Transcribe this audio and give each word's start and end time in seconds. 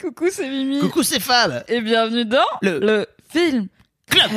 Coucou, 0.00 0.26
c'est 0.30 0.48
Mimi. 0.48 0.78
Coucou, 0.80 1.02
c'est 1.02 1.20
Fab. 1.20 1.64
Et 1.68 1.80
bienvenue 1.80 2.24
dans 2.24 2.38
Le- 2.62 2.78
le, 2.78 3.06
film. 3.28 3.66
Club. 4.08 4.30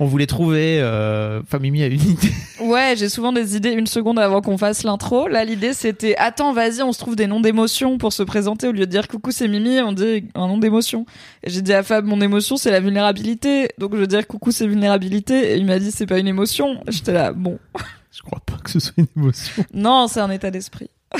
On 0.00 0.06
voulait 0.06 0.26
trouver. 0.26 0.78
Euh... 0.80 1.40
Enfin, 1.42 1.58
Mimi 1.58 1.82
a 1.82 1.86
une 1.86 2.00
idée. 2.00 2.32
Ouais, 2.60 2.94
j'ai 2.96 3.08
souvent 3.08 3.32
des 3.32 3.54
idées 3.54 3.70
une 3.70 3.86
seconde 3.86 4.18
avant 4.18 4.40
qu'on 4.40 4.58
fasse 4.58 4.82
l'intro. 4.82 5.28
Là, 5.28 5.44
l'idée 5.44 5.72
c'était 5.72 6.16
attends, 6.16 6.52
vas-y, 6.52 6.82
on 6.82 6.92
se 6.92 6.98
trouve 6.98 7.14
des 7.14 7.28
noms 7.28 7.38
d'émotions 7.38 7.98
pour 7.98 8.12
se 8.12 8.24
présenter 8.24 8.66
au 8.66 8.72
lieu 8.72 8.80
de 8.80 8.90
dire 8.90 9.06
coucou, 9.06 9.30
c'est 9.30 9.46
Mimi, 9.46 9.80
on 9.80 9.92
dit 9.92 10.24
un 10.34 10.48
nom 10.48 10.58
d'émotion. 10.58 11.06
Et 11.44 11.50
j'ai 11.50 11.62
dit 11.62 11.72
à 11.72 11.84
Fab, 11.84 12.04
mon 12.04 12.20
émotion 12.20 12.56
c'est 12.56 12.72
la 12.72 12.80
vulnérabilité. 12.80 13.68
Donc 13.78 13.94
je 13.94 14.00
veux 14.00 14.08
dire 14.08 14.26
coucou, 14.26 14.50
c'est 14.50 14.66
vulnérabilité. 14.66 15.52
Et 15.52 15.56
il 15.56 15.66
m'a 15.66 15.78
dit 15.78 15.92
c'est 15.92 16.06
pas 16.06 16.18
une 16.18 16.26
émotion. 16.26 16.82
J'étais 16.88 17.12
là, 17.12 17.32
bon. 17.32 17.58
Je 18.10 18.22
crois 18.22 18.40
pas 18.44 18.56
que 18.64 18.70
ce 18.70 18.80
soit 18.80 18.94
une 18.96 19.06
émotion. 19.16 19.64
Non, 19.72 20.08
c'est 20.08 20.18
un 20.20 20.30
état 20.30 20.50
d'esprit. 20.50 20.90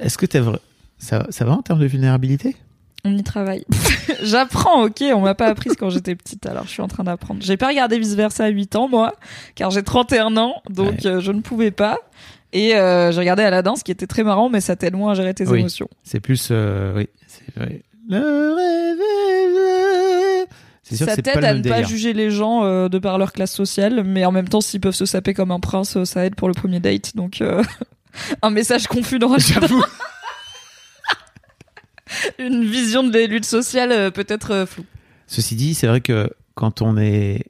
Est-ce 0.00 0.16
que 0.18 0.26
t'es 0.26 0.40
vrai 0.40 0.58
ça, 0.98 1.26
ça 1.30 1.44
va 1.44 1.52
en 1.52 1.62
termes 1.62 1.80
de 1.80 1.86
vulnérabilité? 1.86 2.54
On 3.04 3.16
y 3.18 3.22
travaille. 3.24 3.64
J'apprends, 4.22 4.84
ok, 4.84 5.02
on 5.12 5.20
m'a 5.20 5.34
pas 5.34 5.48
appris 5.48 5.70
quand 5.76 5.90
j'étais 5.90 6.14
petite, 6.14 6.46
alors 6.46 6.64
je 6.66 6.70
suis 6.70 6.82
en 6.82 6.86
train 6.86 7.02
d'apprendre. 7.02 7.42
J'ai 7.42 7.56
pas 7.56 7.66
regardé 7.66 7.98
vice 7.98 8.14
versa 8.14 8.44
à 8.44 8.48
8 8.48 8.76
ans, 8.76 8.86
moi, 8.88 9.16
car 9.56 9.72
j'ai 9.72 9.82
31 9.82 10.36
ans, 10.36 10.62
donc 10.70 10.90
Ouais. 11.02 11.06
euh, 11.06 11.20
je 11.20 11.32
ne 11.32 11.40
pouvais 11.40 11.72
pas. 11.72 11.98
Et 12.52 12.76
euh, 12.76 13.10
j'ai 13.10 13.18
regardé 13.18 13.42
Aladdin, 13.42 13.74
ce 13.74 13.82
qui 13.82 13.90
était 13.90 14.06
très 14.06 14.22
marrant, 14.22 14.48
mais 14.48 14.60
ça 14.60 14.76
t'aide 14.76 14.94
moins 14.94 15.10
à 15.12 15.14
gérer 15.16 15.34
tes 15.34 15.48
Oui. 15.48 15.58
émotions. 15.58 15.88
C'est 16.04 16.20
plus. 16.20 16.48
euh, 16.52 16.94
Oui, 16.94 17.08
c'est 17.26 17.52
vrai. 17.56 17.82
Le 18.08 18.18
rêve 18.54 20.46
sûr 20.96 21.06
Ça 21.06 21.16
que 21.16 21.20
t'aide 21.20 21.44
à 21.44 21.54
ne 21.54 21.62
pas 21.62 21.82
juger 21.82 22.12
les 22.12 22.30
gens 22.30 22.64
euh, 22.64 22.88
de 22.88 22.98
par 22.98 23.18
leur 23.18 23.32
classe 23.32 23.52
sociale, 23.52 24.02
mais 24.04 24.24
en 24.24 24.32
même 24.32 24.48
temps, 24.48 24.60
s'ils 24.60 24.80
peuvent 24.80 24.94
se 24.94 25.06
saper 25.06 25.34
comme 25.34 25.50
un 25.50 25.60
prince, 25.60 25.96
euh, 25.96 26.04
ça 26.04 26.24
aide 26.26 26.34
pour 26.34 26.48
le 26.48 26.54
premier 26.54 26.80
date. 26.80 27.16
Donc, 27.16 27.40
euh, 27.40 27.62
un 28.42 28.50
message 28.50 28.86
confus 28.86 29.18
dans 29.18 29.36
J'avoue. 29.38 29.82
une 32.38 32.64
vision 32.64 33.02
de 33.04 33.18
luttes 33.26 33.44
sociales 33.44 34.12
peut-être 34.12 34.64
floue. 34.68 34.84
Ceci 35.26 35.54
dit, 35.56 35.74
c'est 35.74 35.86
vrai 35.86 36.00
que 36.00 36.30
quand 36.54 36.82
on 36.82 36.96
est 36.98 37.44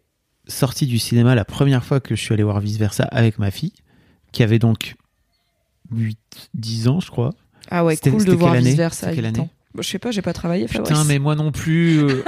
sorti 0.47 0.86
du 0.86 0.98
cinéma 0.98 1.34
la 1.34 1.44
première 1.44 1.84
fois 1.84 2.00
que 2.00 2.14
je 2.14 2.20
suis 2.22 2.33
allé 2.34 2.42
voir 2.42 2.61
Vice 2.61 2.77
Versa 2.78 3.05
avec 3.05 3.38
ma 3.38 3.50
fille, 3.50 3.72
qui 4.33 4.42
avait 4.42 4.59
donc 4.59 4.94
8, 5.91 6.19
10 6.55 6.88
ans, 6.88 7.00
je 7.00 7.11
crois. 7.11 7.31
Ah 7.70 7.84
ouais, 7.84 7.97
C'était- 7.97 8.11
cool 8.11 8.25
de 8.25 8.33
voir 8.33 8.55
vice 8.55 8.75
versa. 8.75 9.12
Quelle 9.14 9.27
année? 9.27 9.48
Je 9.78 9.83
sais 9.88 9.98
pas, 9.98 10.11
j'ai 10.11 10.22
pas 10.22 10.33
travaillé. 10.33 10.66
Putain, 10.66 10.84
Fabrice. 10.84 11.06
mais 11.09 11.19
moi 11.19 11.34
non 11.34 11.53
plus. 11.53 12.03
euh. 12.05 12.22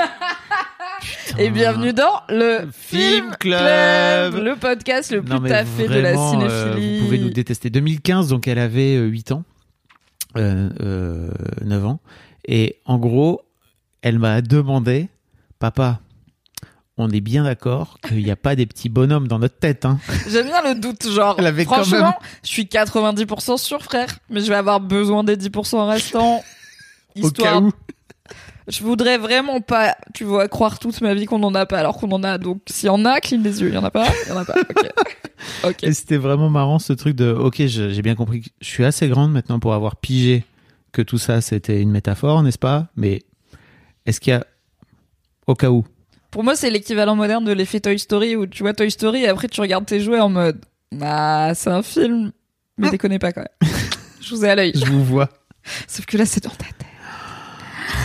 Et 1.38 1.50
bienvenue 1.50 1.92
dans 1.92 2.22
le 2.28 2.68
Film 2.72 3.30
Club. 3.40 4.30
Club, 4.32 4.44
le 4.44 4.56
podcast 4.56 5.10
le 5.10 5.22
plus 5.22 5.41
taffé 5.48 5.88
de 5.88 5.98
la 5.98 6.10
euh, 6.10 6.30
cinéphilie. 6.30 6.98
vous 6.98 7.04
pouvez 7.06 7.18
nous 7.18 7.30
détester. 7.30 7.70
2015, 7.70 8.28
donc 8.28 8.46
elle 8.46 8.58
avait 8.58 8.96
euh, 8.96 9.06
8 9.06 9.32
ans, 9.32 9.44
euh, 10.36 10.70
euh, 10.80 11.30
9 11.62 11.86
ans. 11.86 12.00
Et 12.46 12.76
en 12.84 12.98
gros, 12.98 13.42
elle 14.02 14.18
m'a 14.18 14.41
demandé, 14.42 15.08
papa, 15.58 16.00
on 16.96 17.10
est 17.10 17.20
bien 17.20 17.44
d'accord 17.44 17.98
qu'il 18.06 18.22
n'y 18.22 18.30
a 18.30 18.36
pas 18.36 18.54
des 18.54 18.66
petits 18.66 18.88
bonhommes 18.88 19.26
dans 19.26 19.38
notre 19.41 19.58
tête. 19.58 19.84
Hein. 19.84 19.98
J'aime 20.28 20.46
bien 20.46 20.62
le 20.62 20.78
doute, 20.80 21.08
genre. 21.10 21.34
Elle 21.38 21.46
avait 21.46 21.64
quand 21.64 21.76
franchement, 21.82 21.98
même- 22.00 22.12
je 22.44 22.48
suis 22.48 22.64
90% 22.64 23.58
sûr, 23.58 23.82
frère, 23.82 24.08
mais 24.30 24.41
je 24.41 24.48
vais 24.48 24.54
avoir 24.54 24.80
besoin 24.80 25.24
des 25.24 25.36
10% 25.36 25.88
restants. 25.88 26.44
Au 27.22 27.30
cas 27.30 27.60
où. 27.60 27.70
Je 28.66 28.82
voudrais 28.82 29.18
vraiment 29.18 29.60
pas, 29.60 29.96
tu 30.14 30.24
vois, 30.24 30.48
croire 30.48 30.78
toute 30.78 31.00
ma 31.02 31.12
vie 31.12 31.26
qu'on 31.26 31.42
en 31.42 31.54
a 31.54 31.66
pas 31.66 31.78
alors 31.78 31.98
qu'on 31.98 32.10
en 32.12 32.22
a. 32.24 32.38
Donc, 32.38 32.62
s'il 32.66 32.86
y 32.86 32.90
en 32.90 33.04
a, 33.04 33.20
cligne 33.20 33.42
les 33.42 33.60
yeux. 33.60 33.68
Il 33.68 33.74
y 33.74 33.78
en 33.78 33.84
a 33.84 33.90
pas 33.90 34.08
Il 34.26 34.30
y 34.30 34.32
en 34.32 34.38
a 34.38 34.44
pas. 34.44 34.54
Ok. 34.58 34.90
ok. 35.64 35.84
Et 35.84 35.92
c'était 35.92 36.16
vraiment 36.16 36.48
marrant 36.48 36.78
ce 36.78 36.94
truc 36.94 37.14
de, 37.14 37.30
ok, 37.30 37.66
j'ai 37.66 38.02
bien 38.02 38.14
compris 38.14 38.40
que 38.40 38.48
je 38.60 38.66
suis 38.66 38.84
assez 38.84 39.08
grande 39.08 39.32
maintenant 39.32 39.58
pour 39.60 39.74
avoir 39.74 39.96
pigé 39.96 40.44
que 40.92 41.02
tout 41.02 41.18
ça 41.18 41.40
c'était 41.40 41.82
une 41.82 41.90
métaphore, 41.90 42.42
n'est-ce 42.42 42.58
pas? 42.58 42.86
Mais 42.96 43.22
est-ce 44.06 44.20
qu'il 44.20 44.32
y 44.32 44.36
a, 44.36 44.46
au 45.46 45.54
cas 45.54 45.68
où, 45.68 45.84
Pour 46.30 46.44
moi, 46.44 46.56
c'est 46.56 46.70
l'équivalent 46.70 47.16
moderne 47.16 47.44
de 47.44 47.53
l'effet 47.53 47.80
Toy 47.80 47.98
Story 47.98 48.36
où 48.36 48.47
tu 48.47 48.62
vois 48.62 48.72
Toy 48.72 48.91
Story 48.91 49.24
et 49.24 49.28
après 49.28 49.48
tu 49.48 49.60
regardes 49.60 49.84
tes 49.84 50.00
jouets 50.00 50.20
en 50.20 50.30
mode, 50.30 50.64
ah, 51.03 51.53
c'est 51.54 51.70
un 51.70 51.82
film, 51.82 52.32
mais 52.78 52.91
déconnez 52.91 53.19
pas 53.19 53.32
quand 53.32 53.42
même. 53.42 53.70
je 54.20 54.34
vous 54.34 54.44
ai 54.44 54.50
à 54.50 54.54
l'œil. 54.54 54.72
je 54.74 54.86
vous 54.86 55.04
vois. 55.04 55.28
Sauf 55.88 56.06
que 56.06 56.16
là, 56.16 56.24
c'est 56.26 56.44
dans 56.44 56.50
ta 56.50 56.64
tête. 56.64 56.94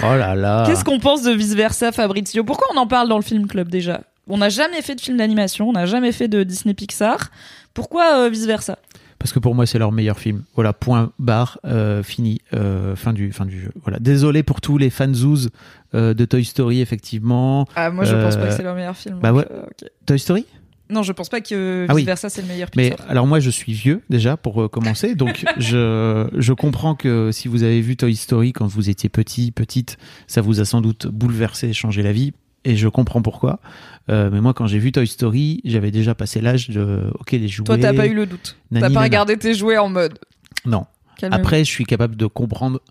Oh 0.04 0.16
là 0.16 0.36
là. 0.36 0.64
Qu'est-ce 0.68 0.84
qu'on 0.86 1.00
pense 1.00 1.24
de 1.24 1.32
vice 1.32 1.54
versa, 1.56 1.92
Fabrizio? 1.92 2.44
Pourquoi 2.44 2.68
on 2.74 2.78
en 2.78 2.88
parle 2.88 3.10
dans 3.10 3.18
le 3.18 3.24
film 3.24 3.48
club 3.48 3.70
déjà? 3.70 4.02
On 4.28 4.38
n'a 4.38 4.50
jamais 4.50 4.82
fait 4.82 4.96
de 4.96 5.02
film 5.02 5.18
d'animation, 5.18 5.70
on 5.70 5.74
n'a 5.74 5.86
jamais 5.86 6.12
fait 6.12 6.28
de 6.28 6.44
Disney 6.44 6.74
Pixar. 6.74 7.32
Pourquoi 7.74 8.30
vice 8.30 8.46
versa 8.46 8.78
Parce 9.18 9.32
que 9.34 9.40
pour 9.40 9.56
moi, 9.56 9.66
c'est 9.66 9.80
leur 9.80 9.92
meilleur 9.92 10.20
film. 10.20 10.44
Voilà, 10.56 10.72
point 10.74 11.12
barre, 11.18 11.60
euh, 11.66 12.04
fini, 12.04 12.42
euh, 12.54 12.96
fin 12.96 13.12
du, 13.14 13.32
fin 13.32 13.46
du 13.46 13.60
jeu. 13.60 13.72
Voilà. 13.84 13.98
Désolé 14.00 14.44
pour 14.44 14.62
tous 14.62 14.78
les 14.78 14.90
fans 14.90 15.14
zoos 15.14 15.48
euh, 15.96 16.14
de 16.14 16.26
Toy 16.26 16.46
Story, 16.46 16.82
effectivement. 16.82 17.68
Ah, 17.76 17.90
moi 17.90 18.04
je 18.06 18.16
pense 18.16 18.36
pas 18.36 18.44
Euh, 18.44 18.48
que 18.50 18.54
c'est 18.54 18.64
leur 18.64 18.76
meilleur 18.76 18.96
film. 18.96 19.18
bah 19.20 19.34
ouais. 19.34 19.46
euh. 19.50 19.64
Toy 20.06 20.20
Story? 20.20 20.46
Non, 20.90 21.04
je 21.04 21.12
pense 21.12 21.30
pas 21.30 21.40
que 21.42 21.86
Ah 21.88 21.94
oui. 21.94 22.04
versa 22.04 22.30
c'est 22.30 22.42
le 22.42 22.48
meilleur 22.48 22.70
Mais 22.76 22.90
Pixar. 22.92 23.10
alors 23.10 23.28
moi, 23.28 23.40
je 23.40 23.50
suis 23.50 23.74
vieux 23.74 24.02
déjà 24.10 24.38
pour 24.38 24.62
euh, 24.64 24.68
commencer, 24.68 25.14
donc 25.16 25.46
je, 25.58 26.28
je 26.36 26.54
comprends 26.54 26.96
que 26.96 27.32
si 27.32 27.48
vous 27.48 27.64
avez 27.64 27.82
vu 27.82 27.96
Toy 27.96 28.16
Story 28.16 28.54
quand 28.54 28.66
vous 28.68 28.90
étiez 28.90 29.10
petit, 29.10 29.52
petite, 29.52 29.98
ça 30.28 30.42
vous 30.42 30.60
a 30.60 30.66
sans 30.66 30.82
doute 30.82 31.08
bouleversé, 31.08 31.74
changé 31.74 32.02
la 32.02 32.12
vie. 32.12 32.34
Et 32.66 32.76
je 32.76 32.88
comprends 32.90 33.22
pourquoi. 33.22 33.60
Euh, 34.10 34.30
mais 34.34 34.42
moi, 34.42 34.54
quand 34.54 34.68
j'ai 34.68 34.80
vu 34.80 34.92
Toy 34.92 35.08
Story, 35.08 35.62
j'avais 35.64 35.92
déjà 35.92 36.14
passé 36.14 36.42
l'âge 36.42 36.70
de 36.70 37.10
OK 37.20 37.32
les 37.32 37.48
jouets. 37.48 37.64
Toi, 37.66 37.78
t'as 37.78 37.94
pas 37.94 38.06
eu 38.06 38.14
le 38.14 38.26
doute. 38.26 38.58
T'as 38.74 38.82
pas 38.82 38.90
nana. 38.90 39.02
regardé 39.02 39.38
tes 39.38 39.54
jouets 39.54 39.78
en 39.78 39.88
mode. 39.90 40.20
Non. 40.66 40.86
Après, 41.32 41.60
je 41.60 41.70
suis 41.70 41.86
capable 41.86 42.16
de 42.18 42.26
comprendre 42.26 42.82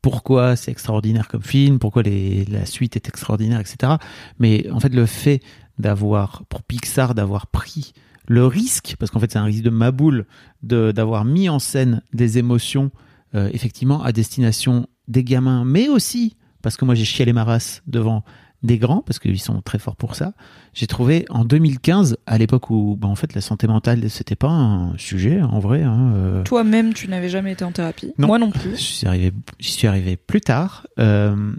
pourquoi 0.00 0.56
c'est 0.56 0.70
extraordinaire 0.72 1.28
comme 1.28 1.42
film, 1.42 1.78
pourquoi 1.78 2.02
les, 2.02 2.44
la 2.46 2.66
suite 2.66 2.96
est 2.96 3.08
extraordinaire, 3.08 3.60
etc. 3.60 3.94
Mais 4.40 4.68
en 4.70 4.80
fait, 4.80 4.92
le 4.92 5.06
fait 5.06 5.40
d'avoir, 5.82 6.44
pour 6.48 6.62
Pixar, 6.62 7.14
d'avoir 7.14 7.46
pris 7.48 7.92
le 8.28 8.46
risque, 8.46 8.94
parce 8.98 9.10
qu'en 9.10 9.20
fait, 9.20 9.30
c'est 9.32 9.38
un 9.38 9.44
risque 9.44 9.64
de 9.64 9.70
ma 9.70 9.90
boule, 9.90 10.24
de, 10.62 10.92
d'avoir 10.92 11.24
mis 11.26 11.48
en 11.50 11.58
scène 11.58 12.00
des 12.14 12.38
émotions, 12.38 12.90
euh, 13.34 13.50
effectivement, 13.52 14.02
à 14.02 14.12
destination 14.12 14.86
des 15.08 15.24
gamins, 15.24 15.64
mais 15.66 15.88
aussi, 15.88 16.36
parce 16.62 16.76
que 16.76 16.84
moi, 16.84 16.94
j'ai 16.94 17.04
chialé 17.04 17.32
ma 17.32 17.44
race 17.44 17.82
devant 17.86 18.24
des 18.62 18.78
grands, 18.78 19.02
parce 19.02 19.18
qu'ils 19.18 19.40
sont 19.40 19.60
très 19.60 19.80
forts 19.80 19.96
pour 19.96 20.14
ça. 20.14 20.34
J'ai 20.72 20.86
trouvé 20.86 21.24
en 21.30 21.44
2015, 21.44 22.16
à 22.26 22.38
l'époque 22.38 22.70
où, 22.70 22.96
bah, 22.96 23.08
en 23.08 23.16
fait, 23.16 23.34
la 23.34 23.40
santé 23.40 23.66
mentale, 23.66 24.08
c'était 24.08 24.36
pas 24.36 24.50
un 24.50 24.96
sujet, 24.98 25.42
en 25.42 25.58
vrai. 25.58 25.82
Hein, 25.82 26.12
euh, 26.14 26.42
Toi-même, 26.44 26.94
tu 26.94 27.08
n'avais 27.08 27.28
jamais 27.28 27.52
été 27.52 27.64
en 27.64 27.72
thérapie? 27.72 28.12
Non. 28.18 28.28
Moi 28.28 28.38
non 28.38 28.52
plus. 28.52 28.76
J'y 28.76 28.84
suis 28.84 29.06
arrivé, 29.08 29.32
j'y 29.58 29.72
suis 29.72 29.88
arrivé 29.88 30.16
plus 30.16 30.40
tard. 30.40 30.86
euh, 31.00 31.52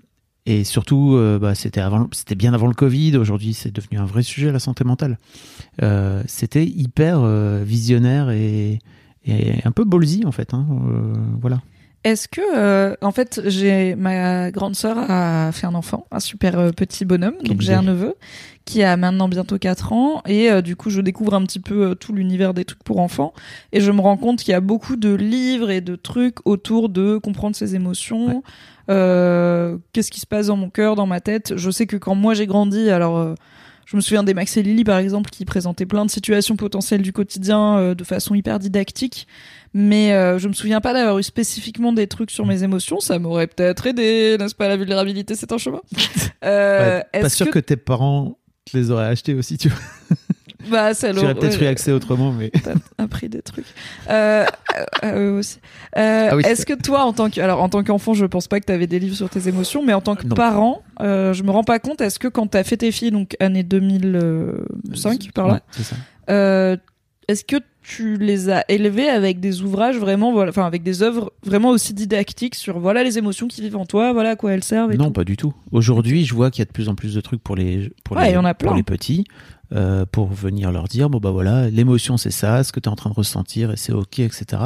et 0.46 0.64
surtout, 0.64 1.16
euh, 1.16 1.40
bah, 1.40 1.56
c'était 1.56 1.80
avant, 1.80 2.08
c'était 2.12 2.36
bien 2.36 2.54
avant 2.54 2.68
le 2.68 2.74
Covid. 2.74 3.16
Aujourd'hui, 3.18 3.54
c'est 3.54 3.72
devenu 3.72 3.98
un 3.98 4.06
vrai 4.06 4.24
sujet 4.24 4.52
la 4.52 4.60
santé 4.60 4.84
mentale. 4.84 5.18
Euh, 5.82 6.22
c'était 6.28 6.66
hyper 6.66 7.20
euh, 7.22 7.64
visionnaire 7.66 8.30
et, 8.30 8.80
et 9.26 9.54
un 9.64 9.72
peu 9.72 9.86
ballsy 9.86 10.24
en 10.26 10.32
fait. 10.32 10.54
Hein, 10.54 10.68
euh, 10.70 11.14
voilà. 11.40 11.62
Est-ce 12.04 12.28
que, 12.28 12.42
euh, 12.56 12.96
en 13.02 13.12
fait, 13.12 13.42
j'ai 13.46 13.96
ma 13.96 14.52
grande 14.52 14.76
sœur 14.76 14.98
a 15.10 15.52
fait 15.54 15.68
un 15.68 15.74
enfant, 15.74 16.06
un 16.12 16.20
super 16.20 16.60
euh, 16.60 16.72
petit 16.72 17.06
bonhomme, 17.06 17.36
donc 17.44 17.62
j'ai 17.62 17.74
un 17.74 17.82
neveu 17.82 18.16
qui 18.66 18.84
a 18.84 18.96
maintenant 18.98 19.28
bientôt 19.28 19.58
4 19.58 19.94
ans 19.94 20.22
et 20.26 20.50
euh, 20.50 20.62
du 20.62 20.76
coup 20.76 20.90
je 20.90 21.02
découvre 21.02 21.34
un 21.34 21.44
petit 21.44 21.60
peu 21.60 21.90
euh, 21.90 21.96
tout 21.96 22.14
l'univers 22.14 22.54
des 22.54 22.66
trucs 22.66 22.84
pour 22.84 23.00
enfants 23.00 23.34
et 23.72 23.82
je 23.82 23.92
me 23.92 24.00
rends 24.00 24.18
compte 24.18 24.40
qu'il 24.40 24.52
y 24.52 24.56
a 24.56 24.62
beaucoup 24.62 24.96
de 24.96 25.14
livres 25.14 25.70
et 25.70 25.82
de 25.82 25.96
trucs 25.96 26.38
autour 26.46 26.90
de 26.90 27.18
comprendre 27.18 27.56
ses 27.56 27.76
émotions, 27.76 28.44
euh, 28.90 29.78
qu'est-ce 29.92 30.12
qui 30.12 30.20
se 30.20 30.28
passe 30.28 30.48
dans 30.48 30.58
mon 30.58 30.70
cœur, 30.70 30.96
dans 30.96 31.08
ma 31.08 31.20
tête. 31.20 31.54
Je 31.58 31.70
sais 31.72 31.88
que 31.88 31.98
quand 31.98 32.16
moi 32.16 32.34
j'ai 32.34 32.48
grandi, 32.48 32.90
alors 32.90 33.18
euh, 33.18 33.36
je 33.86 33.96
me 33.96 34.02
souviens 34.02 34.24
des 34.24 34.34
Max 34.34 34.56
et 34.58 34.64
Lily 34.64 34.84
par 34.84 34.98
exemple 34.98 35.30
qui 35.30 35.46
présentaient 35.46 35.86
plein 35.86 36.06
de 36.06 36.12
situations 36.12 36.56
potentielles 36.56 37.02
du 37.02 37.14
quotidien 37.14 37.78
euh, 37.78 37.96
de 37.96 38.04
façon 38.04 38.36
hyper 38.36 38.60
didactique. 38.60 39.28
Mais 39.74 40.14
euh, 40.14 40.38
je 40.38 40.48
me 40.48 40.54
souviens 40.54 40.82
pas 40.82 40.94
d'avoir 40.94 41.18
eu 41.18 41.24
spécifiquement 41.24 41.94
des 41.94 42.08
trucs 42.08 42.30
sur 42.30 42.46
mes 42.46 42.64
émotions. 42.64 43.00
Ça 43.00 43.18
m'aurait 43.18 43.48
peut-être 43.48 43.88
aidé, 43.88 44.38
n'est-ce 44.40 44.54
pas? 44.54 44.68
La 44.68 44.78
vulnérabilité, 44.78 45.36
c'est 45.36 45.52
un 45.52 45.58
chemin. 45.58 45.82
Euh, 46.46 47.00
Ouais, 47.14 47.22
pas 47.22 47.30
sûr 47.30 47.50
que... 47.50 47.60
tes 47.60 47.78
parents 47.78 48.38
te 48.70 48.76
les 48.76 48.92
auraient 48.92 49.06
achetés 49.06 49.34
aussi. 49.34 49.58
Tu 49.58 49.70
vois. 49.70 49.80
Bah, 50.70 50.92
J'aurais 50.94 51.36
peut-être 51.36 51.58
eu 51.60 51.62
ouais, 51.64 51.68
accès 51.68 51.92
autrement, 51.92 52.32
mais 52.32 52.50
t'as 52.64 52.74
appris 52.98 53.30
des 53.30 53.42
trucs. 53.42 53.66
Euh, 54.10 54.46
euh, 54.76 54.84
euh, 55.04 55.40
aussi. 55.40 55.60
Euh, 55.98 56.30
Ah 56.32 56.36
oui, 56.36 56.44
Est-ce 56.46 56.66
que 56.66 56.74
toi, 56.74 57.04
en 57.06 57.14
tant 57.14 57.30
que, 57.30 57.40
alors 57.42 57.62
en 57.62 57.70
tant 57.70 57.84
qu'enfant, 57.84 58.14
je 58.14 58.26
pense 58.26 58.48
pas 58.48 58.60
que 58.60 58.66
t'avais 58.66 58.88
des 58.88 59.00
livres 59.00 59.16
sur 59.16 59.30
tes 59.30 59.48
émotions, 59.48 59.84
mais 59.86 59.94
en 59.94 60.02
tant 60.02 60.16
que 60.16 60.26
Non. 60.28 60.36
parent, 60.36 60.82
euh, 61.02 61.34
je 61.34 61.44
me 61.44 61.52
rends 61.52 61.64
pas 61.64 61.80
compte. 61.80 62.02
Est-ce 62.02 62.20
que 62.20 62.28
quand 62.28 62.48
t'as 62.48 62.64
fait 62.64 62.78
tes 62.78 62.92
filles, 62.92 63.12
donc 63.12 63.36
année 63.40 63.64
2005 63.64 65.32
par 65.34 65.48
là, 65.48 65.54
Ouais, 65.54 65.60
c'est 65.72 65.84
ça. 65.84 65.96
Euh, 66.30 66.78
est-ce 67.28 67.44
que 67.44 67.58
tu 67.82 68.16
les 68.18 68.50
as 68.50 68.64
élevés 68.70 69.10
avec 69.10 69.42
des 69.42 69.62
ouvrages 69.62 69.98
vraiment, 69.98 70.32
voilà, 70.32 70.50
enfin 70.50 70.66
avec 70.66 70.84
des 70.84 71.04
œuvres 71.04 71.34
vraiment 71.46 71.70
aussi 71.70 71.94
didactiques 71.94 72.56
sur 72.56 72.80
voilà 72.80 73.04
les 73.04 73.18
émotions 73.18 73.48
qui 73.50 73.62
vivent 73.62 73.76
en 73.76 73.86
toi, 73.86 74.14
voilà 74.14 74.32
à 74.32 74.36
quoi 74.38 74.54
elles 74.54 74.64
servent 74.64 74.94
et 74.94 74.98
Non, 74.98 75.06
tout? 75.08 75.12
pas 75.12 75.24
du 75.26 75.36
tout. 75.36 75.54
Aujourd'hui, 75.74 76.24
je 76.26 76.34
vois 76.34 76.50
qu'il 76.50 76.62
y 76.62 76.64
a 76.64 76.66
de 76.66 76.72
plus 76.72 76.88
en 76.88 76.96
plus 76.96 77.14
de 77.14 77.20
trucs 77.22 77.44
pour 77.44 77.58
les 77.58 77.92
pour, 78.06 78.16
Ouais, 78.16 78.24
les, 78.26 78.30
il 78.32 78.34
y 78.36 78.38
en 78.38 78.46
a 78.46 78.54
plein. 78.54 78.70
pour 78.70 78.78
les 78.78 78.84
petits. 78.84 79.26
Euh, 79.74 80.06
pour 80.12 80.28
venir 80.28 80.72
leur 80.72 80.88
dire 80.88 81.10
bon 81.10 81.20
bah 81.20 81.32
voilà 81.32 81.70
l'émotion 81.70 82.18
c'est 82.18 82.32
ça, 82.32 82.64
ce 82.64 82.72
que 82.72 82.80
tu 82.80 82.88
es 82.88 82.92
en 82.92 82.96
train 82.96 83.10
de 83.10 83.16
ressentir 83.16 83.72
et 83.72 83.78
c'est 83.78 83.92
ok 83.94 84.20
etc. 84.20 84.62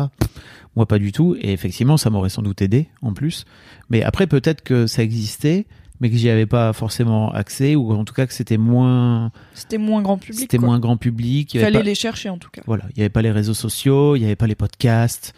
Moi 0.75 0.86
pas 0.86 1.00
du 1.00 1.12
tout 1.12 1.36
et 1.39 1.54
effectivement 1.54 1.98
ça 1.98 2.09
m'aurait 2.09 2.30
sans 2.30 2.42
doute 2.42 2.62
aidé 2.62 2.89
en 3.01 3.13
plus. 3.13 3.45
Mais 3.89 4.04
après 4.04 4.27
peut-être 4.27 4.62
que 4.63 4.86
ça 4.88 5.04
existait 5.04 5.65
mais 6.00 6.12
que 6.12 6.18
j'y 6.18 6.30
avais 6.30 6.45
pas 6.45 6.74
forcément 6.74 7.31
accès 7.31 7.75
ou 7.75 7.92
en 7.92 8.06
tout 8.06 8.13
cas 8.13 8.27
que 8.27 8.33
c'était 8.33 8.57
moins 8.57 9.31
C'était 9.56 9.80
moins 9.80 10.01
grand 10.04 10.18
public. 10.19 10.39
c'était 10.42 10.59
moins 10.59 10.77
grand 10.80 10.98
public. 10.98 11.53
Il 11.56 11.57
y 11.57 11.63
fallait 11.63 11.80
pas- 11.80 11.83
les 11.83 11.95
chercher 11.95 12.30
en 12.30 12.38
tout 12.38 12.50
cas. 12.51 12.62
voilà, 12.68 12.83
il 12.92 12.98
n'y 12.98 13.01
avait 13.03 13.10
pas 13.10 13.24
les 13.24 13.31
réseaux 13.31 13.56
sociaux, 13.56 14.15
il 14.15 14.19
n'y 14.19 14.25
avait 14.25 14.36
pas 14.36 14.45
les 14.45 14.53
podcasts. 14.56 15.33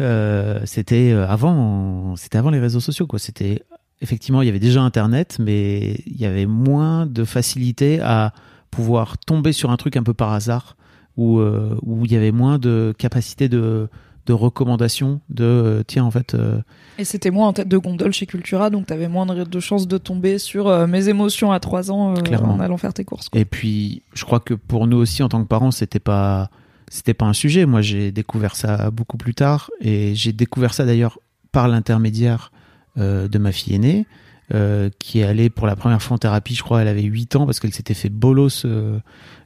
Euh, 0.00 0.60
c'était 0.64 1.12
euh, 1.12 1.28
avant, 1.28 2.16
c'était 2.16 2.38
avant 2.38 2.50
les 2.50 2.58
réseaux 2.58 2.80
sociaux, 2.80 3.06
quoi. 3.06 3.20
C'était 3.20 3.62
effectivement, 4.00 4.42
il 4.42 4.46
y 4.46 4.48
avait 4.48 4.58
déjà 4.58 4.82
Internet, 4.82 5.36
mais 5.38 6.00
il 6.06 6.16
y 6.20 6.26
avait 6.26 6.46
moins 6.46 7.06
de 7.06 7.24
facilité 7.24 8.00
à 8.00 8.32
pouvoir 8.74 9.18
tomber 9.18 9.52
sur 9.52 9.70
un 9.70 9.76
truc 9.76 9.96
un 9.96 10.02
peu 10.02 10.14
par 10.14 10.32
hasard, 10.32 10.76
où 11.16 11.38
euh, 11.38 11.76
où 11.82 12.04
il 12.04 12.12
y 12.12 12.16
avait 12.16 12.32
moins 12.32 12.58
de 12.58 12.94
capacité 12.98 13.48
de 13.48 13.88
de 14.26 14.32
recommandation, 14.32 15.20
de 15.28 15.44
euh, 15.44 15.82
tiens 15.86 16.04
en 16.04 16.10
fait, 16.10 16.32
euh, 16.34 16.58
Et 16.98 17.04
c'était 17.04 17.30
moins 17.30 17.48
en 17.48 17.52
tête 17.52 17.68
de 17.68 17.76
gondole 17.76 18.14
chez 18.14 18.24
Cultura, 18.24 18.70
donc 18.70 18.86
t'avais 18.86 19.06
moins 19.08 19.26
de, 19.26 19.44
de 19.44 19.60
chances 19.60 19.86
de 19.86 19.98
tomber 19.98 20.38
sur 20.38 20.66
euh, 20.66 20.86
mes 20.86 21.10
émotions 21.10 21.52
à 21.52 21.60
3 21.60 21.90
ans 21.90 22.14
Clairement. 22.14 22.54
en 22.54 22.60
allant 22.60 22.78
faire 22.78 22.94
tes 22.94 23.04
courses. 23.04 23.28
quoi. 23.28 23.38
Et 23.38 23.44
puis, 23.44 24.00
je 24.14 24.24
crois 24.24 24.40
que 24.40 24.54
pour 24.54 24.86
nous 24.86 24.96
aussi, 24.96 25.22
en 25.22 25.28
tant 25.28 25.42
que 25.42 25.46
parents, 25.46 25.70
c'était 25.70 25.98
pas, 25.98 26.48
c'était 26.88 27.12
pas 27.12 27.26
un 27.26 27.34
sujet. 27.34 27.66
Moi, 27.66 27.82
j'ai 27.82 28.12
découvert 28.12 28.56
ça 28.56 28.90
beaucoup 28.90 29.18
plus 29.18 29.34
tard, 29.34 29.70
et 29.82 30.14
j'ai 30.14 30.32
découvert 30.32 30.72
ça 30.72 30.86
d'ailleurs 30.86 31.18
par 31.52 31.68
l'intermédiaire 31.68 32.50
de 32.96 33.38
ma 33.38 33.52
fille 33.52 33.74
aînée, 33.74 34.06
euh, 34.52 34.90
qui 34.98 35.20
est 35.20 35.24
allée 35.24 35.48
pour 35.48 35.66
la 35.66 35.74
première 35.74 36.02
fois 36.02 36.16
en 36.16 36.18
thérapie. 36.18 36.54
Je 36.54 36.62
crois, 36.62 36.82
elle 36.82 36.88
avait 36.88 37.02
8 37.02 37.36
ans 37.36 37.46
parce 37.46 37.60
qu'elle 37.60 37.72
s'était 37.72 37.94
fait 37.94 38.10
bolos, 38.10 38.66
euh, 38.66 38.98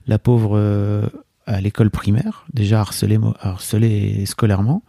la 0.09 0.19
pauvre, 0.19 0.57
euh, 0.57 1.07
à 1.47 1.61
l'école 1.61 1.91
primaire, 1.91 2.45
déjà 2.53 2.81
harcelée, 2.81 4.27
scolairement. 4.27 4.83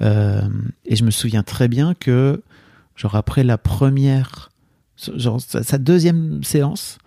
Et 0.00 0.96
je 0.96 1.04
me 1.04 1.10
souviens 1.10 1.42
très 1.42 1.68
bien 1.68 1.94
que, 1.94 2.42
genre 2.96 3.16
après 3.16 3.44
la 3.44 3.58
première, 3.58 4.50
genre 4.96 5.40
sa 5.40 5.78
deuxième 5.78 6.42
séance, 6.42 6.98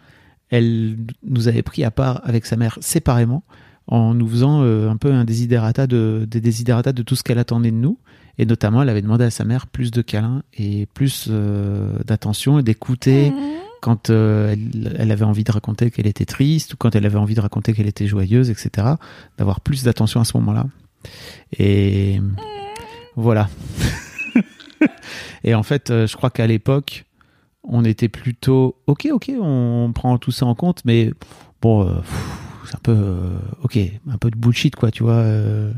elle 0.50 0.98
nous 1.24 1.48
avait 1.48 1.64
pris 1.64 1.84
à 1.84 1.90
part 1.90 2.22
avec 2.24 2.46
sa 2.46 2.56
mère 2.56 2.78
séparément 2.82 3.44
en 3.88 4.14
nous 4.14 4.28
faisant 4.28 4.62
euh, 4.64 4.90
un 4.90 4.98
peu 4.98 5.12
un 5.12 5.26
desiderata 5.26 5.88
de, 5.88 6.26
des 6.30 6.42
desiderata 6.42 6.94
de 6.94 7.04
tout 7.04 7.16
ce 7.16 7.24
qu'elle 7.24 7.40
attendait 7.40 7.72
de 7.72 7.78
nous. 7.78 7.98
Et 8.38 8.46
notamment, 8.46 8.82
elle 8.82 8.90
avait 8.90 9.02
demandé 9.02 9.26
à 9.26 9.30
sa 9.30 9.46
mère 9.46 9.68
plus 9.68 9.92
de 9.92 10.02
câlins 10.02 10.42
et 10.58 10.88
plus 10.94 11.28
euh, 11.30 12.00
d'attention 12.06 12.60
et 12.60 12.64
d'écouter 12.64 13.32
Mmh. 13.32 13.36
quand 13.82 14.10
euh, 14.10 14.54
elle, 14.54 14.96
elle 14.98 15.12
avait 15.12 15.26
envie 15.26 15.44
de 15.44 15.52
raconter 15.52 15.92
qu'elle 15.92 16.08
était 16.08 16.26
triste 16.26 16.74
ou 16.74 16.78
quand 16.78 16.96
elle 16.96 17.06
avait 17.06 17.18
envie 17.18 17.36
de 17.36 17.42
raconter 17.42 17.74
qu'elle 17.74 17.88
était 17.88 18.08
joyeuse, 18.08 18.50
etc. 18.50 18.88
D'avoir 19.38 19.62
plus 19.62 19.84
d'attention 19.84 20.20
à 20.20 20.26
ce 20.26 20.36
moment-là. 20.38 20.66
Et 21.60 22.20
voilà. 23.16 23.50
et 25.44 25.54
en 25.54 25.64
fait, 25.64 25.90
je 25.90 26.16
crois 26.16 26.32
qu'à 26.32 26.48
l'époque, 26.48 27.06
on 27.64 27.86
était 27.86 28.10
plutôt 28.10 28.78
ok, 28.88 29.10
ok, 29.12 29.32
on 29.40 29.92
prend 29.94 30.18
tout 30.18 30.32
ça 30.32 30.46
en 30.46 30.56
compte, 30.56 30.82
mais 30.86 31.12
bon, 31.62 31.86
pff, 31.86 32.43
c'est 32.74 32.78
un 32.78 32.82
peu 32.82 32.92
euh, 32.92 33.38
ok, 33.62 33.78
un 34.10 34.18
peu 34.18 34.32
de 34.32 34.36
bullshit 34.36 34.76
quoi, 34.76 34.90
tu 34.90 35.04
vois. 35.04 35.14
euh, 35.14 35.72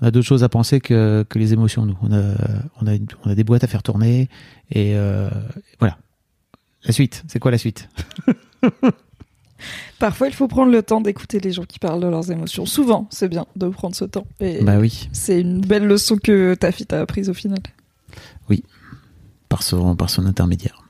on 0.00 0.06
a 0.06 0.10
d'autres 0.10 0.26
choses 0.26 0.42
à 0.42 0.48
penser 0.48 0.80
que, 0.80 1.24
que 1.28 1.38
les 1.38 1.52
émotions, 1.52 1.86
nous. 1.86 1.96
On 2.02 2.12
a, 2.12 2.34
on 2.80 2.86
a, 2.88 2.96
on 3.24 3.30
a 3.30 3.34
des 3.36 3.44
boîtes 3.44 3.62
à 3.62 3.68
faire 3.68 3.84
tourner 3.84 4.28
et 4.72 4.96
euh, 4.96 5.30
voilà. 5.78 5.98
La 6.84 6.90
suite, 6.92 7.22
c'est 7.28 7.38
quoi 7.38 7.52
la 7.52 7.58
suite? 7.58 7.88
Parfois, 10.00 10.26
il 10.26 10.34
faut 10.34 10.48
prendre 10.48 10.72
le 10.72 10.82
temps 10.82 11.00
d'écouter 11.00 11.38
les 11.38 11.52
gens 11.52 11.62
qui 11.62 11.78
parlent 11.78 12.00
de 12.00 12.08
leurs 12.08 12.32
émotions. 12.32 12.66
Souvent, 12.66 13.06
c'est 13.10 13.28
bien 13.28 13.46
de 13.54 13.68
prendre 13.68 13.94
ce 13.94 14.04
temps. 14.04 14.26
Et 14.40 14.64
Bah 14.64 14.78
oui, 14.78 15.08
c'est 15.12 15.40
une 15.40 15.60
belle 15.60 15.86
leçon 15.86 16.16
que 16.16 16.54
ta 16.54 16.72
fille 16.72 16.86
t'a 16.86 17.00
apprise 17.00 17.30
au 17.30 17.34
final. 17.34 17.58
par 19.48 19.62
son, 19.62 19.94
par 19.94 20.10
son 20.10 20.26
intermédiaire. 20.26 20.82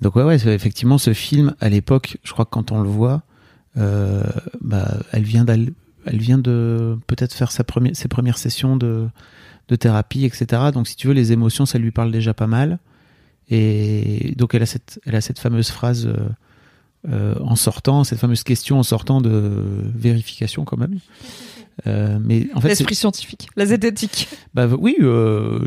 Donc 0.00 0.16
ouais, 0.16 0.22
ouais, 0.22 0.36
effectivement, 0.48 0.96
ce 0.96 1.12
film, 1.12 1.54
à 1.60 1.68
l'époque, 1.68 2.16
je 2.22 2.32
crois 2.32 2.44
que 2.46 2.50
quand 2.50 2.72
on 2.72 2.80
le 2.80 2.88
voit, 2.88 3.22
euh, 3.78 4.22
bah, 4.60 4.96
elle 5.12 5.22
vient 5.24 5.44
d'aller- 5.44 5.72
elle 6.06 6.18
vient 6.18 6.38
de 6.38 6.96
peut-être 7.06 7.34
faire 7.34 7.50
sa 7.52 7.64
première, 7.64 7.96
ses 7.96 8.08
premières 8.08 8.38
sessions 8.38 8.76
de, 8.76 9.08
de 9.68 9.76
thérapie, 9.76 10.24
etc. 10.24 10.46
Donc 10.72 10.86
si 10.88 10.96
tu 10.96 11.08
veux, 11.08 11.14
les 11.14 11.32
émotions, 11.32 11.66
ça 11.66 11.78
lui 11.78 11.90
parle 11.90 12.12
déjà 12.12 12.32
pas 12.34 12.46
mal. 12.46 12.78
Et 13.50 14.34
donc 14.36 14.54
elle 14.54 14.62
a 14.62 14.66
cette, 14.66 15.00
elle 15.06 15.14
a 15.14 15.20
cette 15.20 15.38
fameuse 15.38 15.70
phrase 15.70 16.06
euh, 16.06 16.16
euh, 17.08 17.34
en 17.40 17.54
sortant, 17.56 18.02
cette 18.04 18.18
fameuse 18.18 18.42
question 18.42 18.78
en 18.78 18.82
sortant 18.82 19.20
de 19.20 19.52
vérification 19.94 20.64
quand 20.64 20.76
même. 20.76 20.98
Euh, 21.86 22.18
mais 22.20 22.48
en 22.54 22.60
fait, 22.60 22.68
L'esprit 22.68 22.94
scientifique, 22.94 23.48
la 23.54 23.66
zététique. 23.66 24.28
bah 24.54 24.66
oui, 24.66 24.96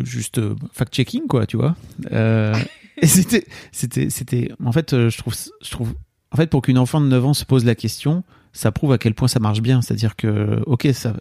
juste 0.04 0.42
fact-checking 0.74 1.28
quoi, 1.28 1.46
tu 1.46 1.56
vois. 1.58 1.76
Et 3.02 3.08
c'était, 3.08 3.46
c'était, 3.72 4.10
c'était. 4.10 4.52
En 4.64 4.74
fait, 4.74 4.92
je 5.10 5.18
trouve, 5.18 5.34
je 5.64 5.72
trouve. 5.72 5.94
En 6.32 6.38
fait, 6.38 6.48
pour 6.48 6.62
qu'une 6.62 6.78
enfant 6.78 7.02
de 7.02 7.08
9 7.08 7.26
ans 7.26 7.34
se 7.34 7.46
pose 7.46 7.66
la 7.66 7.76
question, 7.76 8.24
ça 8.54 8.72
prouve 8.72 8.92
à 8.92 8.98
quel 8.98 9.14
point 9.14 9.28
ça 9.28 9.40
marche 9.40 9.62
bien. 9.62 9.82
C'est-à-dire 9.82 10.16
que, 10.16 10.62
ok, 10.66 10.88
ça, 10.94 11.14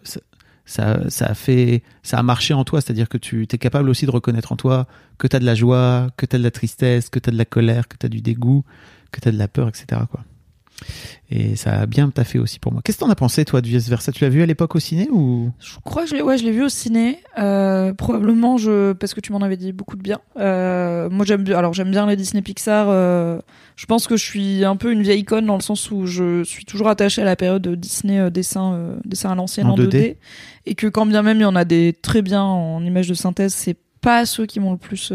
ça, 0.65 1.09
ça, 1.09 1.25
a 1.25 1.33
fait, 1.33 1.83
ça 2.03 2.19
a 2.19 2.23
marché 2.23 2.53
en 2.53 2.63
toi. 2.63 2.81
C'est-à-dire 2.81 3.09
que 3.09 3.17
tu 3.17 3.43
es 3.43 3.57
capable 3.57 3.89
aussi 3.89 4.05
de 4.05 4.11
reconnaître 4.11 4.51
en 4.51 4.55
toi 4.55 4.87
que 5.17 5.27
tu 5.27 5.35
as 5.35 5.39
de 5.39 5.45
la 5.45 5.55
joie, 5.55 6.09
que 6.15 6.25
tu 6.25 6.35
as 6.35 6.39
de 6.39 6.43
la 6.43 6.51
tristesse, 6.51 7.09
que 7.09 7.19
tu 7.19 7.29
as 7.29 7.31
de 7.31 7.37
la 7.37 7.45
colère, 7.45 7.87
que 7.87 7.97
tu 7.97 8.05
as 8.05 8.09
du 8.09 8.21
dégoût, 8.21 8.63
que 9.11 9.19
tu 9.19 9.29
as 9.29 9.31
de 9.31 9.37
la 9.37 9.47
peur, 9.47 9.67
etc. 9.67 10.01
Quoi. 10.09 10.23
Et 11.31 11.55
ça 11.55 11.81
a 11.81 11.85
bien 11.85 12.09
taffé 12.09 12.39
aussi 12.39 12.57
pour 12.57 12.71
moi. 12.71 12.81
Qu'est-ce 12.83 12.97
que 12.97 13.03
t'en 13.03 13.09
as 13.09 13.15
pensé, 13.15 13.45
toi, 13.45 13.61
de 13.61 13.67
Vice 13.67 13.87
Versa? 13.87 14.11
Tu 14.11 14.23
l'as 14.23 14.29
vu 14.29 14.41
à 14.41 14.45
l'époque 14.47 14.75
au 14.75 14.79
ciné 14.79 15.07
ou? 15.11 15.51
Je 15.59 15.75
crois 15.83 16.03
que 16.03 16.09
je 16.09 16.15
l'ai, 16.15 16.21
ouais, 16.23 16.37
je 16.37 16.43
l'ai 16.43 16.51
vu 16.51 16.63
au 16.63 16.69
ciné. 16.69 17.19
Euh, 17.37 17.93
probablement, 17.93 18.57
je, 18.57 18.93
parce 18.93 19.13
que 19.13 19.19
tu 19.19 19.31
m'en 19.31 19.41
avais 19.41 19.57
dit 19.57 19.71
beaucoup 19.71 19.95
de 19.95 20.01
bien. 20.01 20.19
Euh, 20.37 21.07
moi, 21.11 21.25
j'aime 21.25 21.43
bien. 21.43 21.57
Alors, 21.57 21.73
j'aime 21.73 21.91
bien 21.91 22.07
les 22.07 22.15
Disney 22.15 22.41
Pixar. 22.41 22.87
euh, 22.89 23.39
je 23.75 23.85
pense 23.85 24.07
que 24.07 24.17
je 24.17 24.25
suis 24.25 24.65
un 24.65 24.75
peu 24.75 24.91
une 24.91 25.03
vieille 25.03 25.21
icône 25.21 25.45
dans 25.45 25.55
le 25.55 25.61
sens 25.61 25.91
où 25.91 26.07
je 26.07 26.43
suis 26.43 26.65
toujours 26.65 26.89
attachée 26.89 27.21
à 27.21 27.25
la 27.25 27.35
période 27.35 27.61
de 27.61 27.75
Disney 27.75 28.31
dessin, 28.31 28.97
dessin 29.05 29.31
à 29.31 29.35
l'ancienne 29.35 29.67
En 29.67 29.73
en, 29.73 29.77
2D. 29.77 29.89
2D. 29.89 30.15
et 30.65 30.75
que 30.75 30.87
quand 30.87 31.05
bien 31.05 31.21
même 31.21 31.37
il 31.37 31.43
y 31.43 31.45
en 31.45 31.55
a 31.55 31.63
des 31.63 31.93
très 31.93 32.21
bien 32.21 32.43
en 32.43 32.83
images 32.83 33.07
de 33.07 33.13
synthèse, 33.13 33.53
c'est 33.53 33.77
pas 34.01 34.25
ceux 34.25 34.45
qui 34.45 34.59
m'ont 34.59 34.71
le 34.71 34.77
plus 34.77 35.13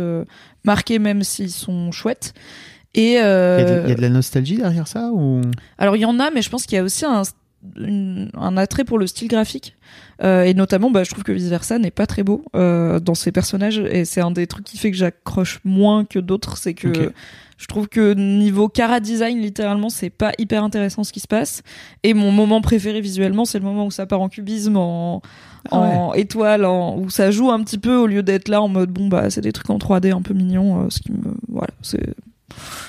marqué, 0.64 0.98
même 0.98 1.22
s'ils 1.22 1.50
sont 1.50 1.92
chouettes. 1.92 2.32
Et 2.94 3.12
il 3.12 3.12
y, 3.14 3.16
a 3.18 3.24
euh, 3.26 3.80
de, 3.82 3.86
il 3.86 3.88
y 3.88 3.92
a 3.92 3.96
de 3.96 4.00
la 4.02 4.08
nostalgie 4.08 4.56
derrière 4.56 4.86
ça 4.86 5.10
ou? 5.12 5.40
Alors 5.78 5.96
il 5.96 6.00
y 6.02 6.04
en 6.04 6.20
a, 6.20 6.30
mais 6.30 6.42
je 6.42 6.50
pense 6.50 6.64
qu'il 6.66 6.76
y 6.76 6.78
a 6.78 6.84
aussi 6.84 7.04
un, 7.04 7.22
une- 7.76 8.30
un 8.36 8.56
attrait 8.56 8.84
pour 8.84 8.98
le 8.98 9.06
style 9.06 9.28
graphique. 9.28 9.76
Euh, 10.22 10.44
et 10.44 10.54
notamment, 10.54 10.90
bah, 10.92 11.02
je 11.02 11.10
trouve 11.10 11.24
que 11.24 11.32
Vice 11.32 11.48
Versa 11.48 11.78
n'est 11.78 11.90
pas 11.90 12.06
très 12.06 12.22
beau 12.22 12.44
euh, 12.54 13.00
dans 13.00 13.14
ses 13.16 13.32
personnages. 13.32 13.78
Et 13.78 14.04
c'est 14.04 14.20
un 14.20 14.30
des 14.30 14.46
trucs 14.46 14.64
qui 14.64 14.78
fait 14.78 14.90
que 14.92 14.96
j'accroche 14.96 15.60
moins 15.64 16.04
que 16.04 16.20
d'autres. 16.20 16.56
C'est 16.56 16.74
que 16.74 17.12
je 17.56 17.66
trouve 17.66 17.88
que 17.88 18.14
niveau 18.14 18.68
cara 18.68 19.00
design, 19.00 19.40
littéralement, 19.40 19.88
c'est 19.88 20.10
pas 20.10 20.30
hyper 20.38 20.62
intéressant 20.62 21.02
ce 21.02 21.12
qui 21.12 21.18
se 21.20 21.26
passe. 21.26 21.62
Et 22.04 22.14
mon 22.14 22.30
moment 22.30 22.60
préféré 22.60 23.00
visuellement, 23.00 23.44
c'est 23.44 23.58
le 23.58 23.64
moment 23.64 23.86
où 23.86 23.90
ça 23.90 24.06
part 24.06 24.20
en 24.20 24.28
cubisme, 24.28 24.76
en, 24.76 25.20
Ah 25.72 25.76
en 25.78 26.12
étoile, 26.14 26.64
en, 26.64 26.96
où 26.96 27.10
ça 27.10 27.32
joue 27.32 27.50
un 27.50 27.62
petit 27.64 27.78
peu 27.78 27.96
au 27.96 28.06
lieu 28.06 28.22
d'être 28.22 28.48
là 28.48 28.62
en 28.62 28.68
mode 28.68 28.90
bon 28.90 29.08
bah 29.08 29.30
c'est 29.30 29.40
des 29.40 29.52
trucs 29.52 29.70
en 29.70 29.78
3D 29.78 30.12
un 30.12 30.22
peu 30.22 30.34
mignons. 30.34 30.82
euh, 30.82 30.86
ce 30.90 31.00
qui 31.00 31.10
me 31.10 31.34
voilà, 31.48 31.72
c'est 31.82 32.14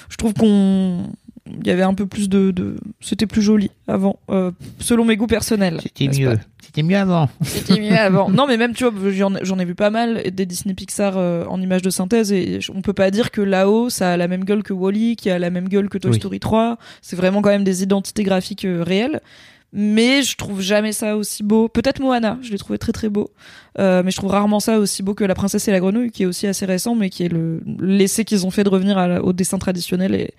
je 0.09 0.15
trouve 0.17 0.33
qu'on 0.33 1.07
il 1.61 1.67
y 1.67 1.69
avait 1.69 1.83
un 1.83 1.93
peu 1.93 2.07
plus 2.07 2.27
de, 2.27 2.49
de... 2.49 2.75
c'était 3.01 3.27
plus 3.27 3.43
joli 3.43 3.69
avant 3.87 4.17
euh, 4.31 4.51
selon 4.79 5.05
mes 5.05 5.15
goûts 5.15 5.27
personnels 5.27 5.79
C'était 5.83 6.07
mieux. 6.07 6.39
C'était 6.63 6.81
mieux 6.81 6.97
avant. 6.97 7.29
c'était 7.43 7.79
mieux 7.79 7.95
avant 7.95 8.29
non 8.31 8.47
mais 8.47 8.57
même 8.57 8.73
tu 8.73 8.83
vois 8.83 8.93
j'en 9.11 9.59
ai 9.59 9.65
vu 9.65 9.75
pas 9.75 9.91
mal 9.91 10.23
des 10.31 10.45
Disney 10.47 10.73
Pixar 10.73 11.13
euh, 11.17 11.45
en 11.47 11.61
images 11.61 11.83
de 11.83 11.91
synthèse 11.91 12.31
et 12.31 12.59
on 12.73 12.81
peut 12.81 12.93
pas 12.93 13.11
dire 13.11 13.29
que 13.29 13.41
là-haut 13.41 13.89
ça 13.91 14.13
a 14.13 14.17
la 14.17 14.27
même 14.27 14.43
gueule 14.43 14.63
que 14.63 14.73
Wally 14.73 15.15
qui 15.15 15.29
a 15.29 15.37
la 15.37 15.51
même 15.51 15.69
gueule 15.69 15.87
que 15.87 15.99
Toy 15.99 16.11
Oui. 16.11 16.17
Story 16.17 16.39
3 16.39 16.77
c'est 17.03 17.15
vraiment 17.15 17.43
quand 17.43 17.49
même 17.51 17.63
des 17.63 17.83
identités 17.83 18.23
graphiques 18.23 18.65
euh, 18.65 18.81
réelles 18.83 19.21
mais 19.75 20.23
je 20.23 20.37
trouve 20.37 20.61
jamais 20.61 20.93
ça 20.93 21.17
aussi 21.17 21.43
beau. 21.43 21.67
Peut-être 21.67 21.99
Moana, 21.99 22.39
je 22.41 22.51
l'ai 22.51 22.57
trouvé 22.57 22.79
très 22.79 22.93
très 22.93 23.09
beau, 23.09 23.29
Euh, 23.77 24.03
mais 24.05 24.11
je 24.11 24.15
trouve 24.15 24.31
rarement 24.31 24.61
ça 24.61 24.79
aussi 24.79 25.03
beau 25.03 25.13
que 25.13 25.25
La 25.25 25.35
Princesse 25.35 25.67
et 25.67 25.71
la 25.71 25.81
Grenouille, 25.81 26.09
qui 26.09 26.23
est 26.23 26.25
aussi 26.25 26.47
assez 26.47 26.65
récent, 26.65 26.95
mais 26.95 27.09
qui 27.09 27.23
est 27.23 27.27
le 27.27 27.61
l'essai 27.79 28.23
qu'ils 28.23 28.45
ont 28.45 28.51
fait 28.51 28.63
de 28.63 28.69
revenir 28.69 28.97
à 28.97 29.21
au 29.21 29.33
dessin 29.33 29.57
traditionnel 29.57 30.15
et 30.15 30.33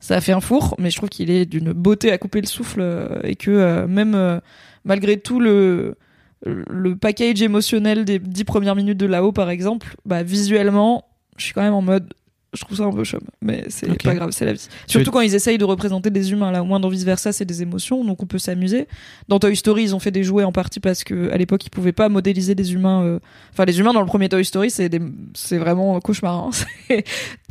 ça 0.00 0.16
a 0.16 0.20
fait 0.22 0.32
un 0.32 0.40
four. 0.40 0.74
Mais 0.78 0.90
je 0.90 0.96
trouve 0.96 1.10
qu'il 1.10 1.30
est 1.30 1.44
d'une 1.44 1.72
beauté 1.72 2.10
à 2.12 2.18
couper 2.18 2.40
le 2.40 2.46
souffle 2.46 2.80
euh, 2.80 3.20
et 3.24 3.36
que 3.36 3.50
euh, 3.50 3.86
même 3.86 4.14
euh, 4.14 4.40
malgré 4.84 5.18
tout 5.18 5.40
le 5.40 5.96
le 6.44 6.96
package 6.96 7.42
émotionnel 7.42 8.04
des 8.04 8.18
dix 8.20 8.44
premières 8.44 8.76
minutes 8.76 8.96
de 8.96 9.06
là-haut, 9.06 9.32
par 9.32 9.50
exemple, 9.50 9.96
bah 10.06 10.22
visuellement, 10.22 11.04
je 11.36 11.44
suis 11.44 11.52
quand 11.52 11.62
même 11.62 11.74
en 11.74 11.82
mode 11.82 12.14
Je 12.54 12.64
trouve 12.64 12.78
ça 12.78 12.84
un 12.84 12.92
peu 12.92 13.04
chum, 13.04 13.20
mais 13.42 13.64
c'est 13.68 14.02
pas 14.02 14.14
grave, 14.14 14.30
c'est 14.30 14.46
la 14.46 14.54
vie. 14.54 14.66
Surtout 14.86 15.06
veux- 15.06 15.12
quand 15.12 15.20
ils 15.20 15.34
essayent 15.34 15.58
de 15.58 15.64
représenter 15.66 16.08
des 16.08 16.32
humains, 16.32 16.50
là, 16.50 16.62
au 16.62 16.64
moins 16.64 16.80
dans 16.80 16.88
Vice 16.88 17.04
Versa, 17.04 17.30
c'est 17.30 17.44
des 17.44 17.60
émotions, 17.60 18.04
donc 18.06 18.22
on 18.22 18.26
peut 18.26 18.38
s'amuser. 18.38 18.88
Dans 19.28 19.38
Toy 19.38 19.54
Story, 19.54 19.82
ils 19.82 19.94
ont 19.94 19.98
fait 19.98 20.10
des 20.10 20.24
jouets 20.24 20.44
en 20.44 20.52
partie 20.52 20.80
parce 20.80 21.04
que 21.04 21.30
à 21.30 21.36
l'époque, 21.36 21.66
ils 21.66 21.70
pouvaient 21.70 21.92
pas 21.92 22.08
modéliser 22.08 22.54
des 22.54 22.72
humains. 22.72 23.02
euh, 23.04 23.18
Enfin, 23.52 23.66
les 23.66 23.78
humains 23.80 23.92
dans 23.92 24.00
le 24.00 24.06
premier 24.06 24.30
Toy 24.30 24.44
Story, 24.46 24.70
c'est 24.70 24.88
des... 24.88 25.00
c'est 25.34 25.58
vraiment 25.58 26.00
cauchemar. 26.00 26.34
hein. 26.34 26.50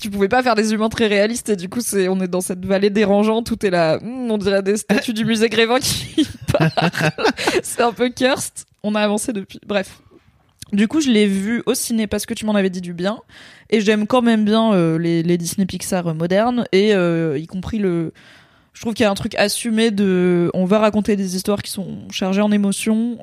Tu 0.01 0.09
pouvais 0.09 0.29
pas 0.29 0.41
faire 0.41 0.55
des 0.55 0.73
humains 0.73 0.89
très 0.89 1.05
réalistes, 1.07 1.49
et 1.49 1.55
du 1.55 1.69
coup, 1.69 1.81
c'est 1.81 2.07
on 2.07 2.19
est 2.19 2.27
dans 2.27 2.41
cette 2.41 2.65
vallée 2.65 2.89
dérangeante, 2.89 3.45
tout 3.45 3.63
est 3.65 3.69
là, 3.69 3.99
hmm, 3.99 4.31
on 4.31 4.37
dirait 4.39 4.63
des 4.63 4.77
statues 4.77 5.13
du 5.13 5.25
musée 5.25 5.49
Grévin 5.49 5.79
qui 5.79 6.27
parlent. 6.51 6.71
c'est 7.61 7.81
un 7.81 7.93
peu 7.93 8.09
cursed. 8.09 8.65
On 8.83 8.95
a 8.95 9.01
avancé 9.01 9.31
depuis. 9.33 9.59
Bref. 9.67 9.99
Du 10.73 10.87
coup, 10.87 10.99
je 10.99 11.09
l'ai 11.09 11.27
vu 11.27 11.63
au 11.65 11.73
ciné 11.73 12.07
parce 12.07 12.25
que 12.25 12.33
tu 12.33 12.45
m'en 12.45 12.55
avais 12.55 12.69
dit 12.69 12.81
du 12.81 12.93
bien. 12.93 13.19
Et 13.69 13.81
j'aime 13.81 14.07
quand 14.07 14.21
même 14.21 14.45
bien 14.45 14.73
euh, 14.73 14.97
les, 14.97 15.23
les 15.23 15.37
Disney 15.37 15.65
Pixar 15.65 16.07
euh, 16.07 16.13
modernes, 16.13 16.65
et 16.71 16.93
euh, 16.93 17.37
y 17.37 17.47
compris 17.47 17.79
le. 17.79 18.13
Je 18.73 18.81
trouve 18.81 18.93
qu'il 18.93 19.03
y 19.03 19.07
a 19.07 19.11
un 19.11 19.15
truc 19.15 19.35
assumé 19.35 19.91
de. 19.91 20.51
On 20.53 20.65
va 20.65 20.79
raconter 20.79 21.15
des 21.15 21.35
histoires 21.35 21.61
qui 21.61 21.71
sont 21.71 22.07
chargées 22.11 22.41
en 22.41 22.51
émotions. 22.51 23.17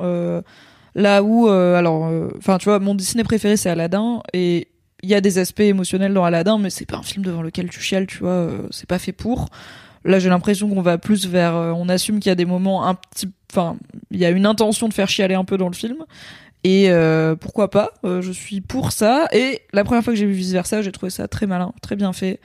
là 0.94 1.22
où. 1.22 1.48
alors. 1.48 2.10
Enfin, 2.38 2.58
tu 2.58 2.64
vois, 2.64 2.80
mon 2.80 2.94
Disney 2.94 3.22
préféré, 3.24 3.56
c'est 3.56 3.70
Aladdin. 3.70 4.20
Et 4.32 4.68
il 5.02 5.08
y 5.08 5.14
a 5.14 5.20
des 5.20 5.38
aspects 5.38 5.60
émotionnels 5.60 6.14
dans 6.14 6.24
Aladdin, 6.24 6.58
mais 6.58 6.70
c'est 6.70 6.86
pas 6.86 6.96
un 6.96 7.02
film 7.02 7.24
devant 7.24 7.42
lequel 7.42 7.68
tu 7.68 7.80
chiales, 7.80 8.06
tu 8.06 8.18
vois. 8.18 8.48
c'est 8.70 8.88
pas 8.88 8.98
fait 8.98 9.12
pour. 9.12 9.48
Là, 10.04 10.18
j'ai 10.18 10.28
l'impression 10.28 10.68
qu'on 10.68 10.82
va 10.82 10.98
plus 10.98 11.28
vers. 11.28 11.54
on 11.54 11.88
assume 11.88 12.18
qu'il 12.18 12.30
y 12.30 12.32
a 12.32 12.36
des 12.36 12.46
moments 12.46 12.88
un 12.88 12.94
petit. 12.94 13.28
Enfin, 13.52 13.76
il 14.10 14.18
y 14.18 14.24
a 14.24 14.30
une 14.30 14.46
intention 14.46 14.88
de 14.88 14.94
faire 14.94 15.08
chialer 15.08 15.36
un 15.36 15.44
peu 15.44 15.56
dans 15.56 15.68
le 15.68 15.74
film. 15.74 15.98
Et 16.64 16.90
euh, 16.90 17.36
pourquoi 17.36 17.70
pas 17.70 17.92
euh, 18.04 18.22
Je 18.22 18.32
suis 18.32 18.60
pour 18.60 18.92
ça. 18.92 19.26
Et 19.32 19.60
la 19.72 19.84
première 19.84 20.02
fois 20.02 20.12
que 20.12 20.18
j'ai 20.18 20.26
vu 20.26 20.32
Vice 20.32 20.52
Versa, 20.52 20.82
j'ai 20.82 20.92
trouvé 20.92 21.10
ça 21.10 21.28
très 21.28 21.46
malin, 21.46 21.72
très 21.82 21.94
bien 21.96 22.12
fait. 22.12 22.40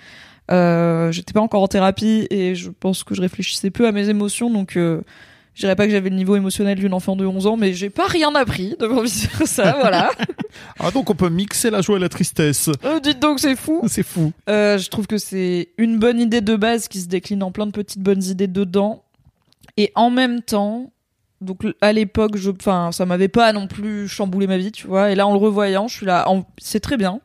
Euh, 0.52 1.12
J'étais 1.12 1.34
pas 1.34 1.42
encore 1.42 1.64
en 1.64 1.68
thérapie 1.68 2.28
et 2.30 2.56
je 2.56 2.70
pense 2.70 3.04
que 3.04 3.16
je 3.16 3.22
réfléchissais 3.22 3.70
peu 3.70 3.88
à 3.88 3.92
mes 3.92 4.10
émotions, 4.10 4.50
donc 4.50 4.78
je 5.60 5.66
dirais 5.66 5.76
pas 5.76 5.86
que 5.86 5.92
j'avais 5.92 6.10
le 6.10 6.16
niveau 6.16 6.38
émotionnel 6.38 6.80
d'une 6.80 6.94
enfant 6.94 7.18
de 7.18 7.26
11 7.26 7.48
ans, 7.48 7.58
mais 7.58 7.74
j'ai 7.74 7.90
pas 7.90 8.08
rien 8.08 8.34
appris 8.34 8.76
devant 8.80 9.02
Vice 9.02 9.28
Versa, 9.28 9.76
voilà. 9.82 10.10
Ah, 10.80 10.90
donc 10.92 11.10
on 11.10 11.16
peut 11.16 11.30
mixer 11.30 11.70
la 11.70 11.82
joie 11.82 11.98
et 11.98 12.00
la 12.00 12.08
tristesse. 12.08 12.70
Euh, 12.86 13.02
dites 13.02 13.20
donc, 13.20 13.42
c'est 13.42 13.58
fou. 13.58 13.82
C'est 13.88 14.04
fou. 14.04 14.32
Euh, 14.48 14.78
je 14.78 14.90
trouve 14.90 15.06
que 15.06 15.18
c'est 15.18 15.68
une 15.78 16.00
bonne 16.00 16.20
idée 16.22 16.40
de 16.40 16.56
base 16.56 16.88
qui 16.88 17.02
se 17.02 17.08
décline 17.08 17.44
en 17.44 17.52
plein 17.52 17.66
de 17.66 17.72
petites 17.72 18.02
bonnes 18.02 18.24
idées 18.24 18.48
dedans. 18.48 19.04
Et 19.76 19.92
en 19.96 20.10
même 20.10 20.42
temps, 20.42 20.94
donc 21.42 21.66
à 21.82 21.94
l'époque, 21.94 22.36
je, 22.36 22.52
enfin, 22.52 22.92
ça 22.92 23.06
m'avait 23.06 23.30
pas 23.30 23.54
non 23.54 23.68
plus 23.68 24.08
chamboulé 24.08 24.48
ma 24.48 24.58
vie, 24.58 24.72
tu 24.72 24.88
vois. 24.88 25.12
Et 25.12 25.16
là, 25.16 25.26
en 25.26 25.32
le 25.32 25.40
revoyant, 25.40 25.88
je 25.88 25.96
suis 25.96 26.06
là, 26.06 26.28
c'est 26.58 26.80
très 26.80 26.98
bien. 26.98 27.22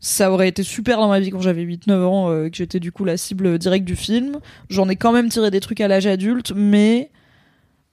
Ça 0.00 0.30
aurait 0.30 0.48
été 0.48 0.62
super 0.62 0.98
dans 0.98 1.08
ma 1.08 1.18
vie 1.18 1.30
quand 1.30 1.40
j'avais 1.40 1.64
8-9 1.64 2.04
ans, 2.04 2.30
euh, 2.30 2.50
que 2.50 2.56
j'étais 2.56 2.78
du 2.78 2.92
coup 2.92 3.04
la 3.04 3.16
cible 3.16 3.58
directe 3.58 3.86
du 3.86 3.96
film. 3.96 4.38
J'en 4.68 4.88
ai 4.88 4.96
quand 4.96 5.12
même 5.12 5.28
tiré 5.28 5.50
des 5.50 5.60
trucs 5.60 5.80
à 5.80 5.88
l'âge 5.88 6.06
adulte, 6.06 6.52
mais 6.54 7.10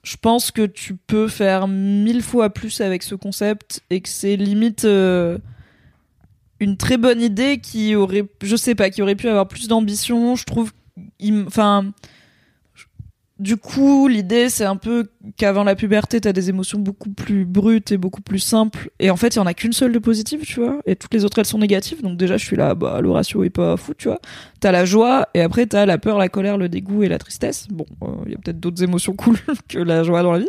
je 0.02 0.16
pense 0.16 0.50
que 0.50 0.66
tu 0.66 0.94
peux 0.94 1.28
faire 1.28 1.68
mille 1.68 2.22
fois 2.22 2.50
plus 2.50 2.80
avec 2.80 3.02
ce 3.02 3.14
concept 3.14 3.82
et 3.90 4.00
que 4.00 4.08
c'est 4.08 4.36
limite 4.36 4.84
euh, 4.84 5.38
une 6.60 6.76
très 6.76 6.98
bonne 6.98 7.20
idée 7.20 7.58
qui 7.58 7.94
aurait, 7.94 8.24
je 8.42 8.56
sais 8.56 8.74
pas, 8.74 8.90
qui 8.90 9.02
aurait 9.02 9.16
pu 9.16 9.28
avoir 9.28 9.48
plus 9.48 9.66
d'ambition. 9.66 10.36
Je 10.36 10.44
trouve, 10.44 10.72
enfin, 11.46 11.92
du 13.42 13.56
coup, 13.56 14.06
l'idée 14.08 14.48
c'est 14.48 14.64
un 14.64 14.76
peu 14.76 15.10
qu'avant 15.36 15.64
la 15.64 15.74
puberté, 15.74 16.20
t'as 16.20 16.32
des 16.32 16.48
émotions 16.48 16.78
beaucoup 16.78 17.10
plus 17.10 17.44
brutes 17.44 17.92
et 17.92 17.96
beaucoup 17.98 18.22
plus 18.22 18.38
simples. 18.38 18.90
Et 19.00 19.10
en 19.10 19.16
fait, 19.16 19.34
il 19.34 19.38
y 19.38 19.40
en 19.40 19.46
a 19.46 19.54
qu'une 19.54 19.72
seule 19.72 19.92
de 19.92 19.98
positive, 19.98 20.42
tu 20.42 20.60
vois. 20.60 20.78
Et 20.86 20.96
toutes 20.96 21.12
les 21.12 21.24
autres, 21.24 21.38
elles 21.38 21.46
sont 21.46 21.58
négatives. 21.58 22.02
Donc 22.02 22.16
déjà, 22.16 22.36
je 22.36 22.44
suis 22.44 22.56
là, 22.56 22.74
bah, 22.74 23.00
le 23.00 23.10
ratio 23.10 23.44
est 23.44 23.50
pas 23.50 23.76
fou, 23.76 23.92
tu 23.98 24.08
vois. 24.08 24.20
T'as 24.60 24.70
la 24.72 24.84
joie 24.84 25.28
et 25.34 25.40
après 25.40 25.66
t'as 25.66 25.84
la 25.86 25.98
peur, 25.98 26.18
la 26.18 26.28
colère, 26.28 26.56
le 26.56 26.68
dégoût 26.68 27.02
et 27.02 27.08
la 27.08 27.18
tristesse. 27.18 27.66
Bon, 27.70 27.84
euh, 28.02 28.06
il 28.26 28.32
y 28.32 28.34
a 28.34 28.38
peut-être 28.38 28.60
d'autres 28.60 28.82
émotions 28.82 29.12
cool 29.16 29.36
que 29.68 29.78
la 29.78 30.04
joie 30.04 30.22
dans 30.22 30.32
la 30.32 30.38
vie. 30.38 30.48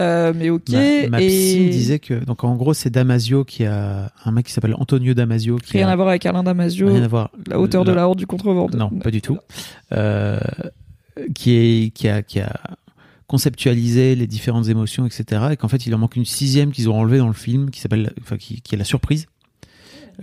Euh, 0.00 0.32
mais 0.34 0.48
ok. 0.48 0.70
Ma, 0.70 1.08
ma 1.08 1.22
et... 1.22 1.26
psy 1.28 1.60
me 1.66 1.70
disait 1.70 1.98
que, 1.98 2.14
donc 2.14 2.44
en 2.44 2.56
gros, 2.56 2.72
c'est 2.72 2.88
Damasio 2.88 3.44
qui 3.44 3.66
a 3.66 4.10
un 4.24 4.30
mec 4.32 4.46
qui 4.46 4.52
s'appelle 4.52 4.74
Antonio 4.78 5.12
Damasio 5.12 5.56
qui 5.58 5.72
Rien 5.76 5.88
a 5.88 5.92
à 5.92 5.96
voir 5.96 6.08
avec 6.08 6.24
Alain 6.24 6.42
Damasio, 6.42 6.88
rien 6.88 7.02
à 7.02 7.08
voir. 7.08 7.30
la 7.46 7.60
hauteur 7.60 7.84
de 7.84 7.90
La- 7.90 7.96
la 7.96 8.08
horde 8.08 8.18
du 8.18 8.26
contrevent. 8.26 8.68
Non, 8.74 8.88
pas 8.88 9.10
du 9.10 9.20
tout. 9.20 9.36
Euh, 9.92 10.38
qui 11.34 11.54
est 11.56 11.90
qui 11.94 12.08
a 12.08 12.22
qui 12.22 12.40
a 12.40 12.52
conceptualisé 13.26 14.14
les 14.14 14.26
différentes 14.26 14.68
émotions, 14.68 15.06
etc. 15.06 15.46
Et 15.52 15.56
qu'en 15.56 15.68
fait, 15.68 15.86
il 15.86 15.94
en 15.94 15.98
manque 15.98 16.16
une 16.16 16.26
sixième 16.26 16.70
qu'ils 16.70 16.90
ont 16.90 16.98
enlevée 16.98 17.16
dans 17.16 17.28
le 17.28 17.32
film, 17.32 17.70
qui 17.70 17.80
s'appelle, 17.80 18.12
enfin, 18.20 18.36
qui, 18.36 18.60
qui 18.60 18.74
est 18.74 18.78
la 18.78 18.84
surprise. 18.84 19.26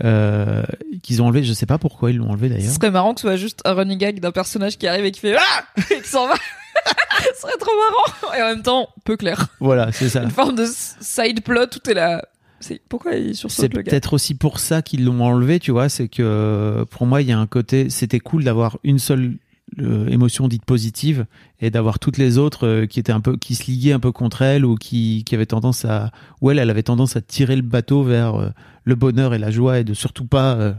Euh, 0.04 0.64
qu'ils 1.02 1.20
ont 1.22 1.26
enlevé, 1.26 1.44
je 1.44 1.52
sais 1.54 1.66
pas 1.66 1.80
pourquoi 1.80 2.12
ils 2.12 2.18
l'ont 2.18 2.30
enlevé 2.30 2.50
Ce 2.50 2.54
d'ailleurs. 2.54 2.72
serait 2.72 2.92
marrant 2.92 3.16
que 3.16 3.22
ce 3.22 3.28
soit 3.28 3.38
juste 3.38 3.62
un 3.66 3.74
running 3.74 3.98
gag 3.98 4.20
d'un 4.20 4.32
personnage 4.32 4.78
qui 4.78 4.86
arrive 4.86 5.04
et 5.06 5.12
qui 5.12 5.20
fait 5.22 5.36
Ah 5.36 5.64
et 5.90 6.02
qui 6.02 6.08
s'en 6.08 6.28
va. 6.28 6.36
ce 7.36 7.42
serait 7.42 7.58
trop 7.60 7.72
marrant. 7.76 8.38
Et 8.38 8.44
en 8.44 8.56
même 8.56 8.62
temps, 8.62 8.90
peu 9.04 9.18
clair. 9.18 9.48
Voilà, 9.60 9.92
c'est 9.92 10.10
ça. 10.10 10.22
Une 10.22 10.30
forme 10.30 10.56
de 10.56 10.68
side 10.68 11.42
plot, 11.42 11.66
tout 11.66 11.90
est 11.90 11.96
là. 11.96 12.24
C'est 12.60 12.80
pourquoi 12.88 13.16
il 13.16 13.30
C'est 13.30 13.34
sursaute 13.40 13.72
gars 13.72 13.82
peut-être 13.82 14.14
aussi 14.14 14.36
pour 14.36 14.60
ça 14.60 14.84
qu'ils 14.84 15.04
l'ont 15.04 15.22
enlevé, 15.22 15.60
tu 15.60 15.72
vois. 15.72 15.90
C'est 15.90 16.10
que 16.10 16.86
pour 16.92 17.08
moi, 17.08 17.24
il 17.24 17.28
y 17.28 17.32
a 17.32 17.40
un 17.40 17.48
côté, 17.48 17.90
c'était 17.90 18.20
cool 18.20 18.44
d'avoir 18.44 18.78
une 18.84 19.00
seule 19.00 19.38
euh, 19.80 20.08
émotion 20.08 20.48
dite 20.48 20.66
positive 20.66 21.26
et 21.62 21.70
d'avoir 21.70 22.00
toutes 22.00 22.18
les 22.18 22.38
autres 22.38 22.66
euh, 22.68 22.86
qui 22.86 23.00
étaient 23.00 23.12
un 23.12 23.20
peu, 23.22 23.38
qui 23.38 23.56
se 23.56 23.66
liguaient 23.66 23.94
un 23.94 24.00
peu 24.00 24.12
contre 24.12 24.42
elle 24.42 24.66
ou 24.66 24.76
qui, 24.76 25.24
qui 25.26 25.36
avaient 25.36 25.46
tendance 25.46 25.86
à, 25.86 26.12
ou 26.42 26.50
elle, 26.52 26.60
elle 26.60 26.70
avait 26.70 26.84
tendance 26.84 27.16
à 27.16 27.22
tirer 27.22 27.56
le 27.56 27.62
bateau 27.62 28.04
vers 28.04 28.36
euh, 28.36 28.50
le 28.84 28.96
bonheur 28.96 29.34
et 29.34 29.38
la 29.40 29.52
joie 29.52 29.80
et 29.80 29.84
de 29.84 29.94
surtout 29.94 30.26
pas, 30.26 30.56
euh, 30.56 30.74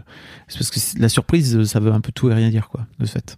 parce 0.59 0.71
que 0.71 0.81
la 1.01 1.09
surprise, 1.09 1.63
ça 1.65 1.81
veut 1.81 1.93
un 1.93 2.01
peu 2.01 2.13
tout 2.13 2.31
et 2.31 2.35
rien 2.35 2.51
dire, 2.51 2.69
quoi, 2.69 2.87
de 2.99 3.07
ce 3.07 3.13
fait. 3.13 3.37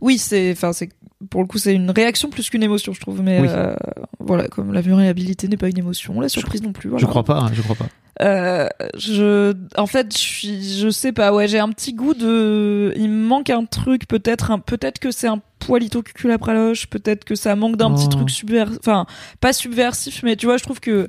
Oui, 0.00 0.16
c'est, 0.16 0.52
enfin, 0.52 0.72
c'est 0.72 0.88
pour 1.28 1.42
le 1.42 1.46
coup, 1.46 1.58
c'est 1.58 1.74
une 1.74 1.90
réaction 1.90 2.30
plus 2.30 2.48
qu'une 2.48 2.62
émotion, 2.62 2.94
je 2.94 3.00
trouve. 3.00 3.20
Mais 3.22 3.40
Oui. 3.40 3.48
euh, 3.50 3.74
voilà, 4.18 4.48
comme 4.48 4.72
la 4.72 4.80
vulnérabilité 4.80 5.46
n'est 5.48 5.58
pas 5.58 5.68
une 5.68 5.78
émotion, 5.78 6.18
la 6.20 6.30
surprise 6.30 6.62
non 6.62 6.72
plus. 6.72 6.88
Voilà. 6.88 7.02
Je 7.02 7.06
crois 7.06 7.24
pas, 7.24 7.40
hein, 7.40 7.50
je 7.52 7.60
crois 7.60 7.76
pas. 7.76 7.88
Euh, 8.20 8.68
je, 8.96 9.54
en 9.76 9.86
fait, 9.86 10.12
je 10.12 10.18
suis, 10.18 10.78
je 10.78 10.90
sais 10.90 11.12
pas, 11.12 11.32
ouais, 11.32 11.48
j'ai 11.48 11.58
un 11.58 11.70
petit 11.70 11.94
goût 11.94 12.12
de, 12.14 12.92
il 12.96 13.08
me 13.08 13.26
manque 13.26 13.50
un 13.50 13.64
truc, 13.64 14.06
peut-être, 14.06 14.50
un, 14.50 14.58
peut-être 14.58 14.98
que 14.98 15.10
c'est 15.10 15.26
un 15.28 15.40
poilito 15.58 16.02
loche, 16.48 16.86
peut-être 16.88 17.24
que 17.24 17.34
ça 17.34 17.56
manque 17.56 17.76
d'un 17.76 17.90
Oh. 17.90 17.94
petit 17.94 18.08
truc 18.08 18.30
subversif, 18.30 18.78
enfin, 18.80 19.06
pas 19.40 19.52
subversif, 19.52 20.22
mais 20.22 20.36
tu 20.36 20.46
vois, 20.46 20.58
je 20.58 20.62
trouve 20.64 20.80
que 20.80 21.08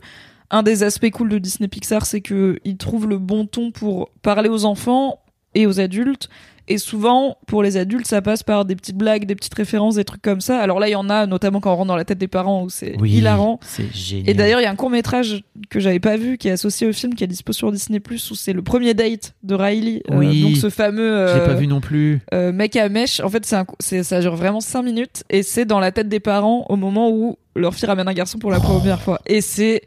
un 0.51 0.63
des 0.63 0.83
aspects 0.83 1.09
cool 1.11 1.29
de 1.29 1.37
Disney 1.37 1.67
Pixar, 1.67 2.05
c'est 2.05 2.21
que 2.21 2.59
ils 2.65 2.77
trouvent 2.77 3.07
le 3.07 3.17
bon 3.17 3.45
ton 3.45 3.71
pour 3.71 4.09
parler 4.21 4.49
aux 4.49 4.65
enfants 4.65 5.19
et 5.55 5.67
aux 5.67 5.79
adultes. 5.79 6.29
Et 6.67 6.77
souvent, 6.77 7.37
pour 7.47 7.63
les 7.63 7.75
adultes, 7.75 8.07
ça 8.07 8.21
passe 8.21 8.43
par 8.43 8.63
des 8.63 8.75
petites 8.77 8.95
blagues, 8.95 9.25
des 9.25 9.35
petites 9.35 9.55
références, 9.55 9.95
des 9.95 10.05
trucs 10.05 10.21
comme 10.21 10.39
ça. 10.39 10.59
Alors 10.59 10.79
là, 10.79 10.87
il 10.87 10.91
y 10.91 10.95
en 10.95 11.09
a, 11.09 11.25
notamment 11.25 11.59
quand 11.59 11.73
on 11.73 11.75
rentre 11.75 11.87
dans 11.87 11.95
la 11.97 12.05
tête 12.05 12.19
des 12.19 12.29
parents, 12.29 12.63
où 12.63 12.69
c'est 12.69 12.95
Oui, 13.01 13.11
hilarant. 13.11 13.59
c'est 13.61 13.93
génial. 13.93 14.29
Et 14.29 14.33
d'ailleurs, 14.35 14.61
il 14.61 14.63
y 14.63 14.67
a 14.67 14.71
un 14.71 14.75
court 14.75 14.91
métrage 14.91 15.43
que 15.69 15.79
j'avais 15.81 15.99
pas 15.99 16.15
vu 16.15 16.37
qui 16.37 16.47
est 16.47 16.51
associé 16.51 16.87
au 16.87 16.93
film 16.93 17.15
qui 17.15 17.25
est 17.25 17.27
dispo 17.27 17.51
sur 17.51 17.71
Disney 17.73 17.99
Plus 17.99 18.29
où 18.31 18.35
c'est 18.35 18.53
le 18.53 18.61
premier 18.61 18.93
date 18.93 19.33
de 19.43 19.55
Riley, 19.55 20.01
euh, 20.11 20.17
Oui. 20.17 20.43
donc 20.43 20.55
ce 20.57 20.69
fameux 20.69 21.11
euh, 21.17 21.45
pas 21.45 21.55
vu 21.55 21.67
non 21.67 21.81
plus. 21.81 22.21
euh, 22.33 22.53
mec 22.53 22.75
à 22.77 22.87
mèche. 22.87 23.19
En 23.19 23.27
fait, 23.29 23.43
c'est 23.79 24.03
ça 24.03 24.21
dure 24.21 24.35
vraiment 24.37 24.61
5 24.61 24.83
minutes 24.83 25.23
et 25.29 25.43
c'est 25.43 25.65
dans 25.65 25.79
la 25.79 25.91
tête 25.91 26.07
des 26.07 26.21
parents 26.21 26.65
au 26.69 26.77
moment 26.77 27.09
où 27.11 27.37
leur 27.55 27.73
fille 27.73 27.87
ramène 27.87 28.07
un 28.07 28.13
garçon 28.13 28.37
pour 28.37 28.51
la 28.51 28.59
première 28.61 29.01
fois. 29.01 29.19
Et 29.25 29.41
c'est 29.41 29.81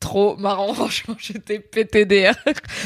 trop 0.00 0.36
marrant, 0.36 0.72
franchement, 0.74 1.16
j'étais 1.18 1.58
pété 1.58 2.04
d'air. 2.04 2.34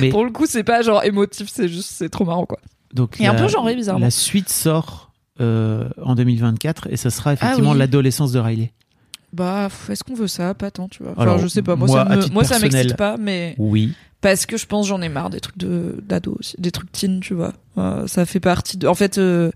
Mais 0.00 0.08
Pour 0.10 0.24
le 0.24 0.30
coup, 0.30 0.46
c'est 0.46 0.64
pas 0.64 0.82
genre 0.82 1.04
émotif, 1.04 1.48
c'est 1.52 1.68
juste, 1.68 1.90
c'est 1.90 2.08
trop 2.08 2.24
marrant 2.24 2.46
quoi. 2.46 2.58
donc 2.94 3.20
Et 3.20 3.26
un 3.26 3.34
peu 3.34 3.48
genré, 3.48 3.74
bizarrement. 3.74 4.04
La 4.04 4.10
suite 4.10 4.48
sort 4.48 5.12
euh, 5.40 5.88
en 6.02 6.14
2024 6.14 6.88
et 6.90 6.96
ça 6.96 7.10
sera 7.10 7.32
effectivement 7.34 7.70
Ah 7.70 7.74
oui. 7.74 7.78
l'adolescence 7.78 8.32
de 8.32 8.38
Riley. 8.38 8.72
Bah, 9.32 9.68
est-ce 9.90 10.02
qu'on 10.04 10.14
veut 10.14 10.26
ça? 10.26 10.54
Pas 10.54 10.70
tant, 10.70 10.88
tu 10.88 11.02
vois. 11.02 11.12
Enfin, 11.12 11.22
Alors, 11.22 11.38
je 11.38 11.48
sais 11.48 11.62
pas, 11.62 11.76
moi, 11.76 11.86
moi, 11.86 12.04
ça, 12.04 12.16
me- 12.16 12.32
moi 12.32 12.44
m'excite 12.60 12.96
pas, 12.96 13.16
mais. 13.18 13.54
Oui. 13.58 13.92
Parce 14.20 14.46
que 14.46 14.56
je 14.56 14.66
pense 14.66 14.88
j'en 14.88 15.00
ai 15.02 15.08
marre 15.08 15.30
des 15.30 15.38
trucs 15.40 15.58
de 15.58 16.02
d'ado 16.02 16.34
aussi, 16.40 16.56
des 16.58 16.72
trucs 16.72 16.90
teen, 16.90 17.20
tu 17.20 17.34
vois. 17.34 17.52
Euh, 17.76 18.06
ça 18.06 18.24
fait 18.26 18.40
partie 18.40 18.76
de. 18.78 18.88
En 18.88 18.94
fait, 18.94 19.18
euh, 19.18 19.50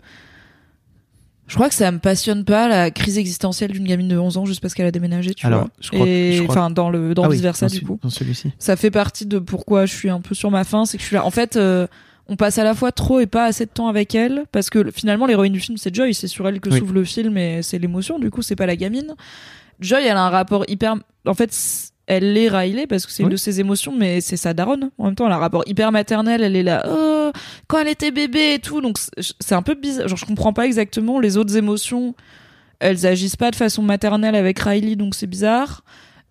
je 1.53 1.57
crois 1.59 1.69
que 1.69 1.75
ça 1.75 1.91
me 1.93 1.99
passionne 1.99 2.45
pas 2.47 2.67
la 2.67 2.91
crise 2.91 3.19
existentielle 3.19 3.73
d'une 3.73 3.85
gamine 3.87 4.09
de 4.09 4.17
11 4.17 4.39
ans 4.39 4.47
juste 4.47 4.63
parce 4.63 4.73
qu'elle 4.73 4.87
a 4.87 4.91
déménagé, 4.91 5.35
tu 5.35 5.47
Alors, 5.47 5.61
vois. 5.61 5.71
je 5.81 5.91
crois- 5.91 6.07
Et 6.07 6.33
je 6.33 6.43
crois- 6.45 6.55
enfin 6.57 6.71
dans 6.71 6.89
le 6.89 7.13
dans 7.15 7.25
Ah 7.25 7.29
oui, 7.29 7.35
vice 7.37 7.43
versa 7.43 7.67
dans 7.69 7.75
du 7.75 7.83
coup. 7.83 7.99
Dans 8.03 8.09
celui-ci. 8.09 8.51
Ça 8.59 8.75
fait 8.77 8.91
partie 8.91 9.27
de 9.27 9.39
pourquoi 9.39 9.85
je 9.85 9.95
suis 9.95 10.09
un 10.09 10.21
peu 10.23 10.35
sur 10.35 10.51
ma 10.51 10.65
faim, 10.65 10.87
c'est 10.87 10.97
que 10.97 11.03
je 11.03 11.09
suis 11.09 11.17
là. 11.17 11.27
En 11.27 11.31
fait, 11.31 11.57
euh, 11.57 11.87
on 12.29 12.37
passe 12.37 12.57
à 12.57 12.65
la 12.65 12.75
fois 12.75 12.91
trop 12.91 13.21
et 13.21 13.27
pas 13.27 13.45
assez 13.45 13.67
de 13.67 13.71
temps 13.71 13.89
avec 13.89 14.15
elle 14.15 14.45
parce 14.51 14.71
que 14.71 14.91
finalement 14.91 15.27
l'héroïne 15.27 15.53
du 15.53 15.61
film 15.61 15.77
c'est 15.77 15.95
Joy, 15.95 16.15
c'est 16.15 16.29
sur 16.29 16.49
elle 16.49 16.59
que 16.61 16.71
Oui. 16.71 16.79
s'ouvre 16.79 16.95
le 16.95 17.05
film 17.05 17.37
et 17.37 17.61
c'est 17.63 17.79
l'émotion. 17.79 18.19
Du 18.19 18.31
coup, 18.31 18.41
c'est 18.41 18.57
pas 18.57 18.65
la 18.67 18.77
gamine. 18.77 19.15
Joy, 19.81 20.03
elle 20.07 20.17
a 20.17 20.25
un 20.25 20.31
rapport 20.31 20.65
hyper. 20.69 20.95
En 21.27 21.35
fait, 21.35 21.51
elle 22.17 22.37
est 22.37 22.49
Riley 22.49 22.87
parce 22.87 23.07
que 23.07 23.13
c'est 23.13 23.23
une 23.23 23.29
de 23.31 23.37
ses 23.37 23.61
émotions, 23.61 23.95
mais 23.97 24.21
c'est 24.21 24.37
sa 24.37 24.53
daronne. 24.55 24.91
En 24.99 25.07
même 25.07 25.15
temps, 25.15 25.27
elle 25.27 25.33
a 25.33 25.37
un 25.37 25.39
rapport 25.39 25.63
hyper 25.67 25.93
maternel. 25.93 26.43
Elle 26.43 26.57
est 26.57 26.63
là, 26.63 26.85
oh, 26.89 27.31
quand 27.69 27.79
elle 27.79 27.89
était 27.89 28.11
bébé 28.11 28.55
et 28.55 28.59
tout. 28.59 28.81
Donc, 28.81 28.97
c'est- 29.19 29.55
un 29.55 29.63
peu 29.63 29.75
bizarre. 29.75 30.09
Genre, 30.09 30.19
je 30.19 30.25
comprends 30.27 30.53
pas 30.53 30.67
exactement 30.67 31.21
les 31.21 31.37
autres 31.37 31.57
émotions. 31.57 32.15
Elles 32.81 33.07
agissent 33.07 33.37
pas 33.37 33.51
de 33.51 33.57
façon 33.57 33.83
maternelle 33.83 34.35
avec 34.35 34.59
Riley, 34.59 34.97
donc 34.97 35.15
c'est 35.15 35.27
bizarre. 35.27 35.85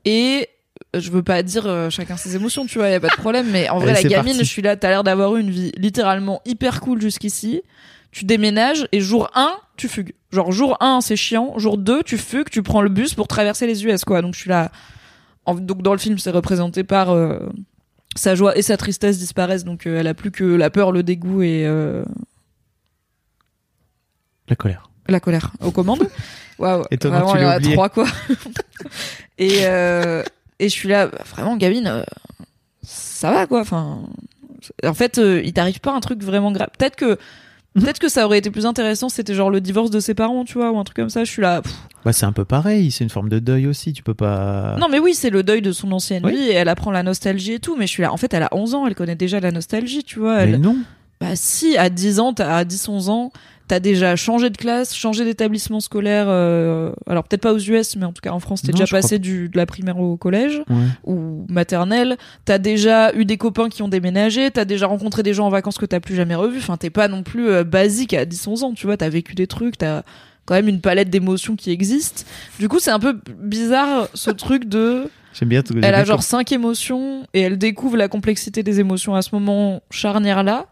Et 0.05 0.49
je 0.93 1.09
veux 1.09 1.23
pas 1.23 1.41
dire 1.43 1.65
euh, 1.67 1.89
chacun 1.89 2.17
ses 2.17 2.35
émotions, 2.35 2.65
tu 2.65 2.77
vois, 2.79 2.89
y 2.89 2.93
a 2.93 2.99
pas 2.99 3.07
de 3.07 3.15
problème, 3.15 3.47
mais 3.51 3.69
en 3.69 3.79
vrai, 3.79 3.91
Allez, 3.91 4.03
la 4.03 4.09
gamine, 4.09 4.33
parti. 4.33 4.45
je 4.45 4.49
suis 4.49 4.61
là, 4.61 4.75
t'as 4.75 4.89
l'air 4.89 5.03
d'avoir 5.03 5.35
eu 5.37 5.41
une 5.41 5.49
vie 5.51 5.71
littéralement 5.77 6.41
hyper 6.45 6.81
cool 6.81 7.01
jusqu'ici. 7.01 7.61
Tu 8.11 8.25
déménages 8.25 8.87
et 8.91 8.99
jour 8.99 9.29
1, 9.35 9.51
tu 9.77 9.87
fugues. 9.87 10.13
Genre 10.33 10.51
jour 10.51 10.75
1, 10.81 10.99
c'est 10.99 11.15
chiant. 11.15 11.53
Jour 11.57 11.77
2, 11.77 12.03
tu 12.03 12.17
fugues, 12.17 12.49
tu 12.49 12.61
prends 12.61 12.81
le 12.81 12.89
bus 12.89 13.13
pour 13.13 13.27
traverser 13.29 13.65
les 13.67 13.85
US, 13.85 14.03
quoi. 14.03 14.21
Donc 14.21 14.33
je 14.35 14.39
suis 14.41 14.49
là. 14.49 14.69
En- 15.51 15.55
donc 15.55 15.81
dans 15.81 15.93
le 15.93 15.99
film, 15.99 16.17
c'est 16.17 16.31
représenté 16.31 16.83
par 16.83 17.09
euh, 17.11 17.39
sa 18.15 18.35
joie 18.35 18.57
et 18.57 18.61
sa 18.61 18.77
tristesse 18.77 19.17
disparaissent. 19.19 19.63
Donc 19.63 19.85
euh, 19.87 19.99
elle 19.99 20.07
a 20.07 20.13
plus 20.13 20.31
que 20.31 20.43
la 20.43 20.69
peur, 20.69 20.91
le 20.91 21.03
dégoût 21.03 21.41
et 21.43 21.65
euh, 21.65 22.03
La 24.47 24.55
colère. 24.55 24.89
la 25.07 25.19
colère 25.19 25.51
aux 25.61 25.71
commandes. 25.71 26.07
Waouh. 26.59 26.83
Vraiment, 27.01 27.31
tu 27.33 27.37
il 27.39 27.41
y 27.41 27.45
en 27.45 27.57
l'aies 27.57 27.67
a 27.69 27.71
trois, 27.73 27.89
quoi. 27.89 28.05
et, 29.39 29.61
euh, 29.65 30.23
et 30.59 30.65
je 30.69 30.73
suis 30.73 30.89
là, 30.89 31.07
vraiment, 31.07 31.57
Gavin, 31.57 32.03
ça 32.83 33.31
va, 33.31 33.47
quoi. 33.47 33.61
Enfin, 33.61 34.03
en 34.85 34.93
fait, 34.93 35.17
il 35.17 35.51
t'arrive 35.53 35.79
pas 35.79 35.91
un 35.91 36.01
truc 36.01 36.21
vraiment 36.23 36.51
grave. 36.51 36.69
Peut-être 36.77 36.95
que, 36.95 37.17
peut-être 37.79 37.99
que 37.99 38.09
ça 38.09 38.25
aurait 38.25 38.37
été 38.39 38.49
plus 38.51 38.65
intéressant, 38.65 39.09
si 39.09 39.15
c'était 39.17 39.33
genre 39.33 39.49
le 39.49 39.61
divorce 39.61 39.89
de 39.91 39.99
ses 39.99 40.13
parents, 40.13 40.43
tu 40.45 40.53
vois, 40.57 40.71
ou 40.71 40.77
un 40.79 40.83
truc 40.83 40.95
comme 40.97 41.09
ça. 41.09 41.23
Je 41.23 41.31
suis 41.31 41.41
là. 41.41 41.61
pff. 41.61 41.73
Bah, 42.03 42.13
c'est 42.13 42.25
un 42.25 42.31
peu 42.31 42.45
pareil, 42.45 42.89
c'est 42.91 43.03
une 43.03 43.09
forme 43.09 43.29
de 43.29 43.39
deuil 43.39 43.67
aussi, 43.67 43.93
tu 43.93 44.01
peux 44.03 44.13
pas. 44.15 44.75
Non, 44.79 44.87
mais 44.89 44.99
oui, 44.99 45.13
c'est 45.13 45.29
le 45.29 45.43
deuil 45.43 45.61
de 45.61 45.71
son 45.71 45.91
ancienne 45.91 46.25
Oui. 46.25 46.33
vie 46.35 46.47
et 46.49 46.53
elle 46.53 46.67
apprend 46.69 46.91
la 46.91 47.03
nostalgie 47.03 47.53
et 47.53 47.59
tout. 47.59 47.75
Mais 47.77 47.85
je 47.87 47.91
suis 47.91 48.01
là. 48.03 48.11
En 48.11 48.17
fait, 48.17 48.33
elle 48.33 48.43
a 48.43 48.49
11 48.51 48.73
ans, 48.75 48.87
elle 48.87 48.95
connaît 48.95 49.15
déjà 49.15 49.39
la 49.39 49.51
nostalgie, 49.51 50.03
tu 50.03 50.19
vois. 50.19 50.37
Mais 50.37 50.53
Elle, 50.53 50.61
non. 50.61 50.77
Bah 51.19 51.35
si, 51.35 51.77
à 51.77 51.89
10 51.91 52.19
ans, 52.19 52.33
t'as- 52.33 52.55
à 52.57 52.65
10, 52.65 52.87
11 52.89 53.09
ans, 53.09 53.31
t'as 53.71 53.79
déjà 53.79 54.17
changé 54.17 54.49
de 54.49 54.57
classe, 54.57 54.93
changé 54.93 55.23
d'établissement 55.23 55.79
scolaire. 55.79 56.25
euh, 56.27 56.91
alors 57.07 57.23
peut-être 57.23 57.41
pas 57.41 57.53
aux 57.53 57.57
US, 57.57 57.95
mais 57.95 58.03
en 58.03 58.11
tout 58.11 58.19
cas 58.21 58.31
en 58.31 58.41
France, 58.41 58.61
t'es 58.63 58.73
déjà 58.73 58.85
passé 58.85 59.17
du, 59.17 59.47
de 59.47 59.55
la 59.55 59.65
primaire 59.65 59.97
au 59.97 60.17
collège 60.17 60.61
Ouais. 60.69 60.75
ou 61.05 61.45
maternelle. 61.47 62.17
T'as 62.43 62.57
déjà 62.57 63.15
eu 63.15 63.23
des 63.23 63.37
copains 63.37 63.69
qui 63.69 63.81
ont 63.81 63.87
déménagé, 63.87 64.51
t'as 64.51 64.65
déjà 64.65 64.87
rencontré 64.87 65.23
des 65.23 65.33
gens 65.33 65.47
en 65.47 65.49
vacances 65.49 65.77
que 65.77 65.85
t'as 65.85 66.01
plus 66.01 66.15
jamais 66.15 66.35
revus. 66.35 66.57
Enfin, 66.57 66.75
t'es 66.75 66.89
pas 66.89 67.07
non 67.07 67.23
plus 67.23 67.47
euh, 67.49 67.63
basique 67.63 68.13
à 68.13 68.25
10, 68.25 68.45
11 68.47 68.63
ans, 68.65 68.73
tu 68.73 68.87
vois. 68.87 68.97
T'as 68.97 69.07
vécu 69.07 69.35
des 69.35 69.47
trucs, 69.47 69.77
t'as 69.77 70.03
quand 70.43 70.55
même 70.55 70.67
une 70.67 70.81
palette 70.81 71.09
d'émotions 71.09 71.55
qui 71.55 71.71
existe. 71.71 72.27
Du 72.59 72.67
coup, 72.67 72.79
c'est 72.79 72.91
un 72.91 72.99
peu 72.99 73.17
bizarre 73.41 74.09
ce 74.13 74.31
truc 74.43 74.65
de 74.67 75.03
J'aime 75.33 75.47
bien 75.47 75.61
tout. 75.63 75.73
elle 75.81 75.95
a 75.95 76.03
genre 76.03 76.23
cinq 76.23 76.51
émotions 76.51 77.25
et 77.33 77.39
elle 77.39 77.57
découvre 77.57 77.95
la 77.95 78.09
complexité 78.09 78.63
des 78.63 78.81
émotions 78.81 79.15
à 79.15 79.21
ce 79.21 79.29
moment 79.33 79.81
charnière 79.89 80.43
là. 80.43 80.65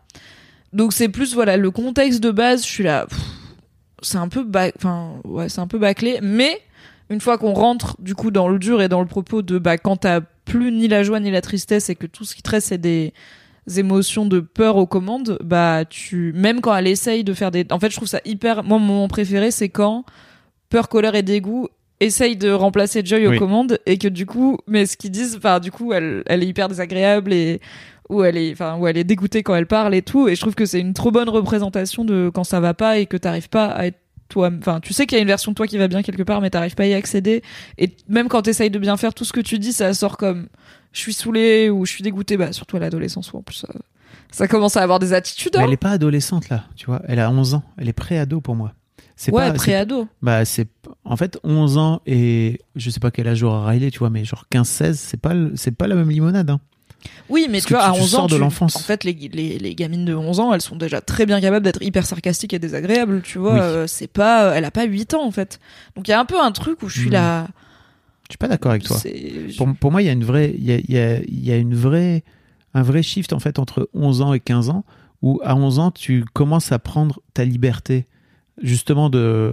Donc 0.74 0.94
c'est 0.94 1.10
plus 1.10 1.34
voilà 1.34 1.58
le 1.58 1.72
contexte 1.72 2.22
de 2.22 2.32
base. 2.32 2.64
Je 2.64 2.68
suis 2.68 2.84
là, 2.84 3.08
c'est 4.02 4.18
un 4.18 4.28
peu 4.28 4.46
enfin 4.76 5.22
c'est 5.48 5.60
un 5.60 5.68
peu 5.68 5.80
bâclé. 5.80 6.20
Mais 6.22 6.62
une 7.10 7.22
fois 7.22 7.38
qu'on 7.38 7.54
rentre 7.54 7.96
du 8.00 8.16
coup 8.16 8.32
dans 8.32 8.48
le 8.48 8.60
dur 8.60 8.82
et 8.82 8.88
dans 8.88 9.02
le 9.02 9.08
propos 9.08 9.42
de 9.42 9.58
bah 9.58 9.78
quand 9.78 9.98
t'as 9.98 10.22
plus 10.46 10.72
ni 10.72 10.88
la 10.88 11.04
joie 11.04 11.20
ni 11.20 11.32
la 11.32 11.42
tristesse 11.42 11.90
et 11.90 11.96
que 11.96 12.08
tout 12.08 12.24
ce 12.24 12.36
qui 12.36 12.42
te 12.42 12.50
reste 12.52 12.68
c'est 12.68 12.78
des 12.78 13.14
émotions 13.78 14.26
de 14.26 14.40
peur 14.40 14.78
aux 14.78 14.88
commandes, 14.88 15.38
bah 15.44 15.86
tu 15.86 16.34
même 16.36 16.62
quand 16.62 16.76
elle 16.76 16.88
essaye 16.88 17.24
de 17.24 17.34
faire 17.34 17.52
des, 17.52 17.66
en 17.72 17.80
fait 17.80 17.90
je 17.90 17.96
trouve 17.96 18.08
ça 18.08 18.22
hyper. 18.26 18.64
Moi 18.64 18.80
mon 18.80 18.86
moment 18.86 19.08
préféré 19.08 19.52
c'est 19.52 19.70
quand 19.70 20.06
peur, 20.70 20.88
colère 20.88 21.16
et 21.16 21.24
dégoût 21.24 21.68
essaye 22.00 22.36
de 22.38 22.52
remplacer 22.52 23.02
Joy 23.04 23.28
aux 23.28 23.32
Oui. 23.32 23.38
commandes 23.40 23.80
et 23.86 23.98
que 23.98 24.08
du 24.08 24.26
coup, 24.26 24.58
mais 24.68 24.86
ce 24.86 24.98
qu'ils 24.98 25.12
disent, 25.12 25.36
enfin 25.38 25.60
du 25.60 25.72
coup, 25.72 25.94
elle, 25.94 26.24
elle 26.28 26.44
est 26.44 26.48
hyper 26.48 26.68
désagréable 26.70 27.34
et 27.34 27.60
où 28.10 28.24
elle 28.24 28.38
est, 28.38 28.52
enfin 28.52 28.78
où 28.78 28.88
elle 28.88 28.98
est 28.98 29.04
dégoûtée 29.04 29.44
quand 29.44 29.56
elle 29.56 29.68
parle 29.68 29.94
et 29.94 30.02
tout. 30.02 30.28
Et 30.28 30.36
je 30.36 30.42
trouve 30.42 30.56
que 30.56 30.66
c'est 30.66 30.80
une 30.80 30.94
trop 30.94 31.12
bonne 31.12 31.30
représentation 31.30 32.06
de 32.06 32.32
quand 32.34 32.44
ça 32.44 32.60
va 32.60 32.74
pas 32.74 32.98
et 33.00 33.06
que 33.06 33.18
t'arrives 33.18 33.50
pas 33.50 33.66
à 33.68 33.86
être 33.88 34.00
toi. 34.30 34.50
Enfin, 34.60 34.80
tu 34.80 34.94
sais 34.94 35.06
qu'il 35.06 35.18
y 35.18 35.20
a 35.20 35.22
une 35.22 35.28
version 35.28 35.52
de 35.52 35.56
toi 35.56 35.68
qui 35.68 35.78
va 35.78 35.88
bien 35.88 36.02
quelque 36.02 36.24
part, 36.24 36.40
mais 36.42 36.50
t'arrives 36.50 36.76
pas 36.76 36.84
à 36.84 36.88
y 36.88 36.94
accéder. 36.94 37.42
Et 37.78 37.92
même 38.08 38.28
quand 38.30 38.44
t'essayes 38.44 38.70
de 38.70 38.80
bien 38.80 38.96
faire 38.98 39.14
tout 39.14 39.26
ce 39.26 39.34
que 39.34 39.42
tu 39.42 39.60
dis, 39.60 39.74
ça 39.74 39.94
sort 39.94 40.18
comme 40.18 40.48
je 40.92 41.00
suis 41.02 41.14
saoulée 41.14 41.70
ou 41.70 41.86
je 41.86 41.92
suis 41.92 42.04
dégoûtée. 42.04 42.38
Bah 42.38 42.52
surtout 42.54 42.78
à 42.78 42.80
l'adolescence 42.80 43.34
où 43.34 43.38
en 43.38 43.42
plus 43.42 43.56
ça, 43.56 43.70
ça 44.32 44.48
commence 44.48 44.78
à 44.78 44.82
avoir 44.84 45.00
des 45.00 45.14
attitudes. 45.14 45.54
Mais 45.56 45.62
hein. 45.62 45.66
elle 45.68 45.74
est 45.74 45.78
pas 45.78 45.92
adolescente 45.92 46.50
là, 46.50 46.66
tu 46.76 46.86
vois. 46.86 47.02
Elle 47.08 47.20
a 47.20 47.30
11 47.30 47.56
ans. 47.56 47.64
Elle 47.78 47.90
est 47.90 47.94
pré-ado 47.94 48.40
pour 48.42 48.56
moi. 48.56 48.74
C'est 49.22 49.34
Ouais, 49.34 49.48
pas. 49.50 49.54
pré-ado. 49.54 50.08
Bah, 50.22 50.46
c'est. 50.46 50.70
En 51.04 51.18
fait, 51.18 51.38
11 51.44 51.78
ans 51.78 52.02
et. 52.06 52.62
Je 52.78 52.90
sais 52.90 53.02
pas 53.02 53.12
quel 53.12 53.28
âge 53.28 53.44
aura 53.44 53.68
Riley, 53.68 53.92
tu 53.92 54.00
vois, 54.00 54.10
mais 54.10 54.24
genre 54.24 54.46
15-16, 54.50 54.94
c'est 54.94 55.20
pas, 55.20 55.34
c'est 55.56 55.72
pas 55.76 55.88
la 55.88 55.96
même 55.96 56.10
limonade. 56.10 56.50
Hein. 56.50 56.62
Oui, 57.28 57.48
mais 57.50 57.58
Parce 57.58 57.66
tu 57.66 57.74
vois, 57.74 57.84
tu- 57.84 57.90
à 57.90 57.94
tu 57.96 58.02
11 58.02 58.16
ans, 58.16 58.28
de 58.28 58.36
tu- 58.36 58.40
l'enfance. 58.40 58.78
En 58.78 58.80
fait, 58.80 59.04
les, 59.04 59.12
les, 59.14 59.60
les 59.60 59.76
gamines 59.76 60.06
de 60.06 60.14
11 60.16 60.40
ans, 60.40 60.54
elles 60.54 60.62
sont 60.62 60.78
déjà 60.78 61.02
très 61.02 61.26
bien 61.26 61.42
capables 61.42 61.66
d'être 61.66 61.82
hyper 61.84 62.06
sarcastiques 62.06 62.54
et 62.54 62.60
désagréables, 62.60 63.22
tu 63.22 63.40
vois. 63.40 63.54
Oui. 63.56 63.60
euh, 63.62 63.88
c'est 63.88 64.08
pas, 64.08 64.54
elle 64.56 64.64
a 64.64 64.72
pas 64.72 64.86
8 64.86 65.14
ans, 65.14 65.26
en 65.26 65.32
fait. 65.32 65.60
Donc, 65.98 66.08
il 66.08 66.12
y 66.12 66.14
a 66.14 66.20
un 66.20 66.26
peu 66.26 66.40
un 66.42 66.52
truc 66.54 66.82
où 66.82 66.88
je 66.88 67.00
suis 67.00 67.10
Hmm. 67.10 67.14
là. 67.14 67.48
Je 68.30 68.34
suis 68.34 68.38
pas 68.38 68.48
d'accord 68.48 68.72
avec 68.72 68.84
toi. 68.84 68.98
Pour, 69.58 69.68
pour 69.76 69.92
moi, 69.92 70.02
il 70.02 70.06
y 70.06 70.10
a 70.10 70.14
une 70.14 70.24
vraie, 70.24 70.54
il 70.58 70.64
y 70.64 70.72
a, 70.72 70.78
y 70.88 70.98
a- 70.98 71.20
y 71.28 71.52
a 71.52 71.58
une 71.58 71.76
vraie, 71.76 72.24
un 72.74 72.84
vrai 72.84 73.02
shift 73.04 73.34
en 73.34 73.40
fait 73.40 73.60
entre 73.60 73.90
11 73.94 74.22
ans 74.22 74.34
et 74.34 74.40
15 74.40 74.70
ans, 74.70 74.86
où 75.22 75.42
à 75.44 75.56
11 75.56 75.80
ans, 75.80 75.92
tu 75.92 76.24
commences 76.34 76.72
à 76.72 76.80
prendre 76.80 77.22
ta 77.34 77.44
liberté, 77.44 78.08
justement 78.62 79.10
de 79.10 79.52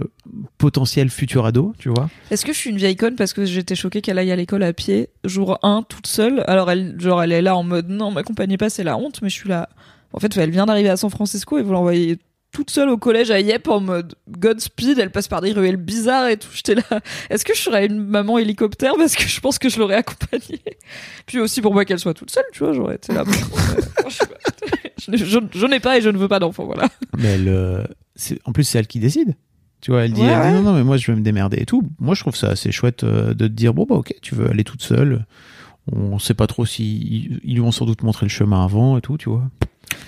potentiel 0.57 1.09
futur 1.09 1.45
ado, 1.45 1.73
tu 1.77 1.89
vois. 1.89 2.09
Est-ce 2.31 2.45
que 2.45 2.53
je 2.53 2.57
suis 2.57 2.69
une 2.69 2.77
vieille 2.77 2.95
conne 2.95 3.15
parce 3.15 3.33
que 3.33 3.45
j'étais 3.45 3.75
choquée 3.75 4.01
qu'elle 4.01 4.17
aille 4.19 4.31
à 4.31 4.35
l'école 4.35 4.63
à 4.63 4.73
pied, 4.73 5.09
jour 5.23 5.57
1, 5.63 5.83
toute 5.87 6.07
seule? 6.07 6.43
Alors, 6.47 6.69
elle, 6.71 6.95
genre, 6.99 7.21
elle 7.23 7.31
est 7.31 7.41
là 7.41 7.55
en 7.55 7.63
mode 7.63 7.89
non, 7.89 8.11
m'accompagnez 8.11 8.57
pas, 8.57 8.69
c'est 8.69 8.83
la 8.83 8.97
honte, 8.97 9.21
mais 9.21 9.29
je 9.29 9.35
suis 9.35 9.49
là. 9.49 9.69
En 10.13 10.19
fait, 10.19 10.35
elle 10.37 10.51
vient 10.51 10.65
d'arriver 10.65 10.89
à 10.89 10.97
San 10.97 11.09
Francisco 11.09 11.57
et 11.57 11.61
vous 11.63 11.71
l'envoyez 11.73 12.17
toute 12.53 12.69
seule 12.71 12.89
au 12.89 12.97
collège 12.97 13.29
à 13.29 13.39
Yep 13.41 13.67
en 13.67 13.81
mode 13.81 14.15
Godspeed, 14.29 14.97
elle 14.97 15.11
passe 15.11 15.27
par 15.27 15.41
des 15.41 15.51
ruelles 15.51 15.75
bizarres 15.75 16.29
et 16.29 16.37
tout. 16.37 16.47
J'étais 16.53 16.75
là. 16.75 16.83
Est-ce 17.29 17.43
que 17.45 17.53
je 17.53 17.59
serais 17.61 17.85
une 17.85 17.99
maman 17.99 18.37
hélicoptère 18.37 18.93
parce 18.97 19.15
que 19.15 19.23
je 19.27 19.39
pense 19.41 19.59
que 19.59 19.69
je 19.69 19.77
l'aurais 19.77 19.95
accompagnée? 19.95 20.61
Puis 21.25 21.39
aussi 21.39 21.61
pour 21.61 21.73
moi 21.73 21.83
qu'elle 21.85 21.99
soit 21.99 22.13
toute 22.13 22.31
seule, 22.31 22.45
tu 22.53 22.63
vois, 22.63 22.73
j'aurais 22.73 22.95
été 22.95 23.13
là. 23.13 23.23
bon, 23.25 23.31
euh, 23.31 24.09
je. 24.09 24.23
Je 24.99 25.11
n'ai- 25.11 25.17
je- 25.17 25.39
je 25.53 25.65
n'ai 25.67 25.79
pas 25.79 25.97
et 25.97 26.01
je 26.01 26.09
ne 26.09 26.17
veux 26.17 26.27
pas 26.27 26.39
d'enfant, 26.39 26.65
voilà. 26.65 26.87
Mais 27.17 27.27
elle, 27.33 27.47
c'est- 27.47 27.93
en 28.45 28.51
plus, 28.51 28.63
c'est 28.63 28.79
elle 28.79 28.87
qui 28.87 28.99
décide. 28.99 29.35
Tu 29.81 29.91
vois, 29.91 30.05
elle 30.05 30.11
dit, 30.13 30.21
Ouais, 30.21 30.27
elle 30.27 30.41
dit, 30.41 30.47
ouais. 30.47 30.53
non, 30.53 30.61
non, 30.63 30.73
mais 30.73 30.83
moi, 30.83 30.97
je 30.97 31.11
vais 31.11 31.17
me 31.17 31.23
démerder 31.23 31.57
et 31.61 31.65
tout. 31.65 31.83
Moi, 31.99 32.15
je 32.15 32.21
trouve 32.21 32.35
ça 32.35 32.47
assez 32.49 32.71
chouette 32.71 33.03
euh, 33.03 33.33
de 33.33 33.47
te 33.47 33.53
dire, 33.53 33.73
bon, 33.73 33.85
bah, 33.87 33.95
ok, 33.95 34.13
tu 34.21 34.33
veux 34.35 34.49
aller 34.49 34.63
toute 34.63 34.81
seule. 34.81 35.25
On 35.91 36.19
sait 36.19 36.33
pas 36.33 36.47
trop 36.47 36.65
si 36.65 37.39
ils, 37.45 37.53
lui 37.53 37.61
ont 37.61 37.71
sans 37.71 37.85
doute 37.85 38.01
montré 38.03 38.25
le 38.25 38.29
chemin 38.29 38.63
avant 38.63 38.97
et 38.97 39.01
tout, 39.01 39.17
tu 39.17 39.29
vois. 39.29 39.43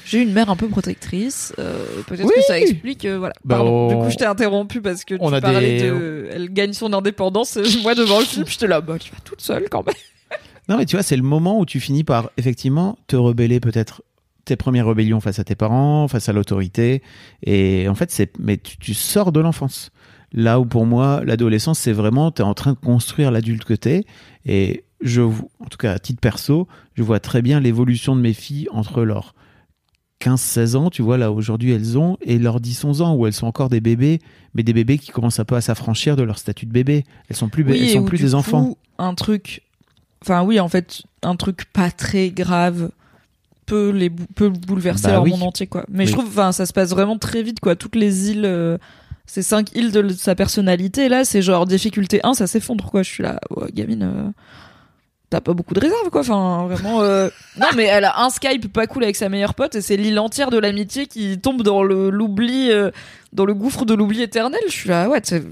J'ai 0.06 0.22
une 0.24 0.34
mère 0.34 0.50
un 0.50 0.56
peu 0.56 0.68
protectrice. 0.68 1.54
euh, 1.60 1.86
Peut-être 2.08 2.26
Oui. 2.26 2.32
que 2.36 2.42
ça 2.42 2.60
explique. 2.60 3.06
euh, 3.06 3.20
voilà. 3.20 3.34
Bah, 3.46 3.58
Pardon. 3.58 3.88
Du 3.90 3.94
on- 3.96 4.04
coup, 4.06 4.10
je 4.10 4.16
t'ai 4.18 4.26
interrompu 4.26 4.82
parce 4.82 5.06
que 5.06 5.16
On 5.20 5.30
tu 5.30 5.36
a 5.36 5.42
parlais 5.42 5.82
des- 5.82 5.88
de. 5.90 6.28
Elle 6.34 6.52
gagne 6.52 6.74
son 6.74 6.92
indépendance. 6.94 7.56
et 7.58 7.64
Moi, 7.84 7.94
devant 7.96 8.20
le 8.20 8.26
film, 8.26 8.46
j'étais 8.48 8.68
là. 8.68 8.82
Bah, 8.82 8.98
tu 9.00 9.12
vas 9.12 9.18
toute 9.24 9.42
seule 9.42 9.68
quand 9.70 9.86
même. 9.86 9.96
Non, 10.68 10.78
mais 10.78 10.86
tu 10.86 10.96
vois, 10.96 11.04
c'est 11.04 11.16
le 11.16 11.24
moment 11.24 11.60
où 11.60 11.66
tu 11.66 11.80
finis 11.80 12.04
par 12.04 12.30
effectivement 12.38 12.98
te 13.08 13.16
rebeller 13.16 13.60
peut-être 13.60 14.02
tes 14.46 14.56
premières 14.56 14.88
rébellions 14.88 15.20
face 15.20 15.40
à 15.40 15.44
tes 15.44 15.56
parents, 15.56 16.08
face 16.08 16.30
à 16.30 16.34
l'autorité. 16.34 17.02
Et 17.44 17.88
en 17.88 17.96
fait, 17.96 18.12
c'est, 18.12 18.32
mais 18.40 18.58
tu, 18.58 18.78
tu 18.78 18.94
sors 18.94 19.32
de 19.32 19.40
l'enfance. 19.40 19.92
Là 20.32 20.60
où 20.60 20.66
pour 20.66 20.86
moi, 20.86 21.22
l'adolescence, 21.26 21.80
c'est 21.80 21.94
vraiment, 21.94 22.32
tu 22.32 22.42
es 22.42 22.46
en 22.46 22.54
train 22.54 22.74
de 22.74 22.78
construire 22.78 23.32
l'adulte 23.32 23.64
que 23.64 23.74
t'es. 23.74 24.06
Et 24.46 24.84
je, 25.02 25.22
en 25.22 25.66
tout 25.70 25.78
cas, 25.78 25.94
à 25.94 26.00
titre 26.00 26.20
perso, 26.20 26.68
je 26.96 27.04
vois 27.04 27.20
très 27.20 27.42
bien 27.42 27.60
l'évolution 27.60 28.16
de 28.16 28.22
mes 28.22 28.34
filles 28.34 28.68
entre 28.72 29.04
leurs 29.04 29.34
15-16 30.22 30.76
ans, 30.76 30.90
tu 30.90 31.02
vois, 31.02 31.18
là 31.18 31.32
aujourd'hui 31.32 31.72
elles 31.72 31.98
ont, 31.98 32.18
et 32.22 32.38
leurs 32.38 32.60
10-11 32.60 33.02
ans 33.02 33.16
où 33.16 33.26
elles 33.26 33.34
sont 33.34 33.48
encore 33.48 33.70
des 33.70 33.80
bébés, 33.80 34.20
mais 34.54 34.64
des 34.64 34.74
bébés 34.74 34.98
qui 34.98 35.12
commencent 35.12 35.40
un 35.40 35.46
peu 35.46 35.56
à 35.56 35.62
s'affranchir 35.62 36.16
de 36.16 36.24
leur 36.24 36.38
statut 36.38 36.66
de 36.66 36.74
bébé. 36.74 37.06
Elles 37.30 37.36
sont 37.36 37.50
plus, 37.50 37.66
elles 37.70 37.90
sont 37.90 38.04
plus 38.04 38.22
des 38.22 38.30
coup, 38.32 38.36
enfants. 38.36 38.78
Un 38.98 39.14
truc. 39.14 39.62
Enfin, 40.22 40.44
oui, 40.44 40.60
en 40.60 40.68
fait, 40.68 41.04
un 41.22 41.38
truc 41.38 41.66
pas 41.72 41.92
très 41.92 42.32
grave 42.32 42.92
peut 43.70 43.90
les 43.92 44.10
bou- 44.10 44.26
peut 44.36 44.50
bouleverser 44.50 45.04
Bah 45.08 45.14
leur 45.14 45.24
oui. 45.24 45.30
monde 45.32 45.44
entier, 45.44 45.68
quoi. 45.68 45.86
Mais 45.90 46.04
Oui. 46.04 46.08
je 46.08 46.14
trouve, 46.14 46.28
enfin, 46.28 46.52
ça 46.52 46.66
se 46.66 46.74
passe 46.74 46.90
vraiment 46.90 47.18
très 47.18 47.42
vite, 47.44 47.60
quoi. 47.62 47.76
Toutes 47.76 47.96
les 47.96 48.30
îles. 48.32 48.46
euh, 48.46 48.78
ces 49.26 49.44
cinq 49.44 49.76
îles 49.76 49.92
de 49.92 50.10
sa 50.10 50.34
personnalité, 50.34 51.08
là, 51.08 51.24
c'est 51.24 51.42
genre 51.44 51.68
difficulté 51.68 52.20
1, 52.24 52.34
ça 52.34 52.48
s'effondre, 52.48 52.90
quoi. 52.90 53.04
Je 53.04 53.10
suis 53.10 53.22
là, 53.24 53.40
ouais, 53.56 53.68
gamine, 53.72 54.02
euh, 54.04 54.32
t'as 55.30 55.40
pas 55.40 55.54
beaucoup 55.54 55.76
de 55.76 55.80
réserve, 55.80 56.10
quoi. 56.10 56.22
Enfin, 56.22 56.66
vraiment. 56.68 57.02
euh, 57.04 57.30
Non, 57.60 57.68
mais 57.78 57.84
elle 57.84 58.06
a 58.06 58.22
un 58.24 58.32
Skype 58.32 58.74
pas 58.74 58.88
cool 58.88 59.04
avec 59.04 59.16
sa 59.16 59.30
meilleure 59.30 59.54
pote 59.54 59.76
et 59.76 59.82
c'est 59.82 59.98
l'île 59.98 60.18
entière 60.20 60.50
de 60.50 60.58
l'amitié 60.58 61.06
qui 61.06 61.40
tombe 61.40 61.62
dans 61.62 61.84
le 61.84 62.10
l'oubli, 62.10 62.72
dans 63.34 63.46
le 63.46 63.54
gouffre 63.54 63.86
de 63.86 63.94
l'oubli 63.94 64.24
éternel. 64.24 64.60
Je 64.68 64.72
suis 64.74 64.90
là, 64.90 65.08
ouais, 65.08 65.20
c'est 65.24 65.44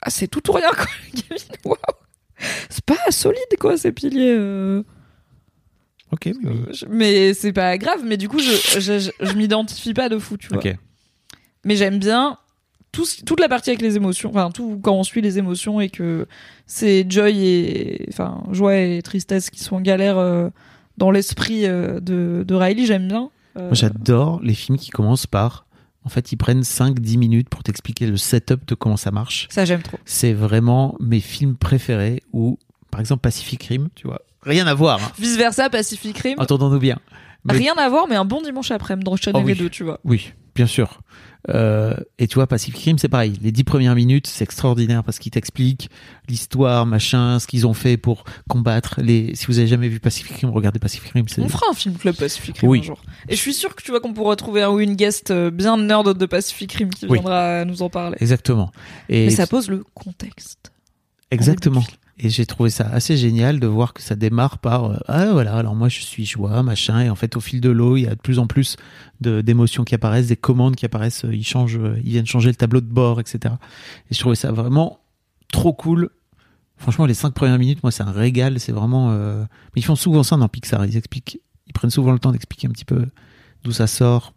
ah, 0.00 0.10
c'est 0.10 0.28
tout 0.28 0.48
ou 0.50 0.52
rien, 0.52 0.70
quoi. 0.70 0.86
waouh. 1.64 1.76
C'est 2.70 2.84
pas 2.84 2.94
solide, 3.10 3.40
quoi, 3.58 3.76
ces 3.76 3.90
piliers. 3.90 4.36
Ok, 6.14 6.22
oui, 6.26 6.34
oui. 6.44 6.58
Je- 6.72 6.86
Mais 6.88 7.34
c'est 7.34 7.52
pas 7.52 7.76
grave, 7.78 8.00
mais 8.04 8.16
du 8.16 8.28
coup, 8.28 8.38
je, 8.38 8.80
je, 8.80 8.98
je, 8.98 9.10
je 9.20 9.32
m'identifie 9.34 9.92
pas 9.94 10.08
de 10.08 10.18
fou, 10.18 10.36
tu 10.36 10.48
vois. 10.48 10.58
Ok. 10.58 10.74
Mais 11.64 11.76
j'aime 11.76 11.98
bien 11.98 12.38
tout, 12.92 13.04
ce- 13.04 13.22
toute 13.24 13.40
la 13.40 13.48
partie 13.48 13.70
avec 13.70 13.82
les 13.82 13.96
émotions, 13.96 14.30
enfin, 14.30 14.50
tout 14.52 14.78
quand 14.82 14.94
on 14.94 15.02
suit 15.02 15.20
les 15.20 15.38
émotions 15.38 15.80
et 15.80 15.88
que 15.90 16.26
c'est 16.66 17.04
joy 17.10 17.36
et, 17.46 18.06
enfin, 18.10 18.42
joie 18.52 18.76
et 18.76 19.02
tristesse 19.02 19.50
qui 19.50 19.60
sont 19.60 19.76
en 19.76 19.80
galère 19.80 20.16
euh, 20.18 20.48
dans 20.96 21.10
l'esprit 21.10 21.66
euh, 21.66 21.98
de, 22.00 22.44
de 22.46 22.54
Riley, 22.54 22.86
j'aime 22.86 23.08
bien. 23.08 23.30
Euh, 23.56 23.62
Moi, 23.66 23.74
j'adore 23.74 24.40
les 24.42 24.54
films 24.54 24.78
qui 24.78 24.90
commencent 24.90 25.26
par. 25.26 25.66
En 26.04 26.10
fait, 26.10 26.32
ils 26.32 26.36
prennent 26.36 26.60
5-10 26.60 27.16
minutes 27.16 27.48
pour 27.48 27.62
t'expliquer 27.62 28.06
le 28.06 28.18
setup 28.18 28.66
de 28.66 28.74
comment 28.74 28.98
ça 28.98 29.10
marche. 29.10 29.48
ça, 29.50 29.64
j'aime 29.64 29.80
trop. 29.82 29.98
C'est 30.04 30.34
vraiment 30.34 30.96
mes 31.00 31.20
films 31.20 31.56
préférés 31.56 32.22
où, 32.34 32.58
par 32.90 33.00
exemple, 33.00 33.22
Pacific 33.22 33.62
Rim, 33.64 33.88
tu 33.94 34.06
vois. 34.06 34.20
Rien 34.44 34.66
à 34.66 34.74
voir. 34.74 35.02
hein. 35.02 35.12
Vice 35.18 35.36
versa, 35.36 35.70
Pacific 35.70 36.16
Rim. 36.18 36.34
Entendons-nous 36.38 36.78
bien. 36.78 36.98
Mais- 37.44 37.54
Rien 37.58 37.74
à 37.76 37.88
voir, 37.88 38.06
mais 38.08 38.16
un 38.16 38.24
bon 38.24 38.40
dimanche 38.42 38.70
après-midi 38.70 39.04
dans 39.04 39.16
Channel 39.16 39.42
Oh 39.44 39.46
oui. 39.46 39.54
2, 39.54 39.68
tu 39.68 39.84
vois. 39.84 40.00
Oui, 40.04 40.32
bien 40.54 40.66
sûr. 40.66 41.00
Euh, 41.50 41.92
et 42.18 42.26
tu 42.26 42.36
vois, 42.36 42.46
Pacific 42.46 42.82
Rim, 42.82 42.96
c'est 42.96 43.10
pareil. 43.10 43.34
Les 43.42 43.52
dix 43.52 43.64
premières 43.64 43.94
minutes, 43.94 44.26
c'est 44.26 44.42
extraordinaire 44.44 45.04
parce 45.04 45.18
qu'ils 45.18 45.30
t'expliquent 45.30 45.90
l'histoire, 46.26 46.86
machin, 46.86 47.38
ce 47.38 47.46
qu'ils 47.46 47.66
ont 47.66 47.74
fait 47.74 47.98
pour 47.98 48.24
combattre 48.48 49.00
les. 49.02 49.34
Si 49.34 49.44
vous 49.48 49.58
avez 49.58 49.66
jamais 49.68 49.88
vu 49.88 50.00
Pacific 50.00 50.34
Rim, 50.38 50.48
regardez 50.48 50.78
Pacific 50.78 51.12
Rim. 51.12 51.26
On 51.36 51.48
fera 51.50 51.66
un 51.70 51.74
film 51.74 51.96
club 51.96 52.16
Pacific 52.16 52.56
Rim 52.60 52.70
Oui. 52.70 52.78
un 52.78 52.82
jour. 52.84 53.02
Et 53.28 53.36
je 53.36 53.40
suis 53.42 53.52
sûr 53.52 53.74
que 53.76 53.82
tu 53.82 53.90
vois 53.90 54.00
qu'on 54.00 54.14
pourra 54.14 54.36
trouver 54.36 54.62
un 54.62 54.70
ou 54.70 54.80
une 54.80 54.94
guest 54.94 55.30
euh, 55.32 55.50
bien 55.50 55.76
nerd 55.76 56.16
de 56.16 56.24
Pacific 56.26 56.72
Rim 56.72 56.88
qui 56.88 57.04
Oui. 57.04 57.18
viendra 57.18 57.66
nous 57.66 57.82
en 57.82 57.90
parler. 57.90 58.16
exactement. 58.20 58.72
Et 59.10 59.26
Mais 59.26 59.30
ça 59.32 59.46
pose 59.46 59.68
le 59.68 59.84
contexte. 59.92 60.72
exactement. 61.30 61.84
Et 62.16 62.28
j'ai 62.28 62.46
trouvé 62.46 62.70
ça 62.70 62.86
assez 62.86 63.16
génial 63.16 63.58
de 63.58 63.66
voir 63.66 63.92
que 63.92 64.00
ça 64.00 64.14
démarre 64.14 64.58
par 64.58 64.84
euh, 64.84 64.96
ah 65.08 65.32
voilà 65.32 65.54
alors 65.54 65.74
moi 65.74 65.88
je 65.88 66.00
suis 66.00 66.24
joie 66.24 66.62
machin 66.62 67.00
et 67.00 67.10
en 67.10 67.16
fait 67.16 67.36
au 67.36 67.40
fil 67.40 67.60
de 67.60 67.70
l'eau 67.70 67.96
il 67.96 68.02
y 68.02 68.06
a 68.06 68.14
de 68.14 68.20
plus 68.20 68.38
en 68.38 68.46
plus 68.46 68.76
de 69.20 69.40
d'émotions 69.40 69.82
qui 69.82 69.96
apparaissent 69.96 70.28
des 70.28 70.36
commandes 70.36 70.76
qui 70.76 70.86
apparaissent 70.86 71.24
euh, 71.24 71.34
ils 71.34 71.44
changent 71.44 71.76
euh, 71.76 71.98
ils 72.04 72.10
viennent 72.10 72.26
changer 72.26 72.50
le 72.50 72.54
tableau 72.54 72.80
de 72.80 72.86
bord 72.86 73.18
etc 73.18 73.56
et 74.10 74.14
je 74.14 74.20
trouvais 74.20 74.36
ça 74.36 74.52
vraiment 74.52 75.00
trop 75.50 75.72
cool 75.72 76.10
franchement 76.76 77.04
les 77.06 77.14
cinq 77.14 77.34
premières 77.34 77.58
minutes 77.58 77.82
moi 77.82 77.90
c'est 77.90 78.04
un 78.04 78.12
régal 78.12 78.60
c'est 78.60 78.70
vraiment 78.72 79.10
euh, 79.10 79.42
mais 79.74 79.80
ils 79.80 79.84
font 79.84 79.96
souvent 79.96 80.22
ça 80.22 80.36
dans 80.36 80.48
Pixar 80.48 80.86
ils 80.86 80.96
expliquent 80.96 81.40
ils 81.66 81.72
prennent 81.72 81.90
souvent 81.90 82.12
le 82.12 82.20
temps 82.20 82.30
d'expliquer 82.30 82.68
un 82.68 82.70
petit 82.70 82.84
peu 82.84 83.06
d'où 83.64 83.72
ça 83.72 83.88
sort 83.88 84.34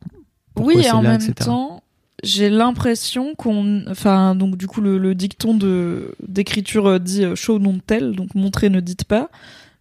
pourquoi 0.55 0.73
Oui, 0.73 0.83
et 0.83 0.91
en 0.91 1.01
là, 1.03 1.11
même 1.11 1.21
etc. 1.21 1.45
temps, 1.45 1.83
j'ai 2.23 2.49
l'impression 2.49 3.35
qu'on, 3.35 3.83
enfin, 3.89 4.35
donc 4.35 4.57
du 4.57 4.67
coup 4.67 4.81
le, 4.81 4.97
le 4.97 5.13
dicton 5.15 5.53
de 5.53 6.15
d'écriture 6.27 6.87
euh, 6.87 6.99
dit 6.99 7.23
euh, 7.23 7.35
show 7.35 7.59
non 7.59 7.79
tell, 7.85 8.13
donc 8.13 8.33
montrer 8.35 8.69
ne 8.69 8.79
dites 8.79 9.03
pas. 9.05 9.29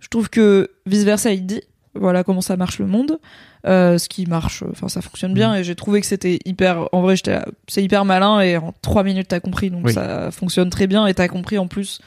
Je 0.00 0.08
trouve 0.08 0.28
que 0.28 0.70
vice 0.84 1.04
versa 1.04 1.32
il 1.32 1.46
dit 1.46 1.62
voilà 1.94 2.24
comment 2.24 2.42
ça 2.42 2.58
marche 2.58 2.78
le 2.78 2.86
monde, 2.86 3.18
euh, 3.66 3.96
ce 3.96 4.08
qui 4.10 4.26
marche, 4.26 4.62
enfin 4.70 4.88
ça 4.88 5.00
fonctionne 5.00 5.32
bien 5.32 5.54
Mm. 5.54 5.56
et 5.56 5.64
j'ai 5.64 5.74
trouvé 5.74 6.00
que 6.02 6.06
c'était 6.06 6.38
hyper, 6.44 6.88
en 6.92 7.00
vrai 7.00 7.16
j'étais, 7.16 7.38
c'est 7.68 7.82
hyper 7.82 8.04
malin 8.04 8.40
et 8.40 8.58
en 8.58 8.74
trois 8.82 9.02
minutes 9.02 9.28
t'as 9.28 9.40
compris 9.40 9.70
donc 9.70 9.86
Oui. 9.86 9.94
ça 9.94 10.30
fonctionne 10.30 10.68
très 10.68 10.86
bien 10.86 11.06
et 11.06 11.14
t'as 11.14 11.28
compris 11.28 11.56
en 11.56 11.66
plus 11.68 12.00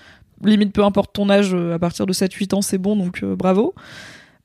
limite 0.44 0.72
peu 0.74 0.84
importe 0.84 1.12
ton 1.14 1.28
âge 1.32 1.56
euh, 1.56 1.74
à 1.74 1.80
partir 1.80 2.06
de 2.06 2.14
7-8 2.14 2.54
ans 2.54 2.62
c'est 2.62 2.78
bon 2.78 2.96
donc 2.96 3.24
euh, 3.24 3.36
bravo. 3.36 3.74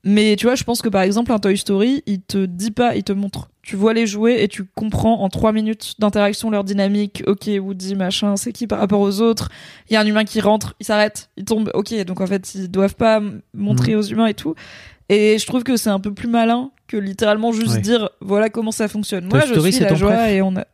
Mais 0.07 0.35
tu 0.35 0.45
vois, 0.45 0.53
je 0.55 0.63
pense 0.63 0.81
que 0.83 0.89
par 0.89 1.01
exemple, 1.01 1.31
un 1.31 1.39
Toy 1.39 1.57
Story, 1.57 2.03
il 2.05 2.21
te 2.21 2.45
dit 2.45 2.69
pas, 2.71 2.95
il 2.95 3.03
te 3.03 3.11
montre. 3.11 3.49
Tu 3.63 3.75
vois 3.75 3.93
les 3.93 4.05
jouets 4.05 4.43
et 4.43 4.47
tu 4.47 4.63
comprends 4.63 5.21
en 5.23 5.29
trois 5.29 5.51
minutes 5.51 5.95
d'interaction 5.97 6.51
leur 6.51 6.63
dynamique. 6.63 7.23
Ok, 7.25 7.49
Woody, 7.59 7.95
machin, 7.95 8.35
c'est 8.37 8.51
qui 8.51 8.67
par 8.67 8.77
rapport 8.77 8.99
aux 9.01 9.19
autres? 9.21 9.49
Il 9.89 9.93
y 9.93 9.95
a 9.95 10.01
un 10.01 10.05
humain 10.05 10.23
qui 10.23 10.39
rentre, 10.41 10.75
il 10.79 10.85
s'arrête, 10.85 11.31
il 11.37 11.45
tombe. 11.45 11.71
Ok, 11.73 11.91
donc 12.05 12.21
en 12.21 12.27
fait, 12.27 12.53
ils 12.53 12.69
doivent 12.69 12.93
pas 12.95 13.19
montrer 13.55 13.95
aux 13.95 14.03
humains 14.03 14.27
et 14.27 14.35
tout. 14.35 14.53
Et 15.09 15.37
je 15.39 15.45
trouve 15.47 15.63
que 15.63 15.75
c'est 15.77 15.89
un 15.89 15.99
peu 15.99 16.13
plus 16.13 16.27
malin 16.27 16.69
que 16.87 16.97
littéralement 16.97 17.51
juste 17.51 17.73
Ouais. 17.73 17.81
dire 17.81 18.09
voilà 18.21 18.49
comment 18.49 18.71
ça 18.71 18.87
fonctionne. 18.87 19.25
Moi, 19.25 19.39
Toy 19.39 19.47
je 19.49 19.53
Story, 19.53 19.71
suis 19.73 19.81
c'est 19.83 19.89
la 19.89 19.95
joie 19.95 20.11
préf 20.11 20.31
et 20.31 20.41
on 20.43 20.55
a. 20.55 20.65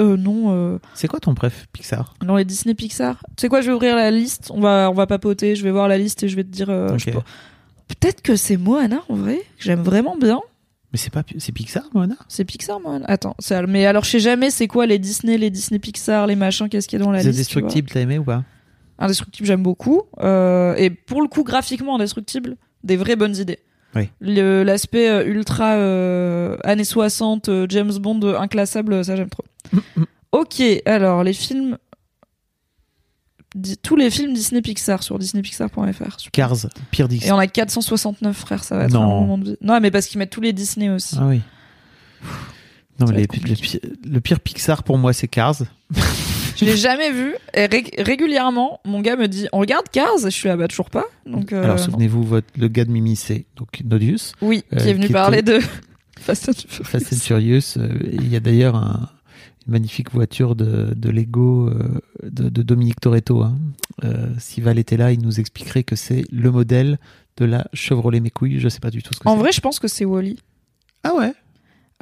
Euh, 0.00 0.16
non, 0.18 0.52
euh, 0.54 0.78
c'est 0.92 1.06
quoi 1.08 1.20
ton 1.20 1.34
préf 1.34 1.66
Pixar? 1.72 2.12
Dans 2.22 2.36
les 2.36 2.44
Disney 2.44 2.74
Pixar. 2.74 3.16
Tu 3.36 3.42
sais 3.42 3.48
quoi, 3.48 3.62
je 3.62 3.68
vais 3.68 3.72
ouvrir 3.72 3.94
la 3.96 4.10
liste. 4.10 4.50
On 4.52 4.60
va, 4.60 4.88
on 4.90 4.94
va 4.94 5.06
papoter. 5.06 5.54
Je 5.56 5.62
vais 5.64 5.70
voir 5.70 5.88
la 5.88 5.96
liste 5.96 6.22
et 6.24 6.28
je 6.28 6.36
vais 6.36 6.42
te 6.44 6.48
dire. 6.50 6.68
euh, 6.68 6.98
je 6.98 7.04
sais 7.04 7.12
pas. 7.12 7.24
Peut-être 7.88 8.22
que 8.22 8.36
c'est 8.36 8.56
Moana 8.56 9.02
en 9.08 9.14
vrai. 9.14 9.36
que 9.36 9.42
J'aime 9.64 9.82
vraiment 9.82 10.16
bien. 10.16 10.40
mais 10.92 10.98
c'est 10.98 11.12
pas 11.12 11.22
c'est 11.38 11.52
Pixar 11.52 11.84
Moana? 11.94 12.16
C'est 12.28 12.44
Pixar, 12.44 12.80
Moana. 12.80 13.04
Attends, 13.08 13.36
mais 13.68 13.86
alors 13.86 14.04
je 14.04 14.10
sais 14.10 14.20
jamais 14.20 14.50
c'est 14.50 14.66
quoi 14.68 14.86
les 14.86 14.98
Disney, 14.98 15.36
les 15.38 15.50
Disney 15.50 15.78
Pixar, 15.78 16.26
les 16.26 16.36
machins, 16.36 16.68
qu'est-ce 16.68 16.88
qu'il 16.88 16.98
y 16.98 17.02
a 17.02 17.04
dans 17.04 17.10
la 17.12 17.18
liste. 17.18 17.28
Indestructible 17.30 17.90
t'as 17.92 18.00
aimé 18.00 18.18
ou 18.18 18.24
pas? 18.24 18.42
Indestructible, 18.98 19.46
j'aime 19.46 19.62
beaucoup. 19.62 20.02
Euh, 20.20 20.74
et 20.76 20.88
pour 20.90 21.20
le 21.20 21.28
coup, 21.28 21.42
graphiquement, 21.42 21.96
Indestructible, 21.96 22.56
des 22.84 22.96
vraies 22.96 23.16
bonnes 23.16 23.36
idées. 23.36 23.58
Oui. 23.96 24.08
Le- 24.20 24.62
L'aspect 24.62 25.08
euh, 25.08 25.24
ultra 25.26 25.72
euh, 25.74 26.56
années 26.64 26.84
60, 26.84 27.48
euh, 27.48 27.66
James 27.68 27.92
Bond 27.98 28.20
inclassable, 28.38 29.04
ça 29.04 29.16
j'aime 29.16 29.28
trop. 29.30 29.44
ok, 30.32 30.62
alors 30.86 31.22
les 31.24 31.32
films. 31.32 31.76
Tous 33.82 33.94
les 33.96 34.10
films 34.10 34.34
Disney 34.34 34.62
Pixar 34.62 35.02
sur 35.02 35.18
disneypixar.fr. 35.18 36.16
Cars 36.32 36.56
pire 36.90 37.06
Disney 37.08 37.28
Et 37.28 37.32
on 37.32 37.38
a 37.38 37.46
469 37.46 38.36
frères, 38.36 38.64
ça 38.64 38.76
va 38.76 38.84
être 38.84 38.92
Non. 38.92 39.02
un 39.02 39.06
moment 39.20 39.38
de. 39.38 39.56
Non, 39.60 39.78
mais 39.80 39.90
parce 39.90 40.06
qu'ils 40.06 40.18
mettent 40.18 40.30
tous 40.30 40.40
les 40.40 40.52
Disney 40.52 40.90
aussi. 40.90 41.16
Ah 41.20 41.26
oui. 41.26 41.40
Non, 43.00 43.06
mais 43.08 43.16
les- 43.16 43.22
le, 43.22 43.54
pire, 43.56 43.80
le 44.08 44.20
pire 44.20 44.40
Pixar 44.40 44.82
pour 44.84 44.98
moi, 44.98 45.12
c'est 45.12 45.28
Cars. 45.28 45.62
Je 46.56 46.64
l'ai 46.64 46.76
jamais 46.76 47.10
vu. 47.10 47.34
Et 47.52 47.66
ré- 47.66 47.90
régulièrement, 47.98 48.80
mon 48.84 49.00
gars 49.00 49.16
me 49.16 49.26
dit 49.26 49.48
On 49.52 49.58
regarde 49.58 49.88
Cars? 49.90 50.18
Je 50.24 50.28
suis 50.30 50.48
là, 50.48 50.56
bah 50.56 50.68
toujours 50.68 50.90
pas. 50.90 51.04
Donc, 51.26 51.52
euh, 51.52 51.64
Alors, 51.64 51.78
souvenez-vous, 51.80 52.22
votre, 52.22 52.46
le 52.56 52.68
gars 52.68 52.84
de 52.84 52.90
Mimi, 52.90 53.16
c'est 53.16 53.46
donc 53.56 53.68
Nodius, 53.84 54.32
Oui, 54.40 54.62
euh, 54.72 54.76
qui 54.76 54.88
est 54.88 54.94
venu 54.94 55.06
qui 55.08 55.12
parler 55.12 55.38
était- 55.38 55.58
de 55.58 55.64
Fast 56.20 56.48
and 56.48 56.52
Furious. 56.68 56.84
Fast 56.84 57.12
and 57.12 57.16
Furious. 57.16 57.76
euh, 57.78 57.88
Il 58.12 58.28
y 58.28 58.36
a 58.36 58.40
d'ailleurs 58.40 58.76
un- 58.76 59.10
une 59.66 59.72
magnifique 59.72 60.10
voiture 60.12 60.54
de, 60.56 60.92
de 60.94 61.10
Lego 61.10 61.68
euh, 61.68 62.00
de, 62.22 62.48
de 62.48 62.62
Dominique 62.62 63.00
Toretto. 63.00 63.42
Hein. 63.42 63.56
Euh, 64.04 64.28
si 64.38 64.60
Val 64.60 64.78
était 64.78 64.96
là, 64.96 65.12
il 65.12 65.20
nous 65.22 65.40
expliquerait 65.40 65.84
que 65.84 65.96
c'est 65.96 66.24
le 66.30 66.50
modèle 66.50 66.98
de 67.36 67.44
la 67.44 67.66
Chevrolet 67.72 68.20
Mécouille. 68.20 68.58
Je 68.60 68.68
sais 68.68 68.80
pas 68.80 68.90
du 68.90 69.02
tout 69.02 69.12
ce 69.14 69.20
que 69.20 69.28
En 69.28 69.34
c'est. 69.34 69.38
vrai, 69.40 69.52
je 69.52 69.60
pense 69.60 69.78
que 69.78 69.88
c'est 69.88 70.04
Wally. 70.04 70.38
Ah 71.02 71.14
ouais? 71.14 71.32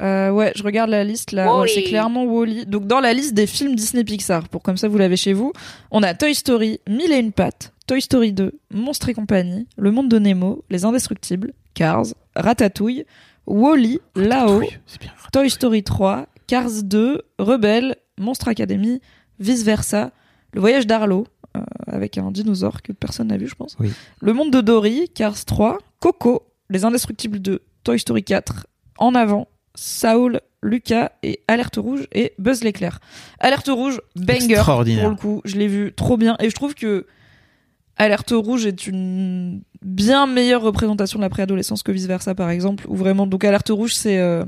Euh, 0.01 0.31
ouais, 0.31 0.51
je 0.55 0.63
regarde 0.63 0.89
la 0.89 1.03
liste 1.03 1.31
là. 1.31 1.59
Ouais, 1.59 1.67
c'est 1.67 1.83
clairement 1.83 2.25
Wally. 2.25 2.65
Donc 2.65 2.87
dans 2.87 2.99
la 2.99 3.13
liste 3.13 3.33
des 3.33 3.47
films 3.47 3.75
Disney 3.75 4.03
Pixar, 4.03 4.49
pour 4.49 4.61
comme 4.63 4.75
ça 4.77 4.87
vous 4.87 4.97
l'avez 4.97 5.15
chez 5.17 5.33
vous, 5.33 5.53
on 5.91 6.01
a 6.03 6.13
Toy 6.13 6.33
Story, 6.35 6.79
Mille 6.89 7.11
et 7.11 7.19
une 7.19 7.31
pattes, 7.31 7.73
Toy 7.87 8.01
Story 8.01 8.33
2, 8.33 8.59
Monstres 8.73 9.09
et 9.09 9.13
compagnie, 9.13 9.67
Le 9.77 9.91
monde 9.91 10.09
de 10.09 10.17
Nemo, 10.19 10.63
Les 10.69 10.83
Indestructibles, 10.83 11.53
Cars, 11.75 12.05
Ratatouille, 12.35 13.05
Wally, 13.45 13.99
bien. 14.99 15.11
Toy 15.31 15.49
Story 15.49 15.83
3, 15.83 16.27
Cars 16.53 16.83
2, 16.83 17.19
Rebelle, 17.39 17.95
Monstre 18.19 18.47
Academy, 18.47 19.01
Vice 19.39 19.63
Versa, 19.63 20.11
Le 20.53 20.61
voyage 20.61 20.85
d'Arlo, 20.85 21.25
euh, 21.57 21.61
avec 21.87 22.19
un 22.19 22.29
dinosaure 22.29 22.83
que 22.83 22.91
personne 22.91 23.29
n'a 23.29 23.37
vu, 23.37 23.47
je 23.47 23.55
pense. 23.55 23.75
Oui. 23.79 23.91
Le 24.21 24.33
monde 24.33 24.51
de 24.51 24.61
Dory, 24.61 25.09
Cars 25.15 25.45
3, 25.45 25.79
Coco, 25.99 26.43
Les 26.69 26.85
Indestructibles 26.85 27.39
2, 27.39 27.59
Toy 27.83 27.97
Story 27.97 28.23
4, 28.23 28.67
En 28.99 29.15
avant, 29.15 29.47
Saul, 29.73 30.41
Lucas 30.61 31.13
et 31.23 31.39
Alerte 31.47 31.77
Rouge 31.77 32.05
et 32.11 32.33
Buzz 32.37 32.63
l'éclair. 32.63 32.99
Alerte 33.39 33.71
Rouge, 33.73 33.99
banger 34.15 34.53
Extraordinaire. 34.53 35.05
pour 35.05 35.09
le 35.09 35.15
coup, 35.15 35.41
je 35.45 35.55
l'ai 35.55 35.67
vu 35.67 35.91
trop 35.91 36.17
bien 36.17 36.35
et 36.39 36.51
je 36.51 36.55
trouve 36.55 36.75
que 36.75 37.07
Alerte 37.97 38.31
Rouge 38.31 38.67
est 38.67 38.85
une 38.85 39.63
bien 39.81 40.27
meilleure 40.27 40.61
représentation 40.61 41.17
de 41.17 41.23
la 41.23 41.29
préadolescence 41.29 41.81
que 41.81 41.91
vice 41.91 42.05
versa 42.05 42.35
par 42.35 42.51
exemple 42.51 42.85
où 42.87 42.95
vraiment 42.95 43.27
donc 43.27 43.43
Alerte 43.43 43.69
Rouge 43.69 43.93
c'est 43.93 44.19
euh, 44.19 44.45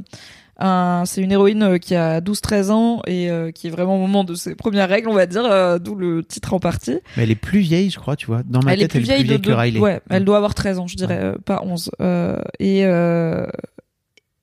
un 0.58 1.04
c'est 1.06 1.22
une 1.22 1.32
héroïne 1.32 1.64
euh, 1.64 1.78
qui 1.78 1.96
a 1.96 2.22
12-13 2.22 2.72
ans 2.72 3.02
et 3.08 3.30
euh, 3.30 3.52
qui 3.52 3.68
est 3.68 3.70
vraiment 3.70 3.96
au 3.96 4.00
moment 4.00 4.24
de 4.24 4.36
ses 4.36 4.56
premières 4.56 4.88
règles 4.88 5.10
on 5.10 5.14
va 5.14 5.26
dire 5.26 5.44
euh, 5.46 5.80
d'où 5.80 5.96
le 5.96 6.24
titre 6.24 6.54
en 6.54 6.60
partie. 6.60 7.00
Mais 7.18 7.24
elle 7.24 7.32
est 7.32 7.36
plus 7.36 7.60
vieille, 7.60 7.90
je 7.90 8.00
crois, 8.00 8.16
tu 8.16 8.28
vois. 8.28 8.42
Dans 8.44 8.62
ma 8.62 8.74
elle 8.74 8.82
est 8.82 8.88
tête, 8.88 8.92
plus 8.92 9.02
vieille, 9.02 9.26
de 9.26 9.38
que 9.38 9.52
Riley. 9.52 9.80
ouais 9.80 10.02
elle 10.10 10.24
doit 10.24 10.38
avoir 10.38 10.56
13 10.56 10.80
ans 10.80 10.88
je 10.88 10.96
dirais 10.96 11.20
euh, 11.22 11.36
pas 11.44 11.62
11 11.64 11.92
Euh, 12.02 12.38
et 12.60 12.86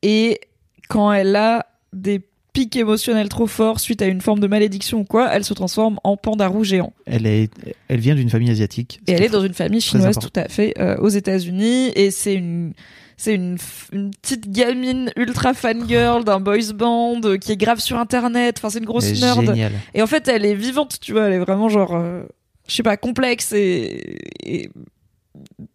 et 0.03 0.41
quand 0.89 1.13
elle 1.13 1.35
a 1.37 1.67
des 1.93 2.21
pics 2.53 2.77
émotionnels 2.77 3.31
trop 3.31 3.47
forts 3.47 3.81
suite 3.81 4.03
à 4.03 4.07
une 4.07 4.21
forme 4.21 4.41
de 4.41 4.47
malédiction 4.47 5.01
ou 5.01 5.05
quoi 5.05 5.31
elle 5.33 5.45
se 5.45 5.55
transforme 5.55 5.99
en 6.05 6.19
panda 6.19 6.49
roux 6.49 6.65
géant. 6.65 6.93
Elle, 7.07 7.27
est, 7.27 7.51
elle 7.89 8.01
vient 8.01 8.15
d'une 8.15 8.29
famille 8.29 8.51
asiatique. 8.51 9.01
Et 9.07 9.13
elle 9.13 9.23
est 9.23 9.31
dans 9.31 9.43
une 9.43 9.55
famille 9.55 9.81
chinoise 9.81 10.19
tout 10.19 10.33
à 10.37 10.49
fait 10.49 10.75
aux 10.99 11.09
États-Unis. 11.09 11.93
Et 11.95 12.11
c'est 12.11 12.35
une 12.35 12.75
c'est 13.23 13.37
une, 13.37 13.57
une 13.93 14.11
petite 14.11 14.51
gamine 14.51 15.13
ultra 15.17 15.55
fangirl 15.55 16.25
d'un 16.25 16.41
boys 16.41 16.73
band 16.75 17.21
euh, 17.25 17.37
qui 17.37 17.53
est 17.53 17.57
grave 17.57 17.79
sur 17.79 17.97
internet. 17.97 18.57
Enfin, 18.59 18.69
c'est 18.71 18.81
une 18.81 18.85
grosse 18.85 19.13
nerd. 19.21 19.55
Et 19.95 20.03
en 20.03 20.09
fait, 20.09 20.27
elle 20.27 20.45
est 20.45 20.57
vivante, 20.57 20.99
tu 21.01 21.13
vois. 21.13 21.23
Elle 21.29 21.35
est 21.35 21.39
vraiment 21.39 21.69
genre, 21.69 21.95
euh, 21.95 22.23
je 22.69 22.75
sais 22.75 22.83
pas, 22.83 22.97
complexe 22.97 23.53
et, 23.53 24.19
et- 24.45 24.71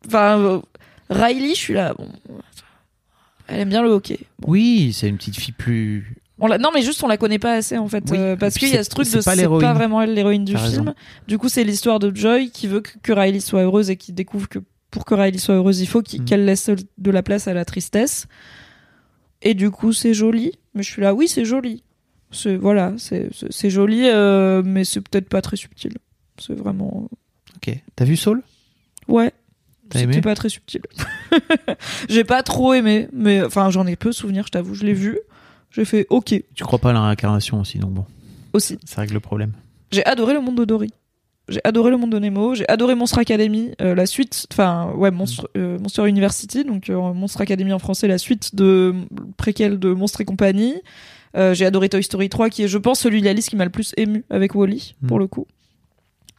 enfin, 0.08 0.38
euh, 0.40 0.60
Riley, 1.10 1.50
je 1.56 1.60
suis 1.60 1.74
là. 1.74 1.94
Bon, 1.98 2.10
elle 3.48 3.62
aime 3.62 3.70
bien 3.70 3.82
le 3.82 3.90
hockey. 3.90 4.20
Bon. 4.40 4.52
Oui, 4.52 4.92
c'est 4.94 5.08
une 5.08 5.16
petite 5.18 5.38
fille 5.38 5.54
plus. 5.54 6.18
On 6.40 6.48
la- 6.48 6.58
non, 6.58 6.70
mais 6.74 6.82
juste 6.82 7.02
on 7.02 7.08
la 7.08 7.16
connaît 7.18 7.40
pas 7.40 7.54
assez 7.54 7.78
en 7.78 7.88
fait, 7.88 8.04
Oui, 8.12 8.18
euh, 8.20 8.36
parce 8.36 8.56
qu'il 8.56 8.70
y 8.70 8.78
a 8.78 8.84
ce 8.84 8.90
truc 8.90 9.10
de 9.12 9.22
c'est 9.22 9.46
pas 9.48 9.74
vraiment 9.74 10.02
elle 10.02 10.14
l'héroïne 10.14 10.44
du 10.46 10.52
film. 10.56 10.66
raison. 10.70 10.96
Du 11.28 11.38
coup, 11.38 11.48
c'est 11.50 11.64
l'histoire 11.64 12.00
de 12.00 12.14
Joy 12.14 12.52
qui 12.52 12.68
veut 12.68 12.82
que, 12.82 12.92
que 13.02 13.14
Riley 13.14 13.40
soit 13.40 13.62
heureuse 13.64 13.90
et 13.90 13.96
qui 13.96 14.12
découvre 14.12 14.48
que 14.50 14.60
pour 14.92 15.06
que 15.06 15.14
Riley 15.14 15.38
soit 15.38 15.56
heureuse, 15.56 15.80
il 15.82 15.88
faut 15.88 16.02
Mm. 16.02 16.26
qu'elle 16.26 16.46
laisse 16.46 16.70
de 16.98 17.12
la 17.12 17.24
place 17.24 17.48
à 17.48 17.54
la 17.54 17.66
tristesse. 17.66 18.28
Et 19.42 19.54
du 19.54 19.70
coup, 19.72 19.94
c'est 19.94 20.14
joli. 20.14 20.54
Mais 20.74 20.84
je 20.84 20.90
suis 20.92 21.02
là, 21.02 21.14
oui, 21.14 21.28
c'est 21.28 21.46
joli. 21.46 21.84
C'est 22.32 22.56
voilà, 22.58 22.94
c'est 22.98 23.70
joli, 23.70 24.02
euh, 24.08 24.62
mais 24.66 24.84
c'est 24.84 25.00
peut-être 25.02 25.30
pas 25.30 25.42
très 25.42 25.56
subtil. 25.56 25.94
C'est 26.40 26.54
vraiment 26.56 27.10
Ok. 27.56 27.74
T'as 27.96 28.06
vu 28.06 28.16
Saul? 28.18 28.44
Ouais. 29.08 29.32
C'était 29.94 30.20
pas 30.22 30.36
très 30.36 30.50
subtil. 30.50 30.82
J'ai 32.10 32.24
pas 32.26 32.44
trop 32.44 32.74
aimé, 32.74 33.08
mais 33.14 33.42
enfin 33.44 33.70
j'en 33.70 33.88
ai 33.88 33.96
peu 33.96 34.12
souvenir, 34.12 34.46
je 34.46 34.52
t'avoue. 34.52 34.74
Je 34.74 34.84
l'ai 34.86 34.94
vu, 34.94 35.18
j'ai 35.72 35.86
fait 35.86 36.06
ok 36.10 36.36
Tu 36.56 36.64
crois 36.66 36.80
pas 36.80 36.90
à 36.90 36.94
la 36.94 37.02
réincarnation 37.04 37.62
aussi, 37.62 37.80
donc 37.80 37.92
bon, 37.94 38.06
aussi. 38.52 38.78
ça 38.84 39.00
règle 39.02 39.14
le 39.14 39.20
problème. 39.22 39.54
J'ai 39.92 40.06
adoré 40.06 40.34
le 40.34 40.42
monde 40.42 40.58
de 40.58 40.66
Dory. 40.66 40.92
J'ai 41.50 41.62
adoré 41.64 41.92
le 41.92 41.98
monde 41.98 42.12
de 42.12 42.20
Nemo, 42.20 42.56
j'ai 42.56 42.68
adoré 42.70 42.94
Monster 42.96 43.22
Academy, 43.22 43.72
euh, 43.82 43.96
la 43.96 44.06
suite, 44.06 44.48
enfin 44.52 44.92
ouais, 44.96 45.12
Monster, 45.12 45.44
euh, 45.58 45.78
Monster 45.80 46.08
University, 46.08 46.64
donc 46.66 46.90
euh, 46.90 47.14
Monster 47.14 47.42
Academy 47.44 47.72
en 47.74 47.80
français, 47.80 48.08
la 48.08 48.18
suite 48.18 48.56
de 48.56 48.94
préquel 49.38 49.80
de 49.80 49.94
Monstre 49.94 50.22
et 50.22 50.26
compagnie. 50.26 50.76
Euh, 51.36 51.54
j'ai 51.54 51.66
adoré 51.66 51.90
Toy 51.90 52.04
Story 52.04 52.30
3, 52.30 52.50
qui 52.50 52.64
est, 52.64 52.68
je 52.68 52.78
pense, 52.78 53.00
celui 53.00 53.22
de 53.22 53.26
la 53.26 53.34
liste 53.34 53.50
qui 53.50 53.56
m'a 53.56 53.66
le 53.66 53.72
plus 53.72 53.94
ému 53.98 54.24
avec 54.30 54.56
Wally, 54.56 54.96
Mm. 55.02 55.08
pour 55.08 55.20
le 55.20 55.28
coup. 55.28 55.46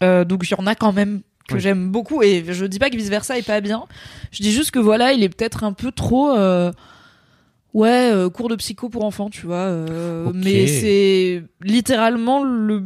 Euh, 0.02 0.24
donc 0.24 0.42
il 0.48 0.52
y 0.52 0.60
en 0.60 0.66
a 0.66 0.74
quand 0.74 0.92
même 0.92 1.22
que 1.48 1.54
Oui. 1.54 1.60
j'aime 1.60 1.90
beaucoup, 1.90 2.22
et 2.22 2.44
je 2.48 2.64
dis 2.66 2.78
pas 2.78 2.90
que 2.90 2.96
vice 2.96 3.08
versa 3.08 3.38
est 3.38 3.46
pas 3.46 3.60
bien. 3.60 3.84
Je 4.32 4.42
dis 4.42 4.52
juste 4.52 4.70
que 4.70 4.78
voilà, 4.78 5.12
il 5.12 5.22
est 5.22 5.28
peut-être 5.28 5.64
un 5.64 5.72
peu 5.72 5.92
trop. 5.92 6.30
euh, 6.36 6.70
Ouais, 7.74 8.10
euh, 8.12 8.30
cours 8.30 8.48
de 8.48 8.56
psycho 8.56 8.88
pour 8.88 9.04
enfants, 9.04 9.28
tu 9.28 9.44
vois. 9.46 9.56
euh, 9.56 10.28
Ok. 10.28 10.34
Mais 10.36 10.66
c'est 10.66 11.42
littéralement 11.62 12.42
le 12.42 12.82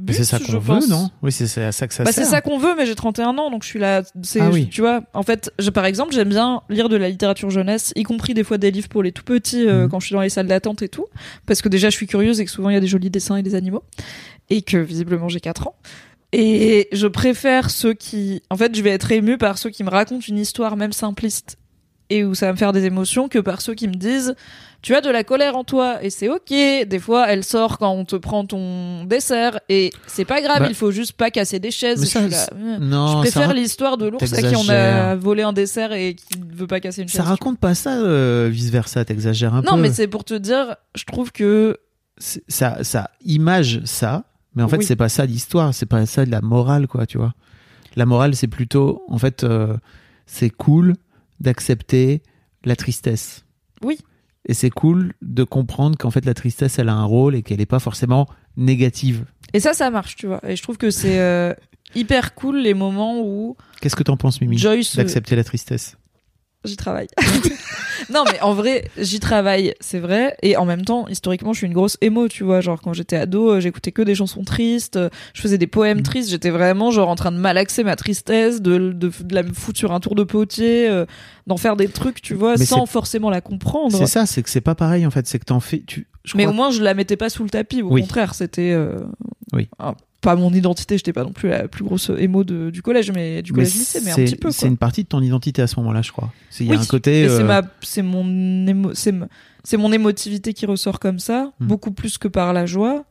but. 0.00 0.12
c'est 0.14 0.24
ça 0.24 0.38
qu'on 0.38 0.52
veut, 0.58 0.60
pense. 0.74 0.88
non? 0.88 1.10
Oui, 1.22 1.30
c'est 1.32 1.62
à 1.64 1.72
ça 1.72 1.86
que 1.86 1.94
ça 1.94 2.04
Bah, 2.04 2.12
c'est 2.12 2.24
ça 2.24 2.40
qu'on 2.40 2.58
veut, 2.58 2.74
mais 2.76 2.86
j'ai 2.86 2.94
31 2.94 3.38
ans, 3.38 3.50
donc 3.50 3.62
je 3.62 3.68
suis 3.68 3.78
là. 3.78 4.02
C'est, 4.22 4.40
Ah 4.40 4.50
oui. 4.50 4.68
Tu 4.70 4.80
vois, 4.80 5.02
en 5.14 5.22
fait, 5.22 5.52
je, 5.58 5.70
par 5.70 5.84
exemple, 5.84 6.12
j'aime 6.14 6.28
bien 6.30 6.62
lire 6.68 6.88
de 6.88 6.96
la 6.96 7.08
littérature 7.08 7.50
jeunesse, 7.50 7.92
y 7.96 8.02
compris 8.02 8.34
des 8.34 8.44
fois 8.44 8.58
des 8.58 8.70
livres 8.70 8.88
pour 8.88 9.02
les 9.02 9.12
tout 9.12 9.24
petits 9.24 9.66
euh, 9.66 9.84
Mhm. 9.84 9.88
quand 9.90 10.00
je 10.00 10.06
suis 10.06 10.14
dans 10.14 10.20
les 10.22 10.28
salles 10.30 10.46
d'attente 10.48 10.82
et 10.82 10.88
tout, 10.88 11.06
parce 11.46 11.62
que 11.62 11.68
déjà 11.68 11.90
je 11.90 11.96
suis 11.96 12.06
curieuse 12.06 12.40
et 12.40 12.44
que 12.44 12.50
souvent 12.50 12.70
il 12.70 12.74
y 12.74 12.76
a 12.76 12.80
des 12.80 12.86
jolis 12.86 13.10
dessins 13.10 13.36
et 13.36 13.42
des 13.42 13.54
animaux, 13.54 13.82
et 14.48 14.62
que 14.62 14.76
visiblement 14.78 15.28
j'ai 15.28 15.40
4 15.40 15.68
ans. 15.68 15.74
Et 16.32 16.88
je 16.92 17.06
préfère 17.08 17.70
ceux 17.70 17.92
qui, 17.92 18.42
en 18.50 18.56
fait, 18.56 18.74
je 18.76 18.82
vais 18.82 18.90
être 18.90 19.10
émue 19.10 19.36
par 19.36 19.58
ceux 19.58 19.70
qui 19.70 19.82
me 19.82 19.90
racontent 19.90 20.24
une 20.28 20.38
histoire 20.38 20.76
même 20.76 20.92
simpliste 20.92 21.56
et 22.08 22.24
où 22.24 22.34
ça 22.34 22.46
va 22.46 22.52
me 22.52 22.56
faire 22.56 22.72
des 22.72 22.84
émotions 22.84 23.28
que 23.28 23.38
par 23.40 23.60
ceux 23.60 23.74
qui 23.74 23.88
me 23.88 23.94
disent 23.94 24.34
tu 24.82 24.94
as 24.94 25.00
de 25.00 25.10
la 25.10 25.24
colère 25.24 25.56
en 25.56 25.64
toi 25.64 26.02
et 26.02 26.08
c'est 26.10 26.28
ok 26.28 26.48
des 26.48 26.98
fois 26.98 27.28
elle 27.28 27.44
sort 27.44 27.76
quand 27.78 27.90
on 27.92 28.04
te 28.04 28.16
prend 28.16 28.46
ton 28.46 29.04
dessert 29.04 29.60
et 29.68 29.90
c'est 30.06 30.24
pas 30.24 30.40
grave 30.40 30.60
Bah, 30.60 30.66
il 30.68 30.74
faut 30.74 30.90
juste 30.90 31.12
pas 31.12 31.30
casser 31.30 31.58
des 31.58 31.70
chaises 31.70 32.00
Je 32.02 32.06
ça, 32.06 32.26
là, 32.26 32.46
Non, 32.80 33.08
je 33.22 33.28
ça, 33.28 33.40
préfère 33.40 33.54
l'histoire 33.54 33.98
de 33.98 34.06
l'ours 34.08 34.32
à 34.32 34.42
qui 34.42 34.56
on 34.56 34.68
a 34.68 35.14
volé 35.16 35.42
un 35.42 35.52
dessert 35.52 35.92
et 35.92 36.14
qui 36.14 36.38
ne 36.38 36.54
veut 36.54 36.66
pas 36.66 36.80
casser 36.80 37.02
une 37.02 37.08
ça 37.08 37.18
chaise 37.18 37.28
raconte 37.28 37.58
pas 37.58 37.74
ça, 37.74 37.98
euh, 38.00 38.48
vice 38.50 38.70
versa. 38.70 39.04
T'exagères 39.04 39.54
un 39.54 39.62
peu. 39.62 39.68
non 39.70 39.76
mais 39.76 39.92
c'est 39.92 40.08
pour 40.08 40.24
te 40.24 40.34
dire 40.34 40.76
je 40.94 41.04
trouve 41.04 41.30
que 41.32 41.78
ça, 42.18 42.82
ça 42.84 43.10
image 43.24 43.80
ça, 43.84 44.24
mais 44.54 44.62
en 44.62 44.68
fait 44.68 44.78
Oui. 44.78 44.84
c'est 44.84 44.96
pas 44.96 45.08
ça 45.08 45.24
l'histoire, 45.26 45.72
c'est 45.74 45.86
pas 45.86 46.04
ça 46.06 46.24
de 46.24 46.30
la 46.30 46.40
morale 46.40 46.86
quoi, 46.86 47.06
tu 47.06 47.18
vois. 47.18 47.34
La 47.96 48.06
morale 48.06 48.34
c'est 48.36 48.46
plutôt, 48.48 49.02
en 49.08 49.18
fait, 49.18 49.42
euh, 49.44 49.76
c'est 50.26 50.50
cool 50.50 50.94
d'accepter 51.40 52.22
la 52.64 52.76
tristesse. 52.76 53.44
Oui. 53.82 53.98
Et 54.46 54.54
c'est 54.54 54.70
cool 54.70 55.12
de 55.22 55.44
comprendre 55.44 55.96
qu'en 55.98 56.10
fait 56.10 56.24
la 56.24 56.34
tristesse 56.34 56.78
elle 56.78 56.88
a 56.88 56.94
un 56.94 57.04
rôle 57.04 57.34
et 57.34 57.42
qu'elle 57.42 57.60
est 57.60 57.66
pas 57.66 57.78
forcément 57.78 58.26
négative. 58.56 59.24
et 59.52 59.60
ça 59.60 59.74
ça 59.74 59.90
marche 59.90 60.16
tu 60.16 60.26
vois 60.26 60.40
et 60.48 60.56
je 60.56 60.62
trouve 60.62 60.76
que 60.78 60.90
c'est 60.90 61.20
euh, 61.20 61.52
hyper 61.94 62.34
cool 62.34 62.58
les 62.60 62.74
moments 62.74 63.20
où 63.20 63.56
Qu'est-ce 63.80 63.96
que 63.96 64.02
t'en 64.02 64.16
penses 64.16 64.40
Mimi 64.40 64.56
Joyce 64.58 64.96
D'accepter 64.96 65.36
la 65.36 65.44
tristesse? 65.44 65.96
J'y 66.64 66.76
travaille. 66.76 67.06
non, 68.12 68.24
mais 68.30 68.38
en 68.42 68.52
vrai, 68.52 68.84
j'y 68.98 69.18
travaille, 69.18 69.74
c'est 69.80 69.98
vrai. 69.98 70.36
Et 70.42 70.56
en 70.58 70.66
même 70.66 70.84
temps, 70.84 71.08
historiquement, 71.08 71.52
je 71.54 71.58
suis 71.58 71.66
une 71.66 71.72
grosse 71.72 71.96
émo, 72.02 72.28
tu 72.28 72.44
vois. 72.44 72.60
Genre, 72.60 72.80
quand 72.82 72.92
j'étais 72.92 73.16
ado, 73.16 73.52
euh, 73.52 73.60
j'écoutais 73.60 73.92
que 73.92 74.02
des 74.02 74.14
chansons 74.14 74.44
tristes, 74.44 74.96
euh, 74.96 75.08
je 75.32 75.40
faisais 75.40 75.56
des 75.58 75.66
poèmes 75.66 76.00
Mm. 76.00 76.02
tristes. 76.02 76.30
J'étais 76.30 76.50
vraiment, 76.50 76.90
genre, 76.90 77.08
en 77.08 77.14
train 77.16 77.32
de 77.32 77.38
malaxer 77.38 77.82
ma 77.82 77.96
tristesse, 77.96 78.60
de, 78.60 78.92
de, 78.92 79.10
de 79.22 79.34
la 79.34 79.42
me 79.42 79.52
foutre 79.54 79.78
sur 79.78 79.92
un 79.92 80.00
tour 80.00 80.14
de 80.14 80.22
potier, 80.24 80.88
euh, 80.88 81.06
d'en 81.46 81.56
faire 81.56 81.76
des 81.76 81.88
trucs, 81.88 82.20
tu 82.20 82.34
vois, 82.34 82.56
Mais 82.58 82.66
sans 82.66 82.84
forcément 82.84 83.30
la 83.30 83.40
comprendre. 83.40 83.96
C'est 83.96 84.06
ça, 84.06 84.26
c'est 84.26 84.42
que 84.42 84.50
c'est 84.50 84.60
pas 84.60 84.74
pareil 84.74 85.06
en 85.06 85.10
fait, 85.10 85.26
c'est 85.26 85.38
que 85.38 85.46
t'en 85.46 85.60
fais. 85.60 85.82
Tu, 85.86 86.08
je 86.24 86.36
Mais 86.36 86.42
crois 86.44 86.52
au 86.52 86.56
moins, 86.56 86.70
je 86.70 86.82
la 86.82 86.92
mettais 86.92 87.16
pas 87.16 87.30
sous 87.30 87.42
le 87.42 87.50
tapis. 87.50 87.80
Au 87.82 87.88
Oui. 87.90 88.02
contraire, 88.02 88.34
c'était. 88.34 88.72
euh, 88.72 88.98
Oui. 89.54 89.68
un- 89.78 89.94
pas 90.20 90.36
mon 90.36 90.52
identité, 90.52 90.96
j'étais 90.98 91.12
pas 91.12 91.24
non 91.24 91.32
plus 91.32 91.48
la 91.48 91.66
plus 91.68 91.82
grosse 91.84 92.10
émo 92.16 92.44
de, 92.44 92.70
du 92.70 92.82
collège, 92.82 93.10
mais 93.12 93.42
du 93.42 93.52
Mais 93.52 93.58
collège 93.64 93.74
lycée, 93.74 94.00
mais 94.04 94.10
un 94.10 94.14
c'est- 94.14 94.24
petit 94.24 94.36
peu. 94.36 94.50
C'est 94.50 94.66
une 94.66 94.76
partie 94.76 95.02
de 95.04 95.08
ton 95.08 95.22
identité 95.22 95.62
à 95.62 95.66
ce 95.66 95.76
moment-là, 95.80 96.02
je 96.02 96.12
crois. 96.12 96.32
C'est- 96.50 96.64
Il 96.64 96.68
y 96.68 96.72
a 96.72 96.76
Oui, 96.76 96.82
un 96.82 96.86
côté. 96.86 97.24
Euh, 97.26 97.62
c'est 97.80 98.02
mon 98.02 98.66
émo, 98.66 98.90
c'est 98.94 99.76
mon 99.76 99.92
émotivité 99.92 100.52
qui 100.54 100.66
ressort 100.66 100.98
comme 101.00 101.18
ça, 101.18 101.52
Hmm. 101.60 101.66
beaucoup 101.66 101.90
plus 101.90 102.18
que 102.18 102.28
par 102.28 102.52
la 102.52 102.66
joie. 102.66 103.04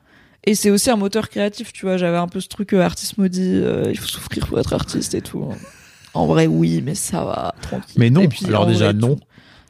Et 0.45 0.55
c'est 0.55 0.69
aussi 0.69 0.89
un 0.89 0.95
moteur 0.95 1.29
créatif, 1.29 1.73
tu 1.73 1.85
vois. 1.85 1.97
J'avais 1.97 2.17
un 2.17 2.27
peu 2.27 2.39
ce 2.39 2.47
truc 2.47 2.73
euh, 2.73 2.81
artiste 2.81 3.17
maudit, 3.17 3.41
euh, 3.55 3.87
il 3.89 3.97
faut 3.97 4.07
souffrir 4.07 4.47
pour 4.47 4.57
être 4.59 4.73
artiste 4.73 5.13
et 5.13 5.21
tout. 5.21 5.45
En 6.13 6.25
vrai, 6.27 6.47
oui, 6.47 6.81
mais 6.83 6.95
ça 6.95 7.23
va, 7.23 7.53
tranquille. 7.61 7.95
Mais 7.97 8.09
non. 8.09 8.25
Puis, 8.27 8.45
Alors 8.47 8.65
déjà, 8.65 8.85
vrai, 8.85 8.93
non. 8.93 9.19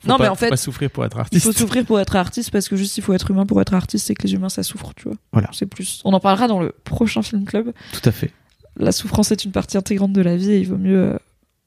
Faut 0.01 0.07
Non, 0.07 0.17
pas- 0.17 0.23
mais 0.23 0.29
en 0.29 0.35
faut 0.35 0.39
fait, 0.45 0.49
pas 0.49 0.57
souffrir 0.57 0.89
pour 0.91 1.05
être 1.05 1.17
Il 1.17 1.21
artiste. 1.21 1.45
faut 1.45 1.51
souffrir 1.51 1.85
pour 1.85 1.99
être 1.99 2.15
artiste 2.15 2.51
parce 2.51 2.69
que 2.69 2.75
juste 2.75 2.97
il 2.97 3.03
faut 3.03 3.13
être 3.13 3.29
humain 3.31 3.45
pour 3.45 3.59
être 3.61 3.73
artiste, 3.73 4.07
c'est 4.07 4.15
que 4.15 4.23
les 4.27 4.33
humains 4.33 4.49
ça 4.49 4.63
souffre, 4.63 4.93
tu 4.95 5.03
vois. 5.09 5.17
Voilà. 5.33 5.49
C'est 5.51 5.65
plus. 5.65 6.01
On 6.05 6.13
en 6.13 6.19
parlera 6.19 6.47
dans 6.47 6.61
le 6.61 6.73
prochain 6.83 7.21
film 7.21 7.43
club. 7.45 7.73
Tout 7.91 8.07
à 8.07 8.11
fait. 8.11 8.31
La 8.77 8.91
souffrance 8.93 9.31
est 9.31 9.43
une 9.43 9.51
partie 9.51 9.77
intégrante 9.77 10.13
de 10.13 10.21
la 10.21 10.37
vie 10.37 10.51
et 10.51 10.59
il 10.59 10.67
vaut 10.67 10.77
mieux 10.77 10.97
euh, 11.13 11.17